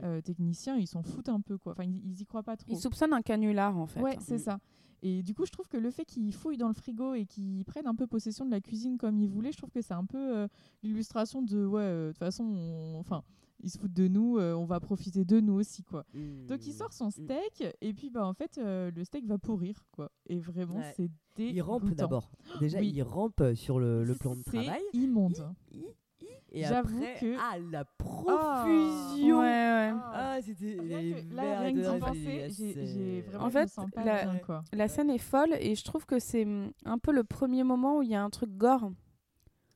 [0.03, 1.73] euh, techniciens, ils s'en foutent un peu, quoi.
[1.73, 2.71] Enfin, ils, ils y croient pas trop.
[2.71, 3.99] il soupçonne un canular en fait.
[4.01, 4.59] Ouais, c'est ça.
[5.03, 7.65] Et du coup, je trouve que le fait qu'ils fouillent dans le frigo et qu'ils
[7.65, 10.05] prennent un peu possession de la cuisine comme ils voulaient, je trouve que c'est un
[10.05, 10.47] peu euh,
[10.83, 13.23] l'illustration de ouais, euh, de toute façon, on- enfin,
[13.63, 16.05] ils se foutent de nous, euh, on va profiter de nous aussi, quoi.
[16.13, 16.47] Mm.
[16.47, 19.83] Donc il sort son steak et puis bah en fait euh, le steak va pourrir,
[19.91, 20.11] quoi.
[20.27, 20.93] Et vraiment, Ouais.
[20.95, 21.55] c'est dégoûtant.
[21.55, 22.31] Il rampe d'abord.
[22.59, 22.91] Déjà, Oui.
[22.95, 24.81] il rampe sur le, le plan de C'est travail.
[24.93, 25.45] immonde.
[26.53, 29.39] Et J'avoue après, que- ah, la Ouais, profusion.
[29.39, 29.91] ouais.
[30.13, 30.75] Ah, c'était.
[31.31, 34.63] Là, rien que d'y penser, c'est- j'ai vraiment En fait, sens pas la- bien, quoi.
[34.73, 36.45] La scène est folle et je trouve que c'est
[36.83, 38.91] un peu le premier moment où il y a un truc gore.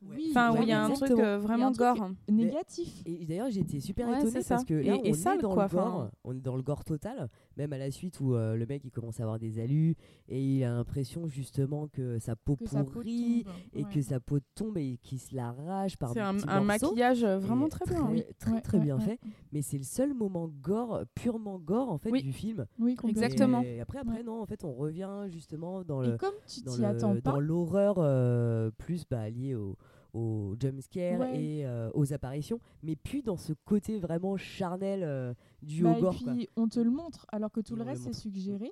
[0.10, 1.16] Oui, Enfin, où il y a un exactement.
[1.18, 2.10] truc euh, vraiment un truc- gore.
[2.30, 3.02] Négatif.
[3.06, 4.56] Et d'ailleurs, j'ai été super Ouais, étonné c'est ça.
[4.56, 6.56] parce que Et- là, et on sale, est dans quoi, le gore, on est dans
[6.56, 9.40] le gore total, même à la suite où euh, le mec il commence à avoir
[9.40, 9.96] des alus
[10.28, 13.90] et il a l'impression justement que sa peau Que sa peau pourrit et Ouais.
[13.94, 17.70] que sa peau tombe et qu'il se l'arrache par C'est un, maquillage euh, vraiment Et
[17.70, 18.06] très bien.
[18.06, 19.04] Très, très, Ouais, très ouais, bien ouais.
[19.04, 19.20] fait.
[19.52, 22.22] Mais c'est le seul moment gore, purement gore en fait Oui.
[22.24, 22.66] du film.
[22.80, 22.96] Oui.
[23.08, 23.62] Exactement.
[23.62, 24.24] Et après, après Ouais.
[24.24, 27.16] non, en fait, on revient justement dans Et le comme tu dans t'y le- attends
[27.22, 29.76] pas, dans l'horreur plus bah, liée au,
[30.16, 31.44] au jumpscare Ouais.
[31.44, 36.02] et euh, aux apparitions, mais puis dans ce côté vraiment charnel euh, du Bah, au
[36.02, 36.16] gore.
[36.20, 36.34] et quoi.
[36.34, 38.72] puis on te le montre alors que tout Et le on le reste est suggéré.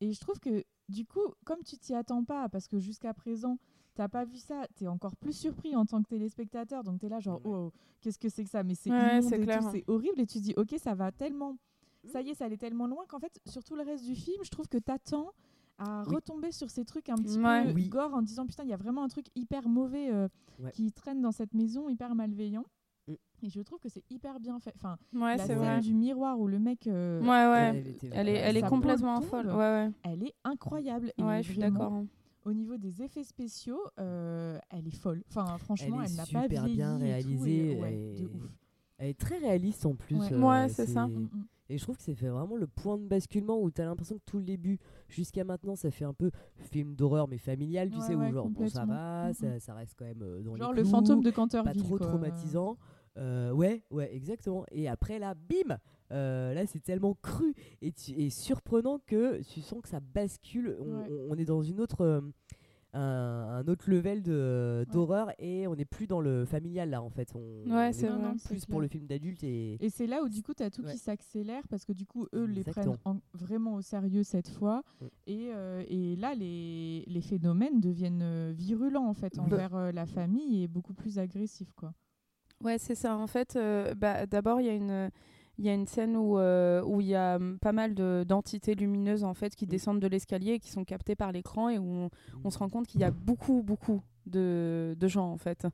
[0.00, 3.58] Et je trouve que du coup, comme tu t'y attends pas, parce que jusqu'à présent,
[3.94, 6.84] t'as pas vu ça, t'es encore plus surpris en tant que téléspectateur.
[6.84, 7.50] Donc t'es là genre, Ouais.
[7.52, 7.72] oh,
[8.02, 8.62] qu'est-ce que c'est que ça?
[8.62, 10.20] Mais c'est Ouais, c'est horrible.
[10.20, 11.56] Et tu dis, ok, ça va tellement,
[12.04, 14.44] ça y est, ça allait tellement loin qu'en fait, sur tout le reste du film,
[14.44, 15.32] je trouve que t'attends
[15.78, 16.14] à Oui.
[16.14, 17.64] retomber sur ces trucs un petit Ouais.
[17.66, 17.88] peu Oui.
[17.88, 20.70] gore en disant putain il y a vraiment un truc hyper mauvais euh, Ouais.
[20.72, 22.64] qui traîne dans cette maison hyper malveillant
[23.08, 23.12] Mm.
[23.44, 25.80] et je trouve que c'est hyper bien fait enfin Ouais, la c'est scène vrai.
[25.80, 27.84] du miroir où le mec euh, Ouais, ouais.
[28.10, 29.46] Elle est, elle est complètement folle.
[29.46, 29.90] Ouais, ouais.
[30.02, 31.92] elle est incroyable et Ouais, je suis d'accord.
[31.92, 32.06] hein.
[32.44, 36.22] au niveau des effets spéciaux euh, elle est folle enfin franchement Elle elle, est n'a
[36.22, 38.50] pas super vieilli bien et tout, réalisée, et- ouais, et- de ouf.
[38.98, 40.16] Elle est très réaliste en plus.
[40.16, 40.32] Ouais.
[40.32, 41.06] euh, Ouais, c'est ça.
[41.06, 41.44] Mm, mm.
[41.68, 44.16] Et je trouve que c'est fait vraiment le point de basculement où tu as l'impression
[44.18, 47.96] que tout le début, jusqu'à maintenant, ça fait un peu film d'horreur mais familial, tu
[47.98, 50.56] Ouais, sais, où genre bon, ça va, Mm, ça, ça reste quand même euh, dans
[50.56, 52.06] genre les le clous, fantôme de pas Canterville trop quoi.
[52.06, 52.76] traumatisant.
[53.18, 54.64] Euh, ouais, ouais, exactement.
[54.70, 55.78] Et après là, bim,
[56.12, 60.76] euh, là c'est tellement cru et, tu- et surprenant que tu sens que ça bascule.
[60.80, 61.06] On, Ouais.
[61.10, 62.22] on- on est dans une autre,
[62.96, 67.10] un, un autre level de- d'horreur et on n'est plus dans le familial là en
[67.10, 67.32] fait.
[67.34, 68.32] On, Ouais, c'est est vrai.
[68.44, 68.80] Plus pour clair.
[68.82, 69.76] le film d'adulte et.
[69.84, 70.92] Et c'est là où du coup tu as tout Ouais.
[70.92, 72.96] qui s'accélère parce que du coup eux les Exactement.
[72.96, 75.06] prennent en- vraiment au sérieux cette fois Mm.
[75.26, 79.42] et, euh, et là les, les phénomènes deviennent euh, virulents en fait Bah.
[79.42, 81.92] envers euh, la famille et beaucoup plus agressifs quoi.
[82.64, 83.14] Ouais, c'est ça.
[83.18, 85.10] En fait, euh, bah, d'abord, il y a une.
[85.58, 88.24] Il y a une scène où euh, où il y a hum, pas mal de-
[88.28, 89.68] d'entités lumineuses en fait qui Mm.
[89.68, 92.10] descendent de l'escalier et qui sont captées par l'écran et où on,
[92.44, 95.66] on se rend compte qu'il y a beaucoup beaucoup de, de gens en fait.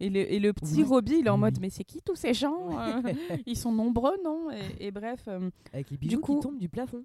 [0.00, 0.82] Et le, et le petit Oui.
[0.84, 2.70] Robbie, il est en mode mais c'est qui tous ces gens?
[3.46, 4.50] Ils sont nombreux, non?
[4.50, 7.04] Et, et bref, euh, Avec les bijoux coup- qui tombent du plafond.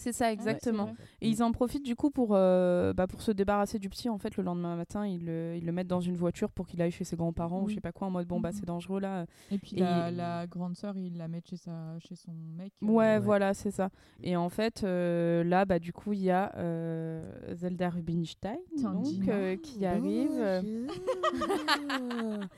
[0.00, 0.94] C'est ça exactement.
[1.20, 4.08] Et ils en profitent du coup pour, euh, bah, pour se débarrasser du petit.
[4.08, 6.80] En fait, le lendemain matin, ils le, ils le mettent dans une voiture pour qu'il
[6.82, 8.54] aille chez ses grands-parents ou je sais pas quoi, en mode bon, bah Mhm.
[8.54, 9.26] c'est dangereux là.
[9.50, 12.72] Et puis Et- la, la grande sœur il la met chez, sa, chez son mec.
[12.82, 13.18] euh, Ouais, Ouais.
[13.18, 13.90] voilà, c'est ça.
[14.22, 19.06] Et en fait, euh, là, bah, du coup, il y a euh, Zelda Rubinstein donc,
[19.28, 20.30] euh, qui arrive.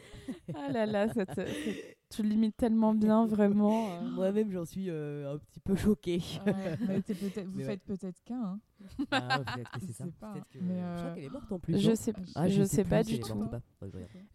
[0.55, 3.89] Ah là là, cette- cette- tu l'imites tellement bien, vraiment.
[3.91, 4.11] euh.
[4.11, 6.21] Moi-même, j'en suis euh, un petit peu choqué.
[6.47, 7.71] Ouais, mais c'est peut-être- vous Mais ouais.
[7.71, 8.43] faites peut-être qu'un.
[8.43, 8.61] hein.
[9.11, 10.05] Ah, peut-être que c'est Je ça.
[10.05, 11.79] sais pas, Peut-être que- mais, Je crois euh, qu'elle est morte en plus.
[11.79, 13.45] Je non sais, Ah, je sais plus pas si du tout.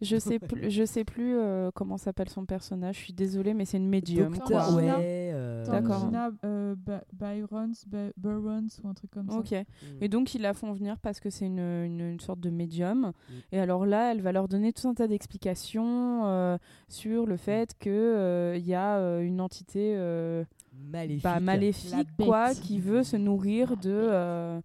[0.00, 2.96] je sais plus, je sais plus euh, comment s'appelle son personnage.
[2.96, 4.34] Je suis désolée, mais c'est une médium.
[4.34, 4.74] Docteur, quoi.
[4.76, 4.90] Ouais.
[5.34, 6.10] euh, D'accord.
[6.44, 7.72] Euh, Ba- Byrons,
[8.16, 9.38] Burons ou un truc comme ça.
[9.38, 9.52] Ok.
[9.52, 9.64] mm.
[10.00, 13.12] Et donc ils la font venir parce que c'est une, une, une sorte de médium.
[13.28, 13.32] Mm.
[13.52, 17.74] Et alors là, elle va leur donner tout un tas d'explications euh, sur le fait
[17.78, 20.44] que euh, il y a euh, une entité euh,
[20.78, 21.22] Maléfique.
[21.24, 24.60] bah, maléfique quoi, qui veut se nourrir de euh,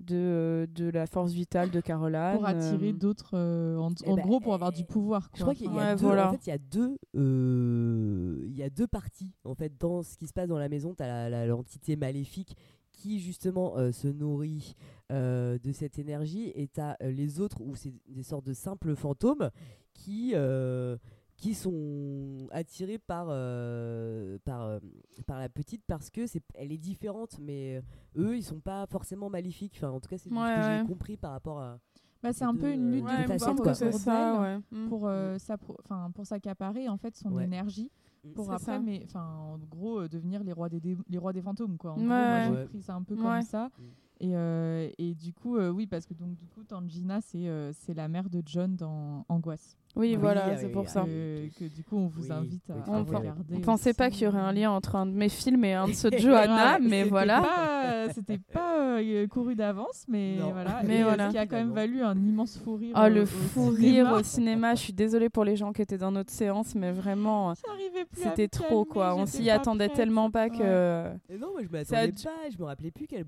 [0.00, 2.32] de, de la force vitale de Caroline.
[2.34, 3.32] Pour attirer euh, d'autres.
[3.34, 5.30] euh, en Eh en ben, gros, pour avoir du eh, pouvoir.
[5.30, 5.36] Quoi.
[5.38, 6.06] Je crois qu'il y a Ouais, deux.
[6.06, 6.28] voilà.
[6.28, 6.96] En fait, il y a deux.
[7.16, 9.32] euh, y a deux parties.
[9.44, 12.56] En fait, dans ce qui se passe dans la maison, t'as la- la- l'entité maléfique
[12.92, 14.74] qui justement euh, se nourrit
[15.12, 18.94] euh, de cette énergie, et t'as euh, les autres où c'est des sortes de simples
[18.94, 19.50] fantômes
[19.94, 20.96] qui euh,
[21.40, 24.78] qui sont attirés par euh, par euh,
[25.26, 27.76] par la petite parce que c'est elle est différente, mais
[28.18, 29.74] euh, eux ils sont pas forcément maléfiques.
[29.78, 30.78] Enfin, en tout cas, c'est Ouais, ce que ouais.
[30.82, 31.78] j'ai compris par rapport à.
[32.22, 33.72] Bah, c'est un peu une lutte de facettes, quoi.
[33.74, 34.58] ça.
[34.70, 34.88] Mm.
[34.90, 35.38] pour, euh,
[35.84, 37.44] enfin, pour s'accaparer en fait son Ouais.
[37.44, 37.90] énergie
[38.34, 38.78] pour C'est après ça.
[38.78, 41.92] mais enfin en gros euh, devenir les rois des, dé- les rois des fantômes quoi
[41.92, 42.64] en Ouais, gros, moi, j'ai Ouais.
[42.66, 43.22] pris ça un peu Ouais.
[43.22, 43.82] comme ça Mm.
[44.20, 47.72] et, euh, et du coup euh, oui parce que donc du coup Tangina c'est euh,
[47.72, 50.90] c'est la mère de John dans Angoisse Oui, Oui, voilà, ah c'est oui, pour ah
[50.90, 51.04] ça.
[51.08, 53.92] Euh, que du coup on vous Oui, invite à, oui, à on, regarder on pensait
[53.92, 56.10] pas qu'il y aurait un lien entre un de mes films et un de ceux
[56.10, 57.40] de Johanna, mais c'était voilà.
[57.40, 60.52] pas- c'était pas euh, couru d'avance mais Non.
[60.52, 61.26] voilà Mais et, euh, voilà.
[61.26, 63.74] ce qui a quand même valu un immense fou rire Oh, euh, le au fou
[63.76, 63.78] cinéma.
[64.10, 64.74] rire au cinéma.
[64.76, 67.52] Je suis désolée pour les gens qui étaient dans notre séance, mais vraiment,
[68.12, 69.14] c'était trop calmer, quoi.
[69.16, 69.96] On s'y attendait prête.
[69.96, 71.06] tellement pas que.
[71.28, 73.24] Et non, moi je m'attendais dû- pas, je me rappelais plus qu'elle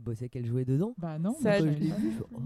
[0.00, 0.92] bossait, qu'elle jouait dedans.
[0.98, 1.92] Bah non, Ça je l'ai vu,
[2.34, 2.38] oh.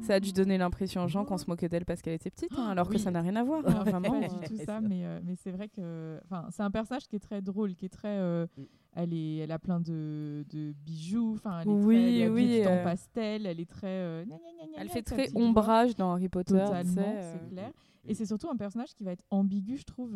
[0.00, 2.50] Ça a dû donner l'impression aux gens qu'on se moquait d'elle parce qu'elle était petite,
[2.58, 3.62] hein, alors que ça n'a rien à voir.
[3.66, 4.10] Hein, vraiment.
[4.10, 4.28] pas euh.
[4.28, 4.88] du tout c'est ça, vrai.
[4.88, 7.86] mais, euh, mais c'est vrai que enfin, c'est un personnage qui est très drôle, qui
[7.86, 8.08] est très.
[8.08, 8.62] euh, Mm.
[8.96, 12.28] elle, est, elle a plein de, de bijoux, enfin, elle est Oui, très, elle est
[12.28, 13.86] oui, habillée tout en euh, pastel, elle est très.
[13.88, 16.64] euh, gna, gna, gna, gna, Elle fait très ombrage dans Harry Potter.
[16.84, 17.48] c'est euh.
[17.50, 17.72] clair.
[18.06, 20.12] Et c'est surtout un personnage qui va être ambigu, je trouve.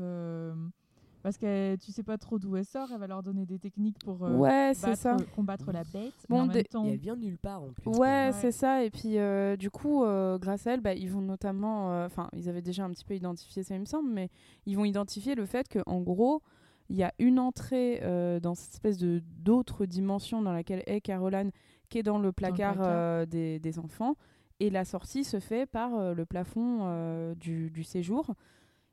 [1.19, 3.59] Euh, parce que tu sais pas trop d'où elle sort, elle va leur donner des
[3.59, 5.17] techniques pour euh, Ouais, c'est ça.
[5.17, 6.13] battre- combattre la bête.
[6.29, 7.91] Bon, mais en même temps, Et elle vient de nulle part en plus.
[7.91, 8.31] Ouais, Ouais.
[8.33, 8.85] c'est ça.
[8.85, 11.93] Et puis, euh, du coup, euh, grâce à elle, bah, ils vont notamment.
[11.93, 14.31] euh, Enfin, ils avaient déjà un petit peu identifié ça, il me semble, mais
[14.67, 16.43] ils vont identifier le fait qu'en gros,
[16.91, 21.01] il y a une entrée euh, dans cette espèce de d'autre dimension dans laquelle est
[21.03, 21.51] Caroline,
[21.91, 22.93] qui est dans le placard, placard.
[22.93, 24.15] euh, des, des enfants.
[24.61, 28.35] Et la sortie se fait par euh, le plafond euh, du, du séjour.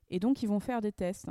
[0.09, 1.27] Et donc, ils vont faire des tests.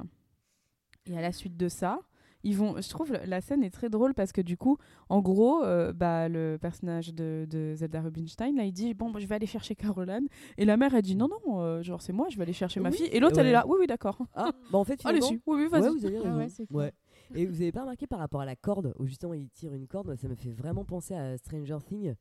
[1.11, 2.01] Et à la suite de ça,
[2.43, 2.81] ils vont.
[2.81, 4.77] Je trouve la scène est très drôle parce que du coup,
[5.09, 9.19] en gros, euh, bah, le personnage de, de Zelda Rubinstein, là, il dit Bon, bah,
[9.21, 10.29] je vais aller chercher Caroline.
[10.59, 12.81] Et la mère, elle dit Non, non, euh, genre, c'est moi, je vais aller chercher
[12.81, 13.07] ma fille.
[13.13, 14.19] Et l'autre, elle est là Oui, oui, d'accord.
[14.35, 15.83] Ah, bah en fait, finalement, Allez-y, oui, oui, vas-y.
[15.83, 16.67] ouais, vous avez Ah raison.
[16.71, 16.93] ouais.
[17.35, 19.87] Et vous avez pas remarqué par rapport à la corde, où justement il tire une
[19.87, 22.15] corde, ça me fait vraiment penser à Stranger Things.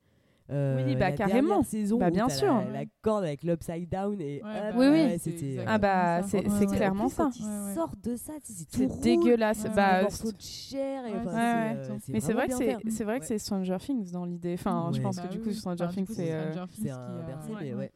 [0.50, 1.48] Euh, Oui, bah, la carrément.
[1.48, 2.52] dernière saison Bah, où bien sûr.
[2.54, 4.90] La, la corde avec l'upside down et Ouais, hop, bah, Oui, oui.
[5.04, 5.46] ouais, c'est c'était.
[5.52, 7.24] exactement Ah, bah, c'est Ouais, c'est clairement ça.
[7.24, 7.74] Quand ils Ouais, ouais.
[7.74, 9.64] sortent de ça, tu sais, c'est C'est dégueulasse.
[9.64, 11.06] Ouais, bah, morceaux de chair.
[11.06, 11.76] Et Ouais, enfin, c'est c'est, vrai.
[11.90, 14.54] euh, Mais c'est vrai que c'est c'est vrai que c'est Stranger Things dans l'idée.
[14.54, 15.54] Enfin, je pense Bah que du oui, coup, oui.
[15.54, 16.32] Stranger Enfin, du Things, coup, c'est.
[16.32, 17.92] euh, Stranger Things C'est qui un ouais,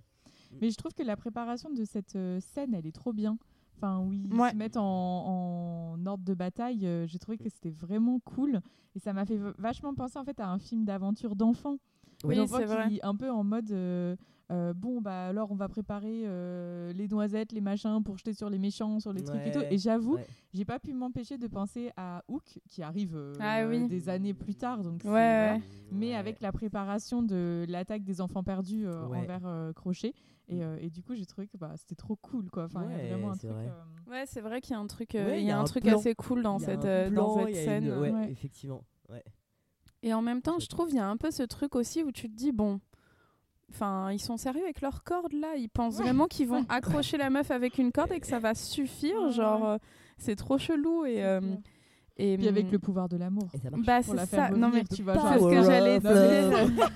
[0.62, 3.36] mais je trouve que la préparation de cette euh, scène, elle est trop bien.
[3.76, 4.50] Enfin, oui, ils Ouais.
[4.50, 4.82] se mettent en,
[5.94, 6.86] en ordre de bataille.
[6.86, 8.60] euh, J'ai trouvé que c'était vraiment cool.
[8.96, 11.76] Et ça m'a fait vachement penser en fait à un film d'aventure d'enfant.
[12.24, 12.98] Oui, c'est vrai.
[13.02, 14.16] un peu en mode euh,
[14.50, 18.48] euh, bon bah alors on va préparer euh, les noisettes, les machins pour jeter sur
[18.50, 19.62] les méchants, sur les trucs et tout.
[19.70, 20.26] Et j'avoue, ouais.
[20.54, 23.86] j'ai pas pu m'empêcher de penser à Hook qui arrive euh, Ah oui.
[23.88, 24.82] des années plus tard.
[24.82, 25.52] Donc Ouais, voilà.
[25.54, 25.60] ouais.
[25.92, 29.18] Mais avec la préparation de l'attaque des enfants perdus euh, Ouais.
[29.18, 30.12] envers euh, Crochet.
[30.50, 32.48] Et, euh, et du coup, j'ai trouvé que bah, c'était trop cool.
[32.50, 32.64] Quoi.
[32.64, 33.52] Enfin, il y a Ouais, vraiment un c'est truc.
[33.60, 33.68] vrai.
[33.68, 35.64] euh, Ouais, c'est vrai qu'il y a un truc, euh, Ouais, il y a un,
[35.64, 35.98] truc plan.
[35.98, 37.84] assez cool dans cette, dans scène.
[37.84, 38.82] une- effectivement.
[39.10, 39.22] Ouais.
[40.02, 42.12] Et en même temps, je trouve il y a un peu ce truc aussi où
[42.12, 42.80] tu te dis bon,
[43.70, 46.04] enfin ils sont sérieux avec leurs cordes là, ils pensent Ouais.
[46.04, 49.32] vraiment qu'ils vont accrocher la meuf avec une corde et que ça va suffire, Ouais,
[49.32, 49.78] genre euh,
[50.16, 51.40] c'est trop chelou et euh.
[52.18, 53.48] Et Puis avec hum, le pouvoir de l'amour.
[53.54, 53.86] Et ça marche.
[53.86, 55.14] bah c'est ça, non mais tu vois.
[55.14, 56.62] c'est ce que j'allais Power dire.
[56.62, 56.90] of love.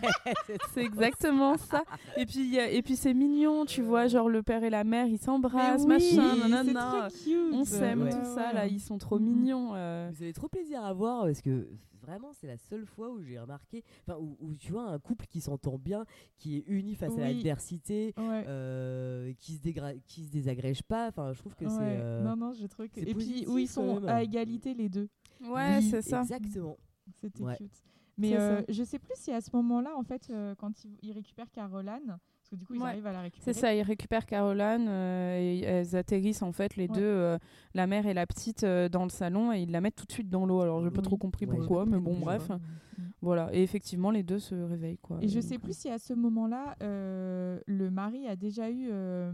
[0.75, 1.85] c'est exactement ça.
[2.17, 4.71] Et puis il y a- et puis c'est mignon, tu vois, genre le père et
[4.71, 7.09] la mère ils s'embrassent, oui, machin, nanana.
[7.09, 7.53] trop cute.
[7.55, 9.73] On s'aime Ouais, tout ça là, ils sont trop mignons.
[9.75, 10.11] euh.
[10.13, 11.69] Vous avez trop plaisir à voir parce que
[12.03, 15.27] vraiment c'est la seule fois où j'ai remarqué, enfin où, où tu vois un couple
[15.27, 16.05] qui s'entend bien,
[16.37, 18.45] qui est uni face à l'adversité, Ouais.
[18.49, 19.61] euh, qui se
[20.07, 21.07] qui se désagrège pas.
[21.09, 21.79] Enfin je trouve que c'est.
[21.81, 23.01] Euh, Non, non, j'ai trouvé que.
[23.01, 25.09] c'est Et puis où ils sont à égalité les deux.
[25.43, 26.21] Ouais, oui, c'est ça.
[26.21, 26.79] Exactement.
[27.21, 27.57] C'était Ouais.
[27.57, 27.83] cute.
[28.19, 28.65] Mais C'est euh, ça.
[28.69, 32.19] je sais plus si à ce moment-là, en fait, euh, quand ils, ils récupèrent Caroline,
[32.53, 32.89] que du coup, ils Ouais.
[32.91, 33.53] arrivent à la récupérer.
[33.53, 36.95] C'est ça, ils récupèrent Caroline euh, et elles atterrissent en fait les Ouais.
[36.95, 37.39] deux, euh,
[37.75, 40.13] la mère et la petite, euh, dans le salon et ils la mettent tout de
[40.13, 40.61] suite dans l'eau.
[40.61, 41.03] Alors j'ai pas Oui.
[41.05, 42.57] trop compris Ouais, pourquoi, mais bon bref, ouais.
[43.21, 43.49] Voilà.
[43.53, 45.19] Et effectivement les deux se réveillent quoi.
[45.23, 48.89] Et je donc, sais plus si à ce moment-là, euh, le mari a déjà eu
[48.91, 49.33] euh,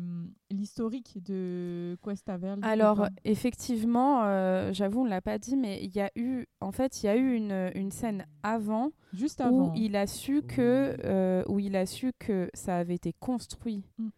[0.51, 2.63] l'historique de Questaverdi.
[2.63, 6.71] ou Alors effectivement, euh, j'avoue on l'a pas dit, mais il y a eu, en
[6.73, 9.69] fait il y a eu une, une scène avant juste avant.
[9.69, 13.83] où il a su que, euh, où il a su que ça avait été construit
[13.99, 14.09] Mm.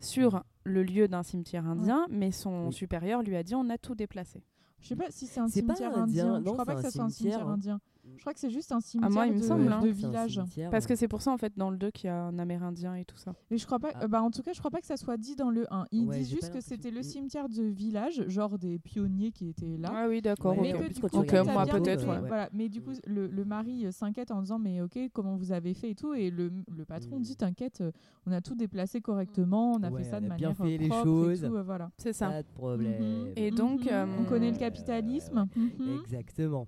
[0.00, 2.72] sur le lieu d'un cimetière indien, mais son Oui.
[2.72, 4.42] supérieur lui a dit on a tout déplacé.
[4.80, 6.40] Je sais pas si c'est un pas cimetière indien, indien.
[6.40, 7.54] non, je crois pas que ça soit un cimetière cimetière, hein.
[7.54, 7.80] indien.
[8.16, 9.80] Je crois que c'est juste un cimetière moi, il me de, semble, hein.
[9.80, 10.32] de village.
[10.34, 10.88] cimetière, Parce ouais.
[10.90, 13.04] que c'est pour ça en fait dans le 2 qu'il y a un Amérindien et
[13.04, 13.34] tout ça.
[13.50, 13.90] Mais je crois pas.
[13.94, 14.04] Ah.
[14.04, 15.86] euh, bah en tout cas, je crois pas que ça soit dit dans le 1.
[15.92, 17.04] Ils Ouais, disent juste que c'était le Mm.
[17.04, 19.90] cimetière de village, genre des pionniers qui étaient là.
[19.94, 20.56] Ah oui d'accord.
[20.56, 20.78] Ouais, mais ok.
[20.80, 22.20] que en plus, du quand coup, tu Ok, regardes ça moi, photos, peut-être, de- ouais.
[22.28, 22.48] Voilà.
[22.52, 25.72] Mais du coup, le, le mari euh, s'inquiète en disant mais ok, comment vous avez
[25.74, 27.22] fait et tout, et le, le patron Mm.
[27.22, 27.92] dit t'inquiète, euh,
[28.26, 30.54] on a tout déplacé correctement, on a Ouais, fait ça on de a manière bien
[30.66, 31.44] fait euh, les propre choses.
[31.44, 31.90] et tout, euh, voilà.
[31.98, 32.28] C'est ça.
[32.30, 33.02] Pas de problème.
[33.26, 33.32] Mhm.
[33.36, 33.88] Et donc, Mhm.
[33.92, 35.46] euh, on connaît le euh, capitalisme.
[35.56, 36.00] Mhm.
[36.02, 36.66] Exactement.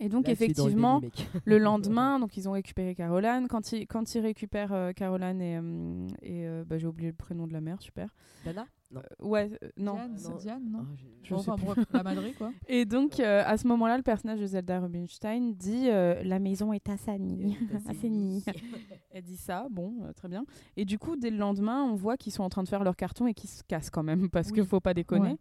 [0.00, 1.00] Et donc Là, le effectivement,
[1.44, 3.46] le lendemain, donc ils ont récupéré Caroline.
[3.48, 7.16] Quand ils, quand ils récupèrent euh, Caroline et, euh, et euh, bah, j'ai oublié le
[7.16, 8.14] prénom de la mère, super.
[8.44, 8.66] Dana?
[8.90, 9.00] Non.
[9.00, 9.94] Euh, ouais, euh, non.
[9.94, 10.36] Diane, c'est non.
[10.36, 12.52] Diane, non Ah, j'ai- Je Enfin, sais bref, la madré quoi.
[12.68, 16.72] Et donc à à ce moment-là, le personnage de Zelda Rubinstein dit euh, la maison
[16.72, 17.56] est assainie.
[17.88, 18.44] assainie.
[19.12, 20.44] Elle dit ça, bon, euh, très bien.
[20.76, 22.96] Et du coup, dès le lendemain, on voit qu'ils sont en train de faire leur
[22.96, 24.54] carton et qu'ils se cassent quand même parce Oui.
[24.54, 25.30] qu'il faut pas déconner.
[25.30, 25.38] Ouais.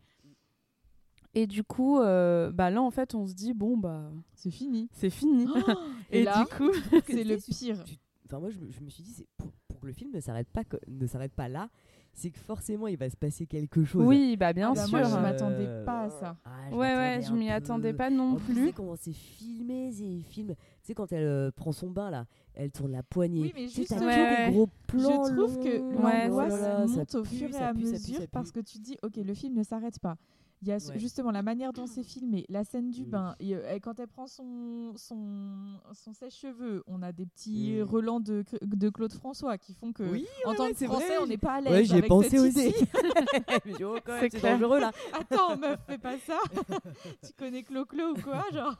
[1.34, 4.90] Et du coup, euh, bah là en fait, on se dit bon bah C'est fini.
[4.92, 5.48] c'est fini.
[6.10, 6.72] et, et là, du coup,
[7.08, 7.84] c'est le pire.
[7.84, 10.12] Tu- Enfin, moi, je, me- je me suis dit, c'est pour, pour que le film
[10.14, 11.70] ne s'arrête pas, ne s'arrête pas là,
[12.14, 14.08] c'est que forcément, il va se passer quelque chose.
[14.08, 15.00] oui, bah bien Ah bah, sûr.
[15.00, 16.38] moi, je Euh, m'attendais pas à ça.
[16.46, 19.92] ah, Ouais, ouais, je m'y attendais pas non En plus, tu sais comment c'est filmé,
[19.92, 20.56] ces films.
[20.82, 23.42] Tu sais, quand elle euh, prend son bain, là, elle tourne la poignée.
[23.42, 26.04] Oui, mais juste, Ouais, des gros Je plans trouve que longs.
[26.06, 26.54] Ouais, l'angoisse
[26.86, 29.64] oh monte au fur et à mesure parce que tu dis, ok, le film ne
[29.64, 30.16] s'arrête pas.
[30.64, 31.00] Il y a Ouais.
[31.00, 34.08] justement la manière dont c'est filmé, la scène du bain, et, euh, et quand elle
[34.08, 37.84] prend son, son, son sèche-cheveux, on a des petits Mm.
[37.84, 41.08] relents de, de Claude François qui font que, Oui, en ouais, tant ouais, que Français,
[41.08, 41.18] vrai.
[41.22, 41.74] on n'est pas à l'aise.
[41.74, 42.76] Ouais, j'y ai pensé cette aussi.
[43.84, 43.98] oh,
[44.30, 44.92] C'est dangereux, là.
[45.20, 46.38] Attends, meuf, fais pas ça.
[47.26, 48.78] tu connais Clo-Clo ou quoi genre?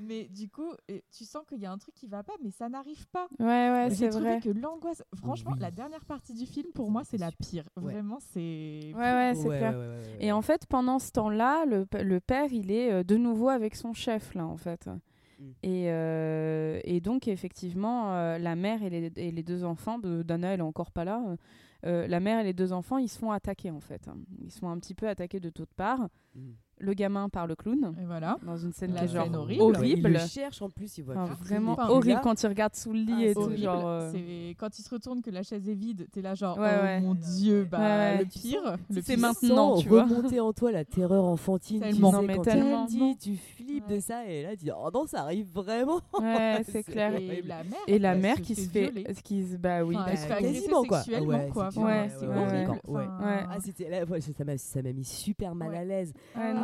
[0.00, 0.72] Mais du coup,
[1.10, 3.28] tu sens qu'il y a un truc qui va pas, mais ça n'arrive pas.
[3.38, 4.40] Ouais, ouais, c'est vrai.
[4.42, 5.60] que l'angoisse, franchement, Oui.
[5.60, 7.64] la dernière partie du film, pour moi, c'est la pire.
[7.76, 7.92] Ouais.
[7.94, 8.92] Vraiment, c'est.
[8.94, 9.72] Ouais, ouais, c'est Ouais, clair.
[9.72, 13.16] ouais, ouais, ouais, Et en fait, pendant ce temps-là, le, père, il est euh, de
[13.16, 14.86] nouveau avec son chef, là, en fait.
[14.86, 15.44] Mm.
[15.62, 20.22] Et, euh, et donc, effectivement, euh, la mère et les, et les deux enfants, de
[20.22, 21.36] Dana, elle est encore pas là.
[21.82, 24.08] la mère et les deux enfants, ils se font attaquer, en fait.
[24.42, 26.08] Ils se font un petit peu attaquer de toutes parts.
[26.34, 26.50] Mm.
[26.84, 28.36] Le gamin par le clown, Et voilà.
[28.44, 29.62] dans une scène La qui est genre horrible.
[29.62, 30.08] Ouais, il horrible.
[30.10, 32.20] le cherche en plus, il voit Enfin, vraiment horrible là.
[32.24, 33.40] quand il regarde sous le lit Ah, et c'est tout.
[33.42, 33.62] Horrible.
[33.62, 36.58] Genre, euh, C'est quand il se retourne que la chaise est vide, t'es là genre
[36.58, 37.00] Ouais, oh ouais.
[37.00, 38.18] mon dieu, bah Ouais, ouais.
[38.18, 39.18] le pire, le C'est pire.
[39.20, 40.02] maintenant, tu vois.
[40.04, 41.80] remonter en toi la terreur enfantine.
[41.82, 42.10] tu Tellement.
[42.10, 42.82] sais, Non, mais quand tellement.
[42.82, 43.94] elle dit, tu flippes Ouais.
[43.96, 46.00] de ça et là tu dis oh non ça arrive vraiment.
[46.20, 47.12] Ouais, c'est C'est clair.
[47.12, 47.32] horrible.
[47.32, 48.92] Et la mère, Et la elle mère qui se fait.
[49.22, 49.94] Qui se, bah oui.
[49.94, 50.98] Enfin, bah, elle se fait bah, agresser quasiment, quoi.
[51.02, 51.68] sexuellement Ouais, quoi.
[51.70, 52.80] c'est c'est Ouais, ouais, horrible.
[52.88, 53.04] ouais.
[53.20, 53.88] Ah c'était
[54.36, 56.12] ça m'a ça m'a mis super mal à l'aise.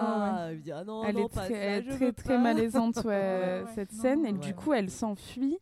[0.08, 1.96] Ah, ah non elle non est pas très, ça,
[2.28, 4.26] je malaisante ouais, cette scène.
[4.26, 5.58] et du coup elle s'enfuit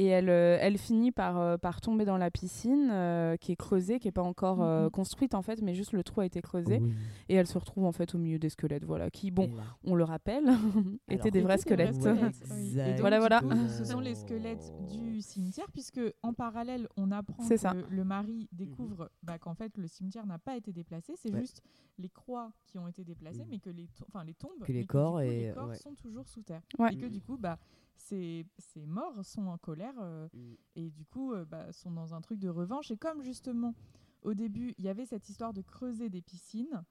[0.00, 3.56] Et elle, euh, elle finit par, euh, par tomber dans la piscine euh, qui est
[3.56, 4.90] creusée, qui n'est pas encore euh, Mhm.
[4.90, 6.78] construite en fait, mais juste le trou a été creusé.
[6.80, 6.92] Oui.
[7.28, 9.50] Et elle se retrouve en fait au milieu des squelettes, voilà, qui, bon,
[9.82, 10.44] on le rappelle,
[11.08, 11.94] étaient Alors, des vrais Étaient des vrais squelettes.
[11.96, 12.78] squelettes, oui.
[12.78, 13.40] Et donc, Voilà, voilà.
[13.40, 17.74] coup, Ce sont les squelettes du cimetière, puisque en parallèle, on apprend que ça.
[17.90, 21.40] le mari découvre bah, qu'en fait le cimetière n'a pas été déplacé, c'est Ouais.
[21.40, 21.60] juste
[21.98, 23.48] les croix qui ont été déplacées, Mhm.
[23.50, 25.68] mais que les, to- enfin, les tombes, Que les mais corps coup, et- les corps
[25.70, 25.74] ouais.
[25.76, 26.62] sont toujours sous terre.
[26.78, 26.92] Ouais.
[26.94, 27.58] Et que du coup, bah,
[27.98, 30.54] ces, ces morts sont en colère euh, Mm.
[30.76, 32.90] et du coup euh, bah, sont dans un truc de revanche.
[32.90, 33.74] Et comme justement
[34.22, 36.82] au début il y avait cette histoire de creuser des piscines,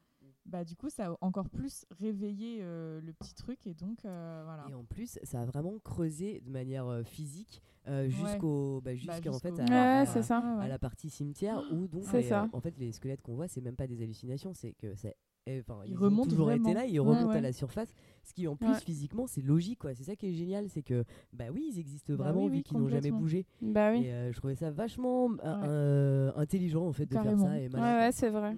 [0.46, 4.42] bah du coup ça a encore plus réveillé euh, le petit truc et donc euh,
[4.46, 4.66] voilà.
[4.70, 8.10] Et en plus, ça a vraiment creusé de manière euh, physique Ouais.
[8.10, 10.40] jusqu'au, bah, fait à, à- ça.
[10.58, 12.44] Ouais, à la partie cimetière où donc les, ça.
[12.44, 15.16] euh, en fait les squelettes qu'on voit c'est même pas des hallucinations c'est que c'est
[15.60, 16.70] enfin Ils ils, remontent ont toujours vraiment.
[16.70, 17.38] été là ils remontent ouais.
[17.38, 17.94] à la surface
[18.24, 18.80] ce qui en plus Ouais.
[18.80, 21.04] physiquement c'est logique quoi c'est ça qui est génial c'est que
[21.34, 24.06] bah oui ils existent Bah vraiment oui, vu oui, qu'ils n'ont jamais bougé Bah oui.
[24.06, 28.10] et euh, je trouvais ça vachement euh, intelligent en fait de faire ça et Ouais,
[28.12, 28.56] c'est vrai.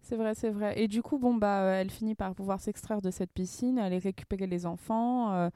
[0.00, 0.78] C'est vrai, c'est vrai.
[0.82, 3.96] Et du coup, bon, bah, euh, elle finit par pouvoir s'extraire de cette piscine, aller
[3.96, 5.48] récupérer les enfants, euh,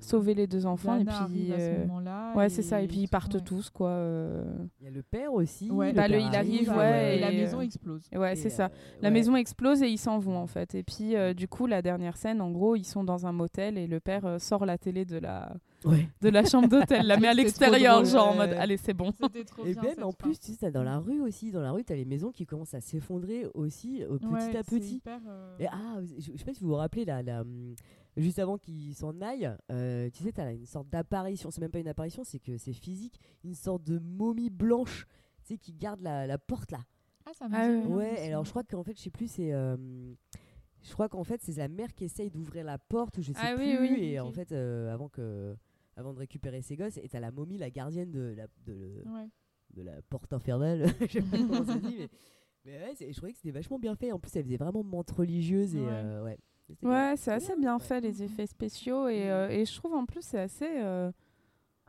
[0.00, 1.14] sauver les deux enfants, Dana et puis.
[1.14, 2.32] arrive à ce euh, moment-là.
[2.36, 2.80] Ouais, c'est ça.
[2.82, 3.40] Et puis ils partent ouais.
[3.40, 3.88] tous, quoi.
[3.90, 4.44] euh.
[4.80, 5.90] il y a le père aussi Ouais.
[5.90, 8.02] le Bah, le- père il arrive, ouais, Et la et, maison euh, explose.
[8.14, 8.66] Ouais, c'est ça.
[8.66, 8.68] euh,
[9.02, 9.14] La ouais.
[9.14, 10.74] maison explose et ils s'en vont, en fait.
[10.74, 13.76] Et puis, euh, du coup, la dernière scène, en gros, ils sont dans un motel
[13.78, 15.52] et le père euh, sort la télé de la,
[15.84, 16.08] Ouais.
[16.22, 19.12] de la chambre d'hôtel, la met à l'extérieur, genre en mode, allez, c'est bon.
[19.20, 19.82] C'était trop Et bien.
[19.82, 22.32] même en plus, tu sais, dans la rue aussi, dans la rue, t'as les maisons
[22.32, 24.96] qui commencent à s'effondrer aussi euh, petit Ouais, à petit.
[24.96, 27.74] hyper, euh, Et ah, je, je sais pas si vous vous rappelez, là, hum,
[28.18, 31.78] juste avant qu'il s'en aille, euh, tu sais, t'as une sorte d'apparition, c'est même pas
[31.80, 35.06] une apparition, c'est que c'est physique, une sorte de momie blanche,
[35.44, 36.80] tu sais, qui garde la, la porte là.
[37.26, 37.94] Ah, ça me Ah dit ouais.
[37.94, 39.52] Ouais, alors je crois qu'en fait, je sais plus, c'est.
[39.52, 39.76] euh,
[40.82, 43.38] je crois qu'en fait, c'est la mère qui essaye d'ouvrir la porte, ou je sais
[43.42, 45.56] Ah plus, oui, oui, et en fait, euh, avant que.
[45.96, 49.28] Avant de récupérer ses gosses, et t'as la momie, la gardienne de la, de, Ouais.
[49.74, 52.08] de la porte infernale, je sais pas comment ça se dit, mais,
[52.64, 54.12] mais ouais, je trouvais que c'était vachement bien fait.
[54.12, 56.38] En plus, elle faisait vraiment menthe religieuse et Ouais.
[56.82, 57.14] Ouais.
[57.16, 57.82] C'est assez bien Ouais.
[57.82, 59.08] fait, les effets spéciaux.
[59.08, 59.30] Et, Mm.
[59.30, 60.68] euh, et je trouve, en plus, c'est assez.
[60.80, 61.10] euh,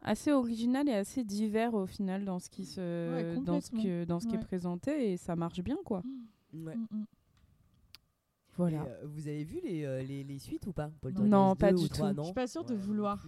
[0.02, 2.80] assez original et assez divers au final dans ce qui se
[3.14, 3.84] Ouais, dans ce complètement.
[3.84, 6.04] que dans ce qui est présenté et ça marche bien quoi
[6.54, 6.74] Ouais.
[6.78, 7.06] Mm, mm.
[8.56, 11.56] voilà Et, euh, vous avez vu les, euh, les, les suites ou pas Poltergeist Non,
[11.56, 12.18] pas 2 du ou 3, tout.
[12.20, 13.26] Je suis pas sûre de vouloir.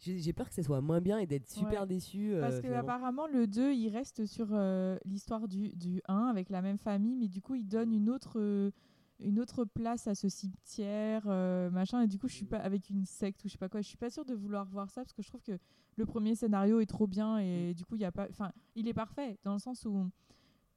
[0.00, 1.86] J'ai j'ai peur que ça soit moins bien et d'être super Ouais.
[1.88, 2.32] déçu.
[2.34, 2.80] euh, Parce que finalement.
[2.82, 7.16] apparemment le 2 il reste sur euh, l'histoire du, du 1 avec la même famille
[7.16, 8.70] mais du coup il donne une autre euh,
[9.20, 12.02] une autre place à ce cimetière euh, machin.
[12.02, 13.80] Et du coup je suis pas avec une secte ou je sais pas quoi.
[13.80, 15.58] Je suis pas sûre de vouloir voir ça parce que je trouve que
[15.96, 18.88] le premier scénario est trop bien et du coup il y a pas enfin il
[18.88, 20.10] est parfait dans le sens où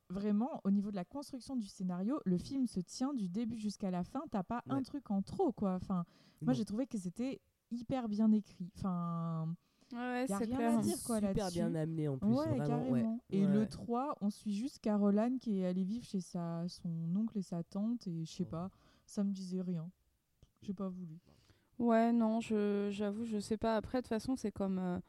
[0.10, 3.92] vraiment au niveau de la construction du scénario le film se tient du début jusqu'à
[3.92, 4.22] la fin.
[4.32, 5.76] T'as pas un truc en trop quoi.
[5.76, 6.06] Enfin
[6.42, 7.42] moi j'ai trouvé que c'était
[7.72, 8.72] hyper bien écrit.
[8.78, 9.54] Enfin
[9.94, 11.58] ouais, ouais y a c'est rien clair à dire, quoi, super là-dessus.
[11.60, 12.28] bien amené en plus.
[12.30, 12.92] Ouais, vraiment, carrément.
[12.92, 13.18] ouais.
[13.30, 13.52] Et Ouais.
[13.54, 17.42] le 3, on suit juste Caroline qui est allée vivre chez sa, son oncle et
[17.42, 18.06] sa tante.
[18.08, 18.52] Et je sais Oh.
[18.52, 18.70] pas,
[19.06, 19.90] ça me disait rien.
[20.62, 21.20] J'ai pas voulu.
[21.80, 25.00] ouais non je j'avoue je sais pas après de toute façon c'est comme euh,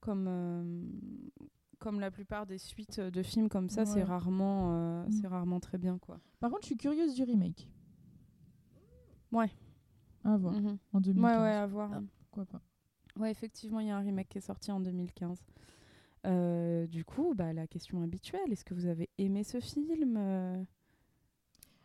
[0.00, 0.82] comme euh,
[1.78, 5.12] comme la plupart des suites de films comme ça c'est rarement euh, Mm.
[5.12, 7.68] c'est rarement très bien quoi Par contre, je suis curieuse du remake.
[9.32, 9.50] Ouais.
[10.24, 10.54] À voir.
[10.54, 10.78] Mhm.
[10.94, 11.36] En 2015.
[11.36, 12.00] ouais ouais à voir Ah.
[12.20, 12.62] Pourquoi pas.
[13.18, 15.38] Ouais, effectivement, il y a un remake qui est sorti en 2015.
[16.26, 20.62] Euh, du coup, bah, la question habituelle, est-ce que vous avez aimé ce film Euh,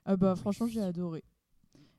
[0.05, 1.23] Ah bah, franchement, j'ai adoré.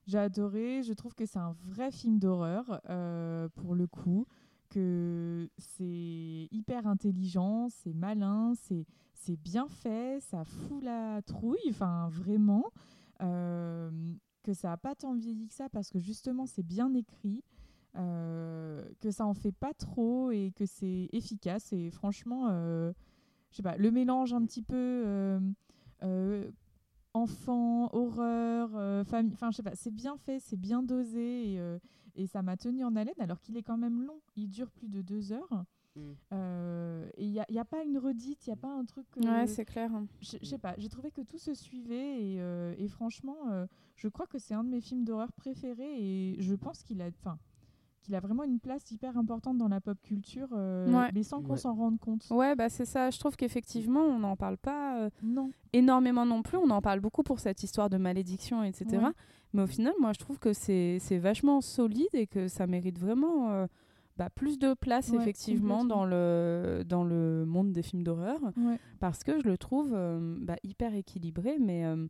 [0.07, 0.83] J'ai adoré.
[0.83, 4.27] Je trouve que c'est un vrai film d'horreur, euh, pour le coup.
[4.69, 8.87] Que c'est hyper intelligent, c'est malin, c'est
[9.37, 12.65] bien fait, ça fout la trouille, enfin vraiment.
[13.21, 13.91] Euh,
[14.45, 17.43] que ça n'a pas tant vieilli que ça parce que justement c'est bien écrit,
[17.95, 21.73] que ça en fait pas trop et que c'est efficace.
[21.73, 22.93] Et franchement, euh,
[23.51, 24.75] je sais pas, le mélange un petit peu.
[24.77, 25.41] euh,
[26.03, 26.51] euh,
[27.13, 29.33] enfant, horreur, euh, famille.
[29.35, 31.79] Enfin, je sais pas, c'est bien fait, c'est bien dosé et, euh,
[32.15, 34.21] et ça m'a tenu en haleine alors qu'il est quand même long.
[34.37, 35.65] Il dure plus de deux heures.
[35.97, 36.01] Mm.
[36.33, 38.85] Euh, et il n'y a, y a pas une redite, il n'y a pas un
[38.85, 39.07] truc.
[39.17, 39.91] euh, Ouais, c'est clair.
[40.21, 43.67] je je sais pas, j'ai trouvé que tout se suivait et, euh, et franchement, euh,
[43.97, 47.09] je crois que c'est un de mes films d'horreur préférés et je pense qu'il a,
[47.09, 47.39] enfin,
[48.01, 51.11] qu'il a vraiment une place hyper importante dans la pop culture, euh, Ouais.
[51.15, 51.59] mais sans qu'on Ouais.
[51.59, 52.27] s'en rende compte.
[52.31, 53.11] Ouais, bah c'est ça.
[53.11, 55.51] Je trouve qu'effectivement, on n'en parle pas euh, Non.
[55.73, 56.57] énormément non plus.
[56.59, 58.97] On en parle beaucoup pour cette histoire de malédiction, etc.
[59.05, 59.11] Ouais.
[59.53, 62.99] Mais au final, moi, je trouve que c'est c'est vachement solide et que ça mérite
[62.99, 63.67] vraiment euh,
[64.17, 68.39] bah, plus de place, Ouais, effectivement, dans le, dans le monde des films d'horreur.
[68.57, 68.79] Ouais.
[68.99, 72.07] parce que je le trouve euh, bah, hyper équilibré, mais, euh,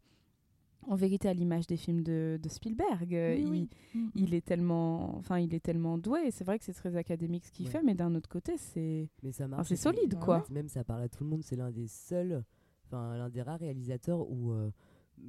[0.87, 3.15] en vérité à l'image des films de, de Spielberg.
[3.15, 3.69] Euh, Oui, il, oui.
[3.95, 4.09] Mm.
[4.15, 6.31] il est tellement, enfin, il est tellement doué.
[6.31, 7.73] C'est vrai que c'est très académique ce qu'il Ouais.
[7.73, 9.69] fait, mais d'un autre côté, c'est Mais ça marche.
[9.69, 10.39] c'est solide, quoi.
[10.39, 10.45] ouais.
[10.55, 11.43] Même ça parle à tout le monde.
[11.43, 12.43] C'est l'un des seuls,
[12.87, 14.71] enfin l'un des rares réalisateurs où euh,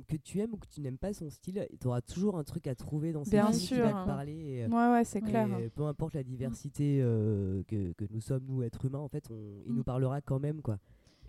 [0.08, 2.66] que tu aimes ou que tu n'aimes pas son style, tu auras toujours un truc
[2.68, 3.84] à trouver dans ses Bien films qui sûr.
[3.84, 4.34] va te parler.
[4.34, 5.50] et, euh, ouais, ouais, c'est clair.
[5.60, 9.30] et peu importe la diversité euh, que, que nous sommes, nous, êtres humains, en fait,
[9.30, 9.76] on, il Mm.
[9.76, 10.80] nous parlera quand même, quoi.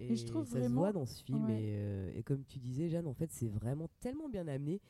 [0.02, 1.44] Et, Et je trouve ça se vraiment- voit dans ce film.
[1.46, 1.62] Ouais.
[1.62, 4.80] Et, euh, et comme tu disais, Jeanne, en fait, c'est vraiment tellement bien amené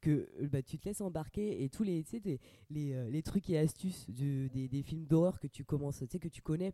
[0.00, 2.38] que euh, bah, tu te laisses embarquer et tous les, des-
[2.70, 6.28] les, euh, les trucs et astuces du- des, des films d'horreur que tu commences, que
[6.28, 6.72] tu connais.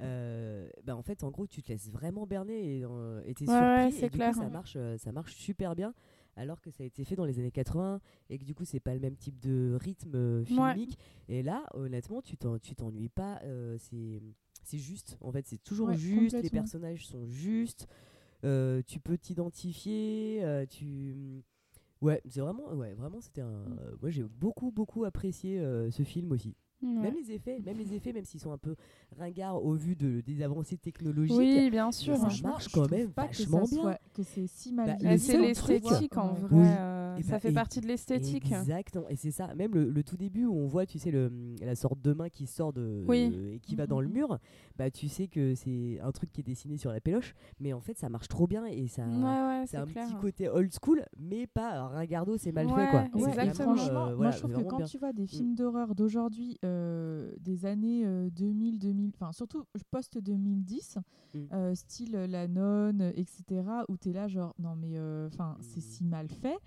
[0.00, 3.90] euh, bah en fait en gros tu te laisses vraiment berner et euh, t'es Ouais,
[3.90, 4.32] surpris et du clair.
[4.32, 5.94] coup ça marche euh, ça marche super bien
[6.34, 8.00] alors que ça a été fait dans les années 80
[8.30, 10.72] et que du coup c'est pas le même type de rythme euh, Ouais.
[10.72, 10.98] filmique
[11.28, 13.40] et là honnêtement tu t'en- tu t'ennuies pas
[13.78, 14.20] c'est
[14.64, 17.88] c'est juste en fait c'est toujours Ouais, juste les personnages sont justes.
[18.44, 21.44] Euh, tu peux t'identifier euh, tu
[22.00, 23.76] ouais c'est vraiment ouais vraiment c'était un Mm.
[24.00, 26.88] moi j'ai beaucoup beaucoup apprécié euh, ce film aussi Ouais.
[27.00, 28.74] même les effets même les effets même s'ils sont un peu
[29.18, 32.16] ringards au vu de, des avancées technologiques Oui, bien sûr.
[32.16, 33.82] ça marche quand même pas que ça vachement bien.
[33.82, 36.48] soit- que c'est si mal Bah, c'est l'esthétique en vrai.
[36.56, 36.66] Oui.
[36.66, 38.46] euh, Et ça bah, fait et- partie de l'esthétique.
[38.50, 39.54] Exactement, et c'est ça.
[39.54, 41.30] Même le, le tout début où on voit, tu sais, le,
[41.60, 43.32] la sorte de main qui sort de Oui.
[43.54, 44.14] et qui va dans le Mhm.
[44.14, 44.38] mur.
[44.78, 47.80] Bah, tu sais que c'est un truc qui est dessiné sur la péloche, mais en
[47.80, 49.04] fait, ça marche trop bien et ça.
[49.06, 50.06] Ouais, ouais, c'est un clair.
[50.08, 53.04] petit côté old school, mais pas ringardo, c'est mal Ouais, fait quoi.
[53.28, 53.76] exactement.
[53.76, 57.66] franchement, euh, moi je trouve que quand tu vois des films d'horreur d'aujourd'hui, euh, des
[57.66, 60.96] années euh, 2000, 2000, enfin surtout post-2010,
[61.34, 61.38] Mm.
[61.52, 65.82] euh, style La Nonne, etc., où tu es là genre, non mais enfin c'est Mm.
[65.82, 66.58] si mal fait,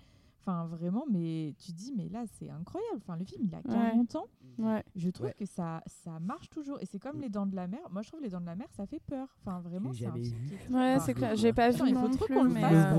[0.46, 3.90] enfin vraiment, mais tu dis, mais là c'est incroyable, enfin le film il a Ouais.
[3.90, 4.26] 40 ans,
[4.58, 4.84] Ouais.
[4.94, 5.34] je trouve Ouais.
[5.36, 7.20] que ça, ça marche toujours, et c'est comme Mm.
[7.22, 9.00] Les Dents de la Mer, moi je trouve Les Dents de la Mer ça fait
[9.00, 10.56] peur, enfin vraiment J'ai c'est un film vu.
[10.56, 11.34] qui Ouais, enfin, c'est clair.
[11.36, 12.96] J'ai pas vu il faut non trop qu'on le fasse, euh,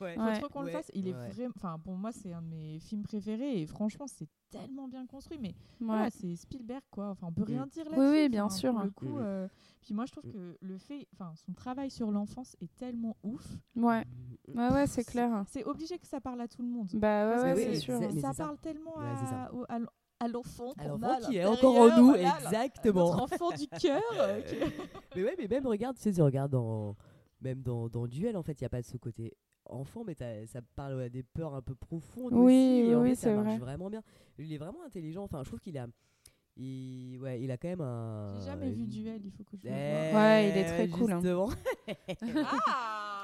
[0.00, 0.14] Ouais.
[0.16, 0.90] faut trop qu'on le fasse.
[0.94, 1.28] Il est ouais.
[1.28, 5.06] vraiment, enfin pour moi c'est un de mes films préférés et franchement c'est tellement bien
[5.06, 5.38] construit.
[5.40, 5.54] Mais ouais.
[5.80, 7.10] voilà, c'est Spielberg quoi.
[7.10, 7.68] Enfin on peut rien Mm.
[7.68, 8.12] dire Oui, là-dessus.
[8.22, 8.82] oui, bien Enfin, sûr.
[8.82, 9.18] Le coup, Mm.
[9.20, 9.48] euh,
[9.82, 13.46] puis moi je trouve que le fait, enfin son travail sur l'enfance est tellement ouf.
[13.76, 14.04] Ouais,
[14.54, 15.44] ouais, ouais, c'est clair.
[15.46, 16.69] C'est obligé que ça parle à tout le monde.
[16.94, 18.00] Bah ouais, que c'est oui, sûr.
[18.20, 19.66] ça parle tellement Ouais,
[20.20, 23.10] à, l'enfant qu'on a qui est encore en nous, voilà, exactement.
[23.16, 24.02] Notre enfant du cœur.
[24.18, 24.56] euh, qui-
[25.16, 26.94] Mais ouais, mais même regarde, tu sais, tu regardes dans
[27.40, 29.34] même dans, dans Duel, en fait, il y a pas de ce côté
[29.64, 32.90] enfant, mais ça parle à des peurs un peu profondes Oui, aussi.
[32.90, 33.58] et en oui, fait, c'est ça marche vrai.
[33.58, 34.02] vraiment bien.
[34.38, 35.22] Il est vraiment intelligent.
[35.24, 35.86] Enfin, je trouve qu'il a,
[36.56, 38.34] il, ouais, il a quand même un.
[38.40, 40.14] J'ai jamais vu Duel, il faut que je le Eh.
[40.14, 41.22] Ouais, il est très cool, hein.
[42.56, 43.19] Ah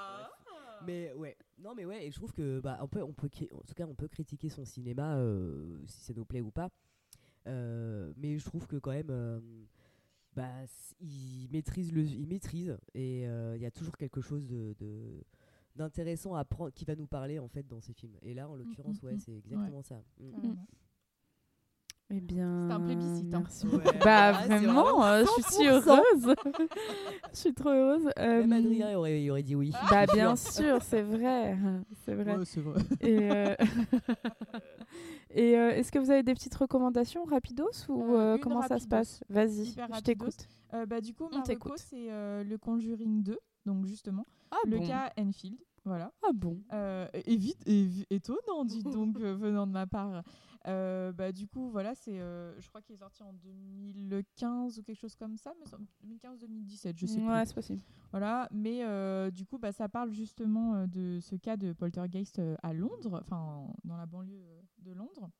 [0.85, 3.62] Mais ouais, non mais ouais, et je trouve que bah on peut, on peut, en
[3.62, 6.70] tout cas on peut critiquer son cinéma euh, si ça nous plaît ou pas.
[7.47, 9.40] Euh, mais je trouve que quand même, euh,
[10.35, 10.51] bah
[11.01, 15.23] il maîtrise le, il maîtrise et euh, il y a toujours quelque chose de, de-
[15.77, 18.16] d'intéressant à prendre qui va nous parler en fait dans ces films.
[18.23, 19.19] Et là en l'occurrence, mm, ouais, mm.
[19.19, 20.03] c'est exactement ça.
[20.19, 20.55] Mm.
[22.08, 22.66] Eh bien.
[22.68, 23.38] C'est un plébiscite, hein.
[23.40, 23.66] Merci.
[23.66, 23.82] Ouais.
[24.04, 25.68] Bah Ah, vraiment, euh, je suis si 100%.
[25.70, 26.34] heureuse.
[27.32, 28.08] je suis trop heureuse.
[28.18, 29.72] Euh, Même Adrien il aurait, il aurait dit oui.
[29.90, 31.56] Bah bien sûr, c'est vrai,
[32.04, 32.36] c'est vrai.
[32.44, 32.80] c'est vrai.
[33.00, 33.54] Et, euh,
[35.30, 39.22] et euh, est-ce que vous avez des petites recommandations rapidos ou comment ça se passe?
[39.28, 40.46] Vas-y, je t'écoute.
[40.74, 41.72] Euh, bah, du coup, On ma t'écoute.
[41.72, 44.86] reco, c'est euh, le Conjuring 2, donc justement, Ah le bon.
[44.86, 45.58] cas Enfield.
[45.84, 46.10] Voilà.
[46.24, 46.58] Ah bon.
[46.72, 50.22] Euh, et vite, et vi- étonnant, dit donc, euh, venant de ma part.
[50.66, 54.82] Euh, bah, du coup, voilà, c'est, euh, je crois qu'il est sorti en 2015 ou
[54.82, 55.66] quelque chose comme ça, mais
[56.05, 57.28] 2015-2017, je sais plus.
[57.28, 57.82] Ouais, c'est possible.
[58.10, 62.72] Voilà, mais euh, du coup, bah, ça parle justement de ce cas de poltergeist à
[62.72, 64.43] Londres, enfin dans la banlieue
[64.78, 65.30] de Londres,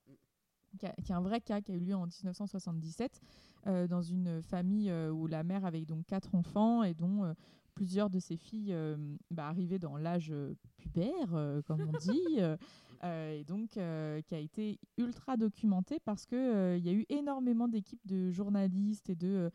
[0.79, 3.21] qui, a- qui est un vrai cas qui a eu lieu en 1977
[3.67, 7.35] euh, dans une famille où la mère avait donc quatre enfants et dont
[7.75, 8.75] plusieurs de ses filles
[9.31, 10.33] bah, arrivaient dans l'âge
[10.77, 12.39] pubère, comme on dit.
[13.05, 16.93] euh, et donc euh, qui a été ultra documenté parce que euh, il y a
[16.93, 19.51] eu énormément d'équipes de journalistes et de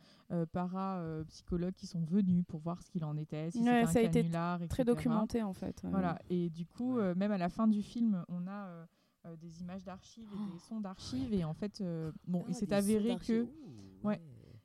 [0.51, 3.99] parapsychologues qui sont venus pour voir ce qu'il en était, si Ouais, c'était un ça
[3.99, 5.81] a été canular, Très documenté en fait.
[5.85, 7.15] Voilà, et du coup, Ouais.
[7.15, 8.87] même à la fin du film, on a
[9.25, 12.59] euh, des images d'archives et des sons d'archives, et en fait, euh, bon, il Ah,
[12.59, 13.43] s'est avéré que.
[13.43, 14.19] Ouh, ouais.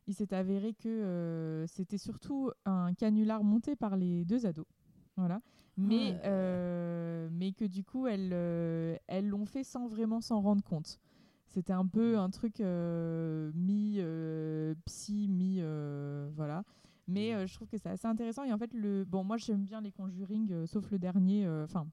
[0.06, 4.66] il s'est avéré que euh, c'était surtout un canular monté par les deux ados.
[5.16, 5.40] Voilà.
[5.78, 6.20] Mais, Ouais.
[6.24, 10.98] euh, mais que du coup, elles euh, elles l'ont fait sans vraiment s'en rendre compte.
[11.48, 15.56] C'était un peu un truc euh, mi-psy, mi.
[15.60, 16.64] euh, voilà.
[17.08, 18.42] Mais euh, je trouve que c'est assez intéressant.
[18.44, 19.04] Et en fait, le...
[19.04, 21.46] bon, moi, j'aime bien les Conjuring, euh, sauf le dernier.
[21.46, 21.86] euh, Enfin,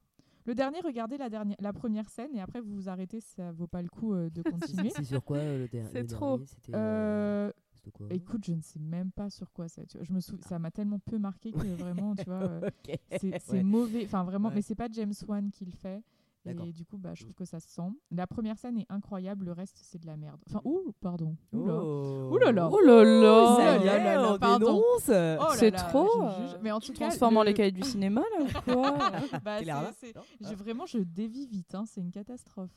[0.46, 3.68] le dernier, regardez la, dernière, la première scène et après, vous vous arrêtez, ça vaut
[3.68, 4.42] pas le coup euh, de
[4.88, 4.90] continuer.
[4.90, 6.38] C'est sur quoi euh, le, der- C'est le trop.
[6.38, 6.46] dernier?
[6.48, 7.52] C'était euh,
[7.92, 9.86] Quoi Écoute, je ne sais même pas sur quoi ça.
[9.86, 10.38] Tu vois, je me sou...
[10.48, 12.70] ça m'a tellement peu marqué que vraiment, tu vois, euh,
[13.20, 13.64] c'est Ouais.
[13.64, 14.06] mauvais.
[14.06, 14.56] Enfin, vraiment, Ouais.
[14.56, 16.02] mais c'est pas James Wan qui le fait.
[16.46, 16.66] D'accord.
[16.66, 17.28] Et du coup, bah, je Mm.
[17.28, 17.88] trouve que ça se sent.
[18.12, 20.42] La première scène est incroyable, le reste, c'est de la merde.
[20.50, 21.38] Enfin, ouh, pardon.
[21.54, 21.74] Ouh là.
[21.82, 22.30] Oh.
[22.34, 22.70] Ouh là là.
[22.70, 24.82] Oh là là Oh là là là, on pardon.
[24.84, 28.22] Oh là C'est trop, euh, Mais en tout cas, Transformant le- les cahiers du cinéma,
[28.38, 28.98] là, ou quoi?
[29.42, 29.60] Bah,
[30.58, 31.74] vraiment, je dévie vite.
[31.76, 32.72] hein, c'est une catastrophe.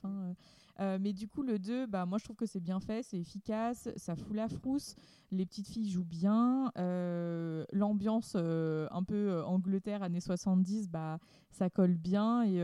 [0.81, 3.19] Euh, mais du coup, le 2, bah, moi, je trouve que c'est bien fait, c'est
[3.19, 4.95] efficace, ça fout la frousse.
[5.31, 6.71] Les petites filles jouent bien.
[6.77, 11.19] euh, L'ambiance euh, un peu Angleterre, années 70, bah,
[11.51, 12.45] ça colle bien.
[12.45, 12.59] Et,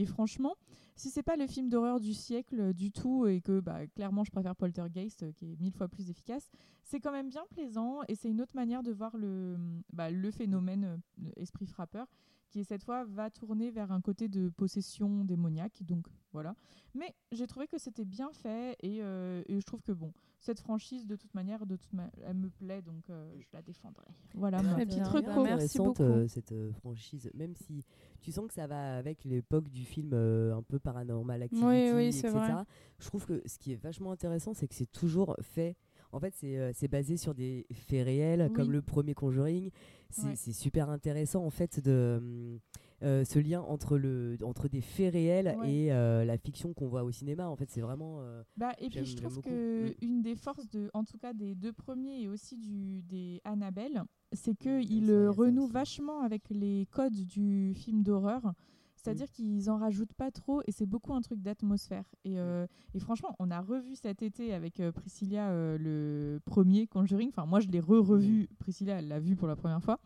[0.00, 0.54] et franchement,
[0.94, 4.30] si c'est pas le film d'horreur du siècle du tout, et que bah, clairement, je
[4.30, 6.48] préfère Poltergeist, qui est mille fois plus efficace,
[6.84, 7.98] c'est quand même bien plaisant.
[8.08, 9.56] Et c'est une autre manière de voir le,
[9.92, 11.00] bah, le phénomène
[11.36, 12.06] esprit frappeur
[12.50, 15.82] qui cette fois va tourner vers un côté de possession démoniaque.
[15.82, 16.54] Donc voilà.
[16.94, 20.60] Mais j'ai trouvé que c'était bien fait et, euh, et je trouve que bon, cette
[20.60, 24.06] franchise de toute manière, de toute ma- elle me plaît donc euh, je la défendrai.
[24.34, 25.42] Voilà ma petite reco.
[25.42, 26.02] merci intéressante beaucoup.
[26.02, 27.84] euh, cette euh, franchise, même si
[28.22, 31.90] tu sens que ça va avec l'époque du film euh, un peu paranormal activity, Oui,
[31.94, 32.30] oui, c'est etc.
[32.38, 32.64] vrai.
[32.98, 35.76] Je trouve que ce qui est vachement intéressant, c'est que c'est toujours fait.
[36.12, 39.70] En fait, c'est euh, c'est basé sur des faits réels, comme le premier Conjuring.
[40.10, 40.52] C'est Ouais.
[40.52, 42.58] super intéressant en fait de hum,
[43.02, 45.70] euh, ce lien entre le entre des faits réels Ouais.
[45.72, 47.48] et euh, la fiction qu'on voit au cinéma.
[47.48, 48.20] En fait, c'est vraiment.
[48.20, 49.94] euh, Bah, et puis je trouve que Mm.
[50.00, 54.02] une des forces de, en tout cas des deux premiers et aussi du des Annabelle,
[54.32, 58.52] c'est que Mm, il ça, il renoue vachement avec les codes du film d'horreur.
[58.96, 58.98] Mm.
[59.04, 62.04] C'est-à-dire qu'ils en rajoutent pas trop et c'est beaucoup un truc d'atmosphère.
[62.24, 62.28] Mm.
[62.28, 66.86] Et, euh, et franchement, on a revu cet été avec euh, Priscilla euh, le premier
[66.86, 67.28] Conjuring.
[67.28, 68.48] Enfin, moi, je l'ai re-revu.
[68.58, 69.98] Priscilla, elle l'a vu pour la première fois.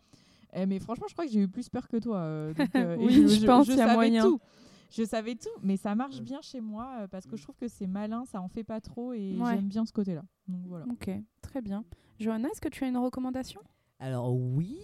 [0.53, 2.17] Eh, mais franchement, je crois que j'ai eu plus peur que toi.
[2.17, 4.23] euh, donc, euh, et Oui, je pense qu'il y a savais moyen.
[4.25, 4.39] tout.
[4.93, 6.21] Je savais tout, mais ça marche Ouais.
[6.23, 7.37] bien chez moi euh, parce que Mm.
[7.37, 9.55] je trouve que c'est malin, ça en fait pas trop et Ouais.
[9.55, 10.23] j'aime bien ce côté-là.
[10.49, 10.85] Donc voilà.
[10.91, 11.09] Ok,
[11.41, 11.85] très bien.
[12.19, 13.61] Johanna, est-ce que tu as une recommandation?
[13.99, 14.77] Alors oui,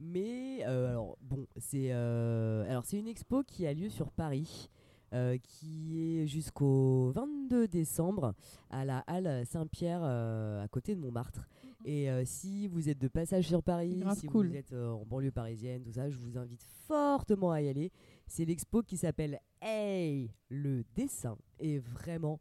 [0.00, 4.70] mais euh, alors bon, c'est euh, alors c'est une expo qui a lieu sur Paris,
[5.12, 8.32] euh, qui est jusqu'au 22 décembre
[8.70, 11.48] à la halle Saint-Pierre euh, à côté de Montmartre.
[11.84, 14.48] Et euh, si vous êtes de passage sur Paris, si cool.
[14.48, 17.90] vous êtes en banlieue parisienne, tout ça, je vous invite fortement à y aller.
[18.28, 22.38] C'est l'expo qui s'appelle Hey le dessin et vraiment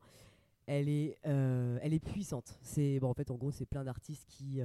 [0.68, 2.60] elle est, elle est puissante.
[2.62, 4.62] C'est bon, en fait, en gros, c'est plein d'artistes qui,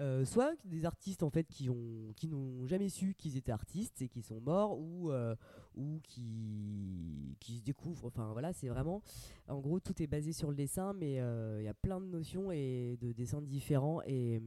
[0.00, 4.02] euh, soit des artistes en fait qui ont, qui n'ont jamais su qu'ils étaient artistes
[4.02, 5.36] et qui sont morts, ou euh,
[5.76, 8.06] ou qui, qui se découvrent.
[8.06, 9.02] Enfin voilà, c'est vraiment,
[9.46, 12.06] en gros, tout est basé sur le dessin, mais euh, il y a plein de
[12.06, 14.40] notions et de dessins différents et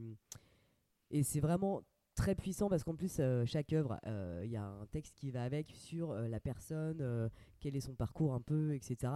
[1.10, 1.82] et c'est vraiment
[2.14, 3.98] très puissant parce qu'en plus chaque œuvre
[4.42, 7.30] il y a un texte qui va avec sur la personne
[7.60, 9.12] quel est son parcours un peu etc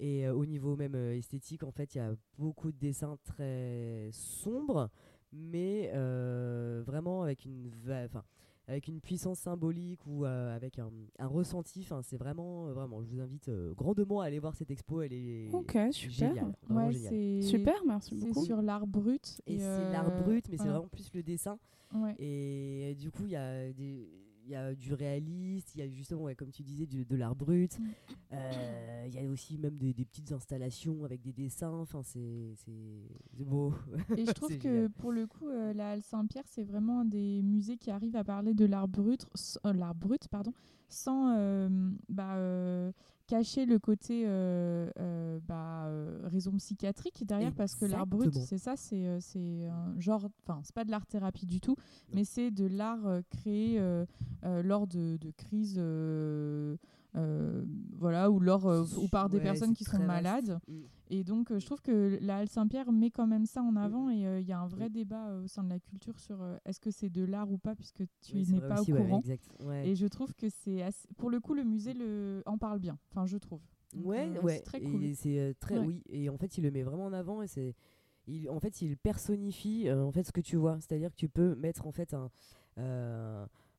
[0.00, 4.90] et au niveau même esthétique en fait il y a beaucoup de dessins très sombres
[5.32, 7.70] mais euh, vraiment avec une
[8.04, 8.22] enfin
[8.68, 10.90] avec une puissance symbolique ou euh, avec un,
[11.20, 14.56] un ressenti enfin c'est vraiment euh, vraiment je vous invite euh, grandement à aller voir
[14.56, 16.30] cette expo elle est Ok, super.
[16.34, 18.44] géniale vraiment Ouais, géniale c'est Super, merci c'est beaucoup.
[18.44, 19.40] sur l'art brut.
[19.46, 21.58] et c'est euh, l'art brut mais c'est vraiment plus le dessin
[21.94, 22.16] Ouais.
[22.18, 24.08] et du coup, il y a des
[24.50, 27.34] y a du réaliste, il y a justement, ouais, comme tu disais, du- de l'art
[27.34, 27.78] brut.
[27.78, 27.84] Mm.
[28.32, 31.72] Euh, Il y a aussi même des, des petites installations avec des dessins.
[31.72, 32.54] Enfin, c'est
[33.44, 33.72] beau.
[34.16, 34.90] Et je trouve que génial.
[34.90, 38.24] pour le coup, euh, la Halle Saint-Pierre, c'est vraiment un des musées qui arrive à
[38.24, 39.26] parler de l'art brut,
[39.64, 40.52] euh, l'art brut, pardon,
[40.88, 41.30] sans
[42.08, 42.36] bah,
[43.26, 48.58] cacher le côté euh, euh, bah, euh, raison psychiatrique derrière, parce que l'art brut, c'est
[48.58, 51.76] ça, c'est c'est un genre, enfin, c'est pas de l'art thérapie du tout,
[52.12, 53.80] mais c'est de l'art créé
[54.42, 55.80] lors de, de crises.
[57.16, 57.64] Euh,
[57.98, 60.58] voilà, ou, lors, euh, ou par des Ouais, personnes qui sont malades.
[60.68, 60.80] Mm.
[61.10, 63.76] Et donc, euh, je trouve que la Halle Saint-Pierre met quand même ça en Mm.
[63.78, 66.80] avant et il y a un vrai débat au sein de la culture sur est-ce
[66.80, 69.22] que c'est de l'art ou pas, puisque tu Oui, n'es pas aussi, au ouais, courant.
[69.64, 69.88] Ouais.
[69.88, 72.98] Et je trouve que c'est assez- pour le coup le musée le en parle bien.
[73.10, 73.60] Enfin, je trouve.
[73.94, 74.56] Donc, Ouais, ouais.
[74.56, 75.14] C'est très cool.
[75.14, 75.86] c'est très Ouais.
[75.86, 76.02] oui.
[76.10, 77.74] Et en fait, il le met vraiment en avant et c'est,
[78.26, 80.76] il, en fait, il personnifie en fait ce que tu vois.
[80.80, 82.30] C'est-à-dire que tu peux mettre en fait un,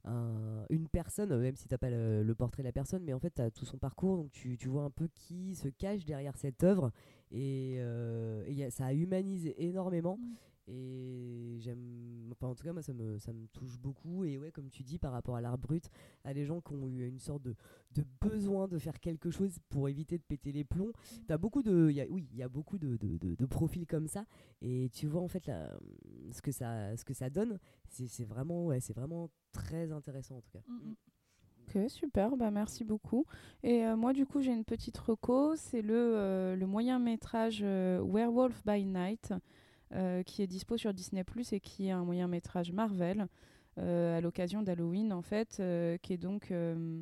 [0.07, 3.19] un- une personne, euh, même si t'as pas le, portrait de la personne, mais en
[3.19, 6.37] fait, tu as tout son parcours, donc tu, vois un peu qui se cache derrière
[6.37, 6.91] cette œuvre
[7.31, 10.17] et, euh, ça a humanisé énormément.
[10.17, 10.35] Mm.
[10.67, 14.51] Et j'aime, enfin en tout cas moi ça me, ça me touche beaucoup et ouais
[14.51, 15.89] comme tu dis par rapport à l'art brut,
[16.25, 17.55] à des gens qui ont eu une sorte de,
[17.95, 20.91] de besoin de faire quelque chose pour éviter de péter les plombs.
[21.27, 23.87] T'as beaucoup de, y a, oui, il y a beaucoup de, de, de- de profils
[23.87, 24.25] comme ça
[24.61, 25.49] et tu vois en fait
[26.31, 27.59] ce que ça, ce que ça donne.
[27.89, 30.61] C'est c'est vraiment, ouais, c'est vraiment très intéressant en tout cas.
[30.67, 30.95] Mm, mm.
[31.69, 33.25] Ok, super, bah merci beaucoup.
[33.61, 37.59] Et euh, moi, du coup, j'ai une petite reco, c'est le, euh, le moyen métrage
[37.61, 39.39] euh, Werewolf by Night, euh,
[40.25, 41.23] qui est dispo sur Disney⁇
[41.55, 43.27] et qui est un moyen métrage Marvel,
[43.77, 46.51] euh, à l'occasion d'Halloween, en fait, euh, qui est donc...
[46.51, 47.01] euh,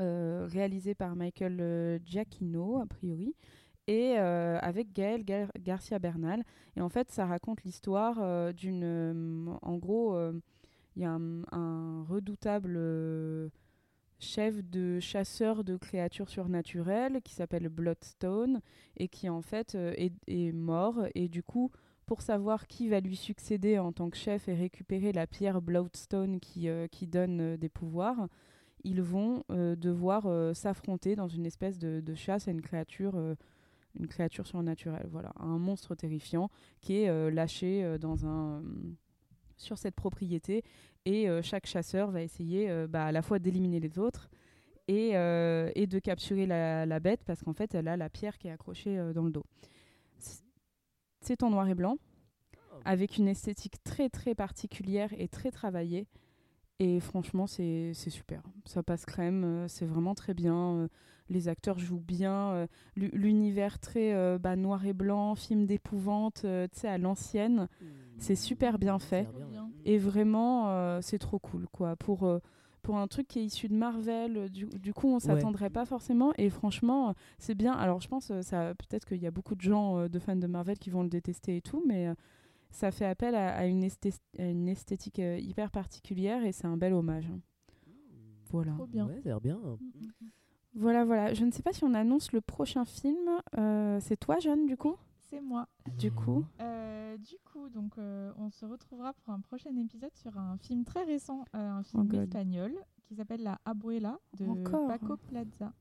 [0.00, 3.34] euh, réalisé par Michael euh, Giacchino, a priori,
[3.86, 6.42] et euh, avec Gaël Gar- Garcia Bernal.
[6.76, 8.82] Et en fait, ça raconte l'histoire euh, d'une.
[8.84, 10.32] euh, en gros, euh,
[10.96, 13.48] il y a un, redoutable euh,
[14.18, 18.60] chef de chasseur de créatures surnaturelles qui s'appelle Bloodstone
[18.96, 19.94] et qui en fait euh,
[20.26, 21.06] est, mort.
[21.14, 21.70] Et du coup,
[22.06, 26.40] pour savoir qui va lui succéder en tant que chef et récupérer la pierre Bloodstone
[26.40, 28.28] qui, euh, qui donne euh, des pouvoirs,
[28.86, 33.14] ils vont devoir s'affronter dans une espèce de, chasse à une créature,
[33.98, 35.06] une créature surnaturelle.
[35.10, 36.50] Voilà, un monstre terrifiant
[36.82, 38.62] qui est lâché dans un,
[39.56, 40.64] sur cette propriété
[41.06, 44.28] et euh, chaque chasseur va essayer euh, bah, à la fois d'éliminer les autres
[44.88, 48.38] et, euh, et de capturer la, la bête parce qu'en fait elle a la pierre
[48.38, 49.44] qui est accrochée dans le dos.
[51.20, 51.96] C'est en noir et blanc
[52.84, 56.06] avec une esthétique très très particulière et très travaillée
[56.80, 58.42] et franchement c'est super.
[58.66, 60.74] Ça passe crème, euh, c'est vraiment très bien.
[60.74, 60.88] euh,
[61.30, 62.66] les acteurs jouent bien, euh,
[62.96, 67.68] l'u- l'univers très bah, noir et blanc, film d'épouvante, tu sais à l'ancienne.
[68.18, 69.22] C'est super bien fait.
[69.50, 69.63] Bien.
[69.84, 71.94] Et vraiment, euh, c'est trop cool, quoi.
[71.96, 72.38] Pour, euh,
[72.82, 75.84] pour un truc qui est issu de Marvel, euh, du, du coup, on s'attendrait pas
[75.84, 76.32] forcément.
[76.38, 77.72] Et franchement, c'est bien.
[77.74, 80.46] Alors, je pense, ça, peut-être qu'il y a beaucoup de gens, euh, de fans de
[80.46, 82.14] Marvel, qui vont le détester et tout, mais euh,
[82.70, 86.66] ça fait appel à, à une, esthé- à une esthétique euh, hyper particulière et c'est
[86.66, 87.26] un bel hommage.
[87.32, 87.40] hein.
[88.50, 88.72] Voilà.
[88.72, 89.06] Trop bien.
[89.06, 89.56] Ouais, ça a l'air bien.
[89.56, 90.28] Mm, mm, mm.
[90.76, 91.34] Voilà, voilà.
[91.34, 93.28] Je ne sais pas si on annonce le prochain film.
[93.58, 94.96] Euh, c'est toi, Jeanne, du coup?
[95.34, 95.66] C'est moi.
[95.98, 100.38] Du coup Euh, du coup, donc, euh, on se retrouvera pour un prochain épisode sur
[100.38, 102.20] un film très récent, euh, un Oh film God.
[102.20, 102.72] espagnol
[103.04, 105.72] qui s'appelle La Abuela de Encore Paco Plaza.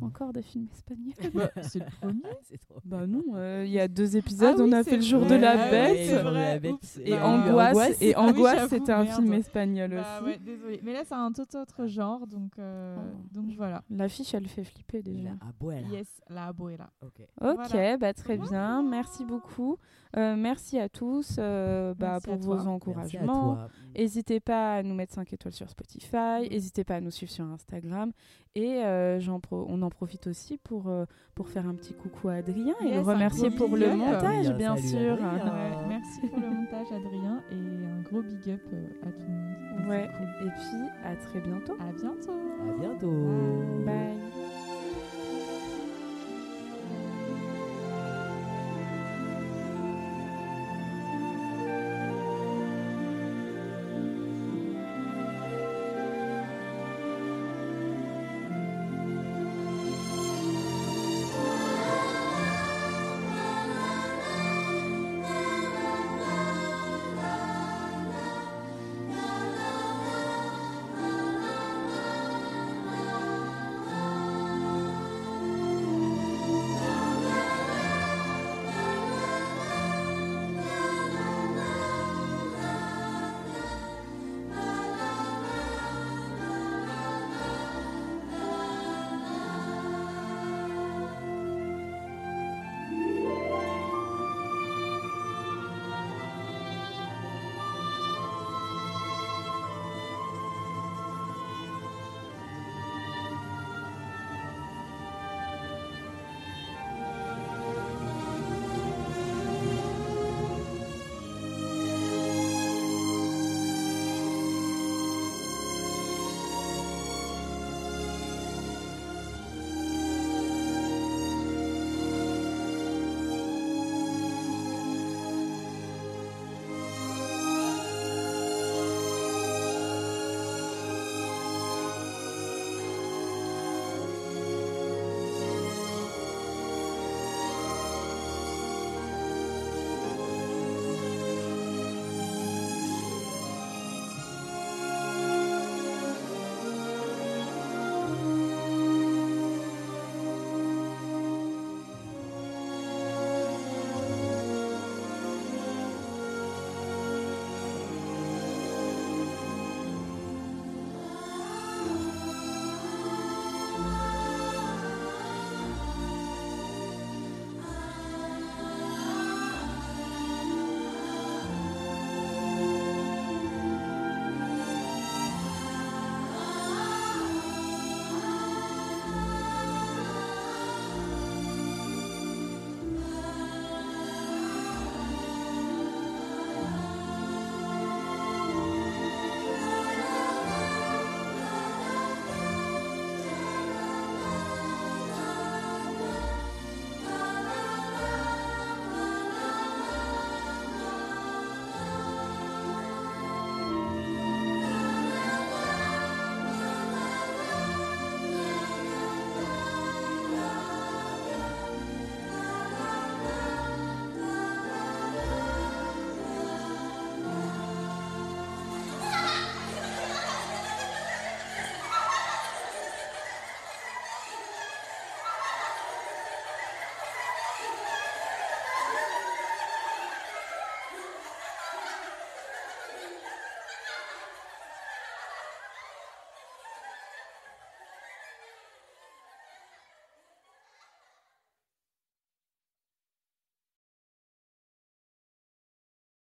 [0.00, 2.22] Encore des films espagnols Bah, c'est le premier.
[2.42, 4.96] C'est trop Bah non, euh, il y a deux épisodes, Ah oui, on a fait
[4.96, 5.36] le jour vrai.
[5.36, 6.22] de la Ah oui, bête.
[6.22, 6.60] vrai.
[6.60, 6.78] la Oups.
[6.86, 9.20] c'est- Et Bah, Angoisse, et Ah Angoisse, c'était un merde.
[9.20, 10.24] film espagnol Bah aussi.
[10.30, 10.80] ouais, désolé.
[10.82, 13.16] Mais là, c'est un tout autre genre, donc, euh, Oh.
[13.32, 13.82] donc voilà.
[13.90, 15.30] L'affiche, elle fait flipper déjà.
[15.30, 15.88] La abuela.
[15.88, 16.90] Yes, La Abuela.
[17.02, 17.20] Ok.
[17.40, 17.96] Ok, Voilà.
[17.98, 18.82] bah, très bien.
[18.82, 19.76] Merci beaucoup.
[20.16, 22.72] Euh, merci à tous euh, bah, Merci pour à vos toi.
[22.72, 23.58] Encouragements.
[23.96, 26.48] N'hésitez pas à nous mettre 5 étoiles sur Spotify.
[26.50, 28.12] N'hésitez pas à nous suivre sur Instagram.
[28.54, 32.34] Et euh, pro- on en profite aussi pour, euh, pour faire un petit coucou à
[32.34, 33.96] Adrien et Yes, le remercier pour le up.
[33.96, 35.14] montage, bien sûr.
[35.14, 38.60] Ouais, merci pour le montage, Adrien, et un gros big up
[39.02, 39.88] à tout le monde.
[39.88, 40.10] Ouais.
[40.12, 40.46] C'est cool.
[40.46, 41.74] Et puis, à très bientôt.
[41.80, 42.32] À bientôt.
[42.68, 43.10] À bientôt.
[43.10, 43.84] Bye.
[43.86, 44.11] Bye.